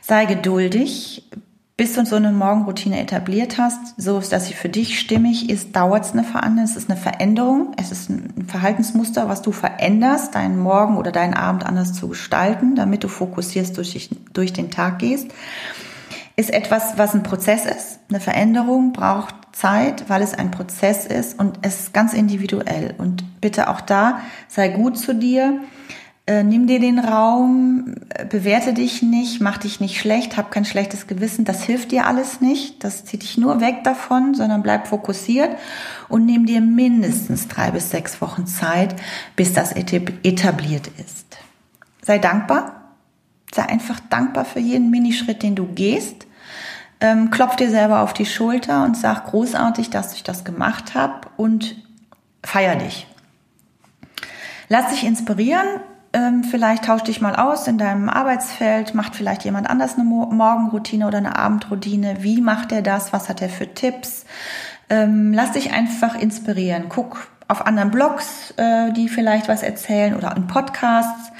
Sei 0.00 0.24
geduldig, 0.24 1.30
bis 1.78 1.92
du 1.92 2.04
so 2.04 2.16
eine 2.16 2.32
Morgenroutine 2.32 3.00
etabliert 3.00 3.56
hast, 3.56 3.94
so 3.96 4.18
dass 4.18 4.46
sie 4.46 4.52
für 4.52 4.68
dich 4.68 4.98
stimmig 4.98 5.48
ist, 5.48 5.76
dauert 5.76 6.04
es 6.04 6.12
eine 6.12 6.24
Veränderung. 6.24 6.64
Es 6.64 6.74
ist 6.74 6.90
eine 6.90 6.98
Veränderung. 6.98 7.72
Es 7.76 7.92
ist 7.92 8.10
ein 8.10 8.46
Verhaltensmuster, 8.48 9.28
was 9.28 9.42
du 9.42 9.52
veränderst, 9.52 10.34
deinen 10.34 10.58
Morgen 10.58 10.96
oder 10.96 11.12
deinen 11.12 11.34
Abend 11.34 11.64
anders 11.64 11.92
zu 11.92 12.08
gestalten, 12.08 12.74
damit 12.74 13.04
du 13.04 13.08
fokussierst 13.08 13.76
durch, 13.76 14.10
durch 14.32 14.52
den 14.52 14.72
Tag 14.72 14.98
gehst. 14.98 15.28
Ist 16.34 16.52
etwas, 16.52 16.98
was 16.98 17.14
ein 17.14 17.22
Prozess 17.22 17.64
ist. 17.64 18.00
Eine 18.08 18.18
Veränderung 18.18 18.92
braucht 18.92 19.36
Zeit, 19.52 20.08
weil 20.08 20.22
es 20.22 20.34
ein 20.34 20.50
Prozess 20.50 21.06
ist 21.06 21.38
und 21.38 21.60
es 21.62 21.78
ist 21.78 21.94
ganz 21.94 22.12
individuell. 22.12 22.96
Und 22.98 23.40
bitte 23.40 23.70
auch 23.70 23.80
da, 23.80 24.18
sei 24.48 24.66
gut 24.66 24.98
zu 24.98 25.14
dir 25.14 25.60
äh, 26.28 26.42
nimm 26.42 26.66
dir 26.66 26.78
den 26.78 26.98
Raum, 26.98 27.94
äh, 28.10 28.26
bewerte 28.26 28.74
dich 28.74 29.00
nicht, 29.00 29.40
mach 29.40 29.56
dich 29.56 29.80
nicht 29.80 29.98
schlecht, 29.98 30.36
hab 30.36 30.50
kein 30.50 30.66
schlechtes 30.66 31.06
Gewissen. 31.06 31.46
Das 31.46 31.62
hilft 31.62 31.90
dir 31.90 32.06
alles 32.06 32.42
nicht. 32.42 32.84
Das 32.84 33.06
zieht 33.06 33.22
dich 33.22 33.38
nur 33.38 33.62
weg 33.62 33.82
davon, 33.82 34.34
sondern 34.34 34.62
bleib 34.62 34.88
fokussiert 34.88 35.56
und 36.10 36.26
nimm 36.26 36.44
dir 36.44 36.60
mindestens 36.60 37.48
drei 37.48 37.70
bis 37.70 37.90
sechs 37.90 38.20
Wochen 38.20 38.46
Zeit, 38.46 38.94
bis 39.36 39.54
das 39.54 39.72
etabliert 39.72 40.90
ist. 40.98 41.38
Sei 42.02 42.18
dankbar. 42.18 42.74
Sei 43.54 43.62
einfach 43.62 43.98
dankbar 44.10 44.44
für 44.44 44.60
jeden 44.60 44.90
Minischritt, 44.90 45.42
den 45.42 45.54
du 45.54 45.64
gehst. 45.64 46.26
Ähm, 47.00 47.30
klopf 47.30 47.56
dir 47.56 47.70
selber 47.70 48.02
auf 48.02 48.12
die 48.12 48.26
Schulter 48.26 48.84
und 48.84 48.98
sag 48.98 49.28
großartig, 49.28 49.88
dass 49.88 50.12
ich 50.12 50.24
das 50.24 50.44
gemacht 50.44 50.94
habe 50.94 51.28
und 51.38 51.76
feier 52.42 52.76
dich. 52.76 53.06
Lass 54.68 54.90
dich 54.90 55.04
inspirieren, 55.04 55.66
ähm, 56.18 56.42
vielleicht 56.42 56.84
tausch 56.84 57.02
dich 57.02 57.20
mal 57.20 57.36
aus 57.36 57.68
in 57.68 57.78
deinem 57.78 58.08
Arbeitsfeld, 58.08 58.94
macht 58.94 59.14
vielleicht 59.14 59.44
jemand 59.44 59.70
anders 59.70 59.94
eine 59.94 60.04
Morgenroutine 60.04 61.06
oder 61.06 61.18
eine 61.18 61.36
Abendroutine. 61.36 62.18
Wie 62.20 62.40
macht 62.40 62.72
er 62.72 62.82
das? 62.82 63.12
Was 63.12 63.28
hat 63.28 63.40
er 63.40 63.48
für 63.48 63.72
Tipps? 63.72 64.24
Ähm, 64.90 65.32
lass 65.32 65.52
dich 65.52 65.72
einfach 65.72 66.18
inspirieren. 66.18 66.86
Guck 66.88 67.28
auf 67.46 67.66
anderen 67.66 67.90
Blogs, 67.90 68.52
äh, 68.56 68.92
die 68.92 69.08
vielleicht 69.08 69.48
was 69.48 69.62
erzählen 69.62 70.16
oder 70.16 70.36
in 70.36 70.48
Podcasts. 70.48 71.30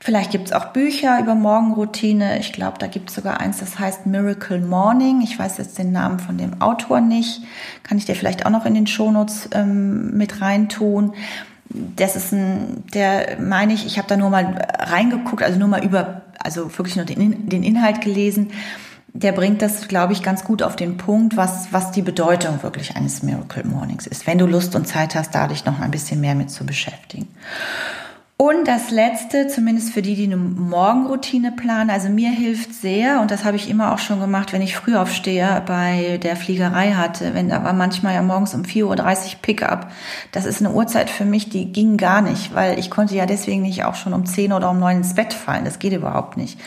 Vielleicht 0.00 0.30
gibt's 0.30 0.52
auch 0.52 0.66
Bücher 0.66 1.18
über 1.20 1.34
Morgenroutine. 1.34 2.38
Ich 2.38 2.52
glaube, 2.52 2.78
da 2.78 2.86
gibt's 2.86 3.14
sogar 3.14 3.40
eins, 3.40 3.58
das 3.58 3.78
heißt 3.78 4.06
Miracle 4.06 4.60
Morning. 4.60 5.20
Ich 5.22 5.38
weiß 5.38 5.58
jetzt 5.58 5.76
den 5.76 5.92
Namen 5.92 6.18
von 6.20 6.38
dem 6.38 6.62
Autor 6.62 7.00
nicht. 7.00 7.42
Kann 7.82 7.98
ich 7.98 8.04
dir 8.04 8.14
vielleicht 8.14 8.46
auch 8.46 8.50
noch 8.50 8.64
in 8.64 8.74
den 8.74 8.86
Shownotes 8.86 9.50
ähm, 9.52 10.16
mit 10.16 10.40
reintun. 10.40 11.14
Das 11.70 12.16
ist 12.16 12.32
ein, 12.32 12.84
der 12.94 13.38
meine 13.40 13.74
ich, 13.74 13.84
ich 13.84 13.98
habe 13.98 14.08
da 14.08 14.16
nur 14.16 14.30
mal 14.30 14.68
reingeguckt, 14.78 15.42
also 15.42 15.58
nur 15.58 15.68
mal 15.68 15.84
über, 15.84 16.22
also 16.38 16.76
wirklich 16.78 16.96
nur 16.96 17.04
den, 17.04 17.48
den 17.48 17.62
Inhalt 17.62 18.00
gelesen. 18.00 18.50
Der 19.12 19.32
bringt 19.32 19.62
das, 19.62 19.88
glaube 19.88 20.12
ich, 20.12 20.22
ganz 20.22 20.44
gut 20.44 20.62
auf 20.62 20.76
den 20.76 20.96
Punkt, 20.96 21.36
was, 21.36 21.72
was 21.72 21.90
die 21.90 22.02
Bedeutung 22.02 22.62
wirklich 22.62 22.96
eines 22.96 23.22
Miracle 23.22 23.64
Mornings 23.64 24.06
ist, 24.06 24.26
wenn 24.26 24.38
du 24.38 24.46
Lust 24.46 24.76
und 24.76 24.86
Zeit 24.86 25.14
hast, 25.14 25.34
da 25.34 25.48
dich 25.48 25.64
noch 25.64 25.80
ein 25.80 25.90
bisschen 25.90 26.20
mehr 26.20 26.34
mit 26.34 26.50
zu 26.50 26.64
beschäftigen. 26.64 27.28
Und 28.40 28.68
das 28.68 28.92
Letzte, 28.92 29.48
zumindest 29.48 29.92
für 29.92 30.00
die, 30.00 30.14
die 30.14 30.22
eine 30.22 30.36
Morgenroutine 30.36 31.50
planen, 31.50 31.90
also 31.90 32.08
mir 32.08 32.30
hilft 32.30 32.72
sehr, 32.72 33.20
und 33.20 33.32
das 33.32 33.44
habe 33.44 33.56
ich 33.56 33.68
immer 33.68 33.92
auch 33.92 33.98
schon 33.98 34.20
gemacht, 34.20 34.52
wenn 34.52 34.62
ich 34.62 34.76
früh 34.76 34.94
aufstehe 34.94 35.60
bei 35.66 36.20
der 36.22 36.36
Fliegerei 36.36 36.92
hatte, 36.92 37.34
wenn 37.34 37.48
da 37.48 37.64
war 37.64 37.72
manchmal 37.72 38.14
ja 38.14 38.22
morgens 38.22 38.54
um 38.54 38.62
4.30 38.62 38.84
Uhr 38.84 39.38
Pickup. 39.42 39.90
Das 40.30 40.46
ist 40.46 40.60
eine 40.60 40.72
Uhrzeit 40.72 41.10
für 41.10 41.24
mich, 41.24 41.48
die 41.48 41.72
ging 41.72 41.96
gar 41.96 42.20
nicht, 42.20 42.54
weil 42.54 42.78
ich 42.78 42.90
konnte 42.90 43.16
ja 43.16 43.26
deswegen 43.26 43.62
nicht 43.62 43.82
auch 43.82 43.96
schon 43.96 44.14
um 44.14 44.24
10 44.24 44.52
oder 44.52 44.70
um 44.70 44.78
9 44.78 44.98
ins 44.98 45.16
Bett 45.16 45.34
fallen. 45.34 45.64
Das 45.64 45.80
geht 45.80 45.92
überhaupt 45.92 46.36
nicht. 46.36 46.60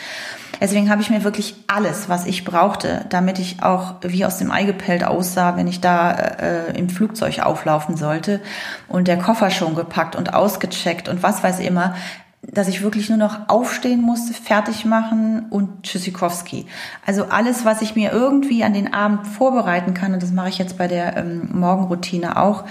Deswegen 0.60 0.89
habe 0.89 1.02
ich 1.02 1.10
mir 1.10 1.24
wirklich 1.24 1.56
alles, 1.68 2.10
was 2.10 2.26
ich 2.26 2.43
brauchte, 2.43 3.06
damit 3.10 3.39
ich 3.39 3.64
auch 3.64 3.95
wie 4.02 4.26
aus 4.26 4.38
dem 4.38 4.52
Ei 4.52 4.64
gepellt 4.64 5.04
aussah, 5.04 5.56
wenn 5.56 5.68
ich 5.68 5.82
da 5.82 6.12
äh, 6.12 6.78
im 6.78 6.89
Flugzeug 6.89 7.39
auflaufen 7.39 7.97
sollte 7.97 8.41
und 8.88 9.08
der 9.08 9.18
Koffer 9.18 9.49
schon 9.49 9.76
gepackt 9.76 10.16
und 10.16 10.34
ausgecheckt 10.34 11.08
und 11.08 11.24
was 11.24 11.43
weiß 11.43 11.60
ich 11.60 11.68
immer, 11.68 11.95
dass 12.43 12.68
ich 12.68 12.82
wirklich 12.82 13.08
nur 13.10 13.20
noch 13.20 13.49
aufstehen 13.49 14.02
musste, 14.02 14.34
fertig 14.34 14.84
machen 14.84 15.45
und 15.52 15.84
Tschüssikowski. 15.84 16.66
Also 17.06 17.26
alles, 17.26 17.66
was 17.66 17.82
ich 17.82 17.95
mir 17.95 18.12
irgendwie 18.12 18.64
an 18.64 18.74
den 18.74 18.93
Abend 18.93 19.28
vorbereiten 19.28 19.93
kann, 19.93 20.14
und 20.14 20.24
das 20.24 20.32
mache 20.32 20.49
ich 20.49 20.58
jetzt 20.58 20.78
bei 20.78 20.88
der 20.88 21.18
ähm, 21.18 21.49
Morgenroutine 21.54 22.38
auch, 22.38 22.64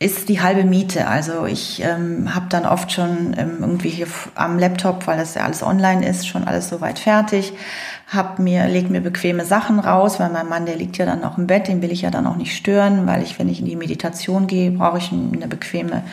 ist 0.00 0.28
die 0.28 0.40
halbe 0.40 0.62
Miete. 0.62 1.08
Also 1.08 1.44
ich 1.46 1.82
ähm, 1.82 2.32
habe 2.32 2.46
dann 2.48 2.66
oft 2.66 2.92
schon 2.92 3.34
ähm, 3.36 3.56
irgendwie 3.60 3.88
hier 3.88 4.06
am 4.36 4.56
Laptop, 4.56 5.08
weil 5.08 5.18
das 5.18 5.34
ja 5.34 5.42
alles 5.42 5.64
online 5.64 6.08
ist, 6.08 6.28
schon 6.28 6.44
alles 6.44 6.68
soweit 6.68 7.00
fertig. 7.00 7.52
Hab 8.06 8.38
mir, 8.38 8.68
leg 8.68 8.90
mir 8.90 9.00
bequeme 9.00 9.44
Sachen 9.44 9.80
raus, 9.80 10.20
weil 10.20 10.30
mein 10.30 10.48
Mann, 10.48 10.66
der 10.66 10.76
liegt 10.76 10.98
ja 10.98 11.04
dann 11.04 11.20
noch 11.20 11.36
im 11.36 11.48
Bett, 11.48 11.66
den 11.66 11.82
will 11.82 11.90
ich 11.90 12.02
ja 12.02 12.10
dann 12.10 12.28
auch 12.28 12.36
nicht 12.36 12.56
stören, 12.56 13.08
weil 13.08 13.22
ich, 13.22 13.40
wenn 13.40 13.48
ich 13.48 13.58
in 13.58 13.66
die 13.66 13.76
Meditation 13.76 14.46
gehe, 14.46 14.70
brauche 14.70 14.98
ich 14.98 15.10
eine 15.10 15.48
bequeme 15.48 16.04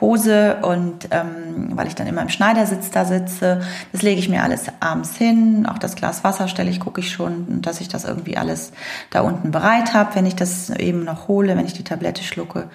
Hose 0.00 0.56
und 0.62 1.08
ähm, 1.12 1.70
weil 1.74 1.86
ich 1.86 1.94
dann 1.94 2.06
immer 2.06 2.22
im 2.22 2.28
Schneidersitz 2.28 2.90
da 2.90 3.04
sitze. 3.04 3.60
Das 3.92 4.02
lege 4.02 4.18
ich 4.18 4.28
mir 4.28 4.42
alles 4.42 4.66
abends 4.80 5.16
hin. 5.16 5.66
Auch 5.70 5.78
das 5.78 5.94
Glas 5.94 6.24
Wasser 6.24 6.48
stelle 6.48 6.70
ich, 6.70 6.80
gucke 6.80 7.00
ich 7.00 7.12
schon, 7.12 7.62
dass 7.62 7.80
ich 7.80 7.88
das 7.88 8.04
irgendwie 8.04 8.36
alles 8.36 8.72
da 9.10 9.20
unten 9.20 9.52
bereit 9.52 9.94
habe, 9.94 10.16
wenn 10.16 10.26
ich 10.26 10.34
das 10.34 10.70
eben 10.70 11.04
noch 11.04 11.28
hole, 11.28 11.56
wenn 11.56 11.66
ich 11.66 11.74
die 11.74 11.84
Tablette 11.84 12.24
schlucke 12.24 12.68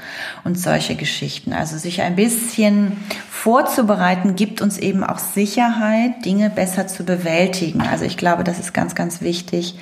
und 0.46 0.58
solche 0.58 0.96
Geschichten. 0.96 1.52
Also 1.52 1.78
sich 1.78 2.02
ein 2.02 2.16
bisschen 2.16 2.98
vorzubereiten, 3.30 4.36
gibt 4.36 4.62
uns 4.62 4.78
eben 4.78 5.04
auch 5.04 5.20
Sicherheit, 5.20 6.24
Dinge 6.24 6.50
besser 6.50 6.88
zu 6.88 7.04
bewältigen. 7.04 7.82
Also 7.82 8.06
ich 8.06 8.16
glaube, 8.18 8.46
das 8.46 8.60
ist 8.60 8.74
ganz, 8.74 8.96
ganz 8.96 9.22
wichtig, 9.22 9.78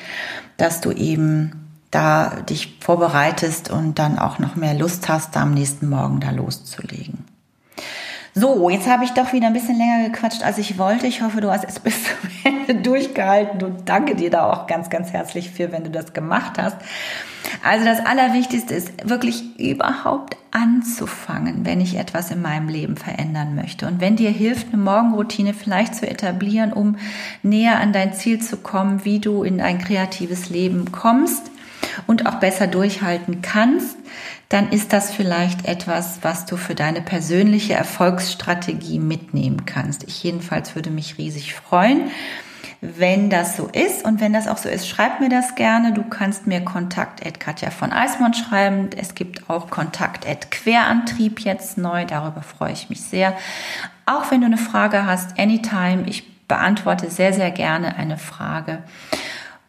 dass 0.57 0.81
du 0.81 0.91
eben 0.91 1.67
da 1.91 2.29
dich 2.49 2.77
vorbereitest 2.81 3.69
und 3.69 3.99
dann 3.99 4.19
auch 4.19 4.39
noch 4.39 4.55
mehr 4.55 4.73
Lust 4.73 5.07
hast, 5.07 5.35
da 5.35 5.43
am 5.43 5.53
nächsten 5.53 5.87
Morgen 5.87 6.19
da 6.19 6.31
loszulegen. 6.31 7.26
So, 8.39 8.69
jetzt 8.69 8.87
habe 8.87 9.03
ich 9.03 9.13
doch 9.13 9.33
wieder 9.33 9.47
ein 9.47 9.53
bisschen 9.53 9.79
länger 9.79 10.09
gequatscht, 10.09 10.43
als 10.43 10.59
ich 10.59 10.77
wollte. 10.77 11.07
Ich 11.07 11.23
hoffe, 11.23 11.41
du 11.41 11.49
hast 11.49 11.63
es 11.67 11.79
bis 11.79 12.03
zum 12.03 12.29
Ende 12.43 12.75
durchgehalten 12.75 13.63
und 13.63 13.89
danke 13.89 14.13
dir 14.13 14.29
da 14.29 14.51
auch 14.51 14.67
ganz, 14.67 14.91
ganz 14.91 15.11
herzlich 15.11 15.49
für, 15.49 15.71
wenn 15.71 15.83
du 15.83 15.89
das 15.89 16.13
gemacht 16.13 16.59
hast. 16.59 16.77
Also 17.63 17.85
das 17.85 18.05
Allerwichtigste 18.05 18.75
ist 18.75 19.09
wirklich 19.09 19.59
überhaupt 19.59 20.37
anzufangen, 20.51 21.65
wenn 21.65 21.81
ich 21.81 21.97
etwas 21.97 22.29
in 22.29 22.43
meinem 22.43 22.69
Leben 22.69 22.95
verändern 22.95 23.55
möchte. 23.55 23.87
Und 23.87 24.01
wenn 24.01 24.17
dir 24.17 24.29
hilft, 24.29 24.67
eine 24.67 24.83
Morgenroutine 24.83 25.55
vielleicht 25.55 25.95
zu 25.95 26.07
etablieren, 26.07 26.73
um 26.73 26.97
näher 27.41 27.79
an 27.79 27.91
dein 27.91 28.13
Ziel 28.13 28.39
zu 28.39 28.57
kommen, 28.57 29.03
wie 29.03 29.17
du 29.17 29.41
in 29.41 29.61
ein 29.61 29.79
kreatives 29.79 30.51
Leben 30.51 30.91
kommst 30.91 31.49
und 32.05 32.27
auch 32.27 32.35
besser 32.35 32.67
durchhalten 32.67 33.41
kannst, 33.41 33.97
dann 34.49 34.71
ist 34.71 34.93
das 34.93 35.11
vielleicht 35.11 35.65
etwas, 35.65 36.19
was 36.21 36.45
du 36.45 36.55
für 36.55 36.75
deine 36.75 37.01
persönliche 37.01 37.73
Erfolgsstrategie 37.73 38.99
mitnehmen 38.99 39.65
kannst. 39.65 40.03
Ich 40.07 40.23
jedenfalls 40.23 40.75
würde 40.75 40.89
mich 40.89 41.17
riesig 41.17 41.53
freuen. 41.53 42.11
Wenn 42.79 43.31
das 43.31 43.57
so 43.57 43.67
ist 43.67 44.05
und 44.05 44.21
wenn 44.21 44.33
das 44.33 44.47
auch 44.47 44.57
so 44.57 44.69
ist, 44.69 44.87
schreib 44.87 45.19
mir 45.19 45.29
das 45.29 45.55
gerne. 45.55 45.93
Du 45.93 46.03
kannst 46.03 46.45
mir 46.45 46.61
Kontakt 46.61 47.25
at 47.25 47.39
Katja 47.39 47.71
von 47.71 47.91
Eismond 47.91 48.37
schreiben. 48.37 48.91
Es 48.95 49.15
gibt 49.15 49.49
auch 49.49 49.71
Kontakt 49.71 50.29
at 50.29 50.51
Querantrieb 50.51 51.39
jetzt 51.39 51.79
neu. 51.79 52.05
Darüber 52.05 52.43
freue 52.43 52.73
ich 52.73 52.89
mich 52.89 53.01
sehr. 53.01 53.35
Auch 54.05 54.29
wenn 54.29 54.41
du 54.41 54.45
eine 54.45 54.57
Frage 54.57 55.07
hast, 55.07 55.39
anytime. 55.39 56.03
Ich 56.05 56.37
beantworte 56.47 57.09
sehr, 57.09 57.33
sehr 57.33 57.49
gerne 57.49 57.95
eine 57.95 58.17
Frage. 58.17 58.83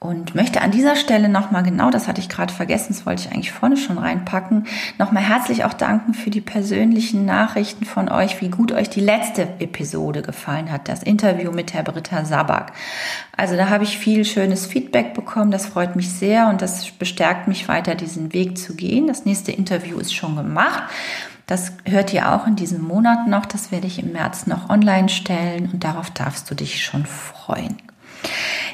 Und 0.01 0.37
möchte 0.37 0.61
an 0.61 0.71
dieser 0.71 0.95
Stelle 0.95 1.29
nochmal, 1.29 1.65
genau 1.65 1.91
das 1.91 2.07
hatte 2.07 2.21
ich 2.21 2.29
gerade 2.29 2.55
vergessen, 2.55 2.91
das 2.91 3.05
wollte 3.05 3.23
ich 3.23 3.33
eigentlich 3.33 3.51
vorne 3.51 3.77
schon 3.77 3.99
reinpacken, 3.99 4.69
nochmal 4.97 5.25
herzlich 5.25 5.65
auch 5.65 5.73
danken 5.73 6.15
für 6.15 6.31
die 6.31 6.41
persönlichen 6.41 7.25
Nachrichten 7.25 7.85
von 7.85 8.09
euch, 8.09 8.41
wie 8.41 8.49
gut 8.49 8.71
euch 8.71 8.89
die 8.89 9.01
letzte 9.01 9.43
Episode 9.59 10.23
gefallen 10.23 10.71
hat, 10.71 10.89
das 10.89 11.03
Interview 11.03 11.51
mit 11.51 11.75
Herr 11.75 11.83
Britta 11.83 12.25
Sabak. 12.25 12.73
Also 13.37 13.57
da 13.57 13.71
habe 13.71 13.83
ich 13.83 13.99
viel 13.99 14.25
schönes 14.25 14.67
Feedback 14.67 15.15
bekommen, 15.15 15.51
das 15.51 15.67
freut 15.67 15.97
mich 15.97 16.13
sehr 16.13 16.49
und 16.49 16.63
das 16.63 16.89
bestärkt 16.93 17.49
mich 17.49 17.67
weiter, 17.67 17.97
diesen 17.97 18.33
Weg 18.33 18.57
zu 18.57 18.77
gehen. 18.77 19.09
Das 19.09 19.25
nächste 19.25 19.51
Interview 19.51 19.99
ist 19.99 20.15
schon 20.15 20.37
gemacht. 20.37 20.85
Das 21.47 21.73
hört 21.85 22.13
ihr 22.13 22.33
auch 22.33 22.47
in 22.47 22.55
diesem 22.55 22.83
Monat 22.83 23.27
noch, 23.27 23.47
das 23.47 23.73
werde 23.73 23.89
ich 23.89 23.99
im 23.99 24.13
März 24.13 24.47
noch 24.47 24.71
online 24.71 25.09
stellen 25.09 25.71
und 25.73 25.83
darauf 25.83 26.11
darfst 26.11 26.49
du 26.49 26.55
dich 26.55 26.85
schon 26.85 27.05
freuen. 27.05 27.77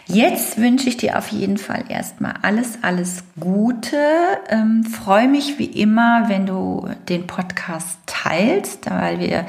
Jetzt 0.06 0.58
wünsche 0.58 0.88
ich 0.90 0.98
dir 0.98 1.16
auf 1.16 1.28
jeden 1.28 1.56
Fall 1.56 1.84
erstmal 1.88 2.34
alles, 2.42 2.78
alles 2.82 3.24
Gute. 3.40 3.96
Ähm, 4.50 4.84
Freue 4.84 5.28
mich 5.28 5.58
wie 5.58 5.64
immer, 5.64 6.28
wenn 6.28 6.44
du 6.44 6.88
den 7.08 7.26
Podcast 7.26 7.98
teilst, 8.04 8.90
weil 8.90 9.18
wir, 9.18 9.46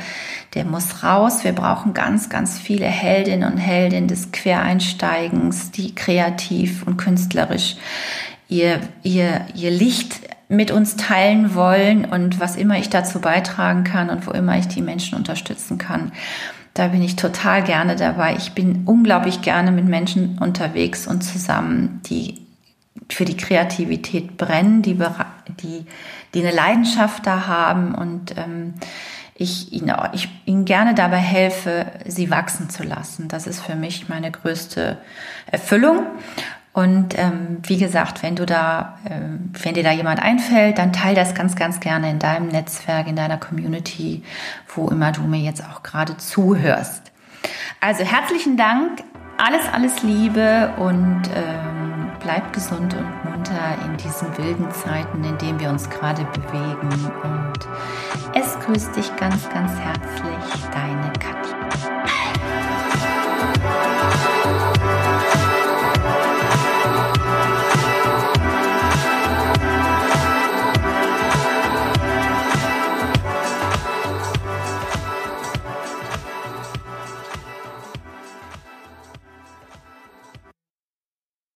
der 0.53 0.63
muss 0.63 1.03
raus. 1.03 1.43
Wir 1.43 1.51
brauchen 1.51 1.93
ganz, 1.93 2.29
ganz 2.29 2.57
viele 2.57 2.85
Heldinnen 2.85 3.51
und 3.51 3.57
Heldinnen 3.57 4.07
des 4.07 4.31
Quereinsteigens, 4.31 5.71
die 5.71 5.93
kreativ 5.93 6.83
und 6.87 6.95
künstlerisch 6.95 7.75
ihr, 8.47 8.79
ihr, 9.03 9.45
ihr 9.55 9.71
Licht 9.71 10.21
mit 10.47 10.71
uns 10.71 10.95
teilen 10.95 11.53
wollen 11.53 12.05
und 12.05 12.39
was 12.39 12.55
immer 12.55 12.77
ich 12.77 12.89
dazu 12.89 13.19
beitragen 13.19 13.83
kann 13.83 14.09
und 14.09 14.25
wo 14.25 14.31
immer 14.31 14.57
ich 14.57 14.67
die 14.69 14.81
Menschen 14.81 15.17
unterstützen 15.17 15.77
kann 15.77 16.11
da 16.76 16.89
bin 16.89 17.01
ich 17.01 17.15
total 17.15 17.63
gerne 17.63 17.95
dabei. 17.95 18.36
Ich 18.36 18.51
bin 18.51 18.84
unglaublich 18.86 19.41
gerne 19.41 19.71
mit 19.71 19.86
Menschen 19.86 20.38
unterwegs 20.39 21.07
und 21.07 21.21
zusammen, 21.21 22.01
die 22.05 22.45
für 23.09 23.23
die 23.23 23.38
Kreativität 23.38 24.36
brennen, 24.36 24.82
die, 24.82 24.99
die, 25.61 25.86
die 26.34 26.41
eine 26.41 26.53
Leidenschaft 26.53 27.26
da 27.26 27.47
haben 27.47 27.95
und 27.95 28.38
ähm, 28.38 28.73
ich, 29.36 29.71
ihnen, 29.71 29.95
ich 30.13 30.30
ihnen 30.45 30.65
gerne 30.65 30.93
dabei 30.93 31.17
helfe, 31.17 31.86
sie 32.05 32.30
wachsen 32.30 32.69
zu 32.69 32.84
lassen. 32.84 33.30
Das 33.30 33.47
ist 33.47 33.61
für 33.61 33.76
mich 33.76 34.09
meine 34.09 34.32
größte 34.32 34.97
Erfüllung. 35.49 36.03
Und 36.76 37.17
ähm, 37.17 37.59
wie 37.63 37.78
gesagt, 37.78 38.21
wenn 38.21 38.36
du 38.36 38.45
da, 38.45 38.97
ähm, 39.09 39.49
wenn 39.63 39.76
dir 39.76 39.84
da 39.84 39.91
jemand 39.91 40.21
einfällt, 40.21 40.78
dann 40.78 40.91
teil 40.91 41.15
das 41.15 41.34
ganz, 41.34 41.55
ganz 41.55 41.80
gerne 41.80 42.09
in 42.09 42.19
deinem 42.19 42.49
Netzwerk, 42.49 43.07
in 43.07 43.15
deiner 43.15 43.38
Community, 43.38 44.23
wo 44.76 44.89
immer 44.89 45.13
du 45.13 45.21
mir 45.21 45.39
jetzt 45.39 45.63
auch 45.63 45.84
gerade 45.84 46.17
zuhörst. 46.17 47.13
Also 47.80 48.03
herzlichen 48.03 48.57
Dank, 48.57 49.03
alles, 49.38 49.65
alles 49.71 50.03
Liebe 50.03 50.73
und 50.78 51.21
ähm, 51.34 52.11
bleib 52.19 52.51
gesund 52.51 52.93
und 52.93 53.32
munter 53.32 53.78
in 53.86 53.95
diesen 53.95 54.38
wilden 54.38 54.69
Zeiten, 54.71 55.23
in 55.23 55.38
denen 55.38 55.61
wir 55.61 55.69
uns 55.69 55.89
gerade 55.89 56.26
bewegen. 56.26 56.89
Und 57.23 57.59
es 58.34 58.59
grüßt 58.65 58.93
dich 58.97 59.15
ganz, 59.15 59.47
ganz 59.49 59.71
herzlich 59.80 60.65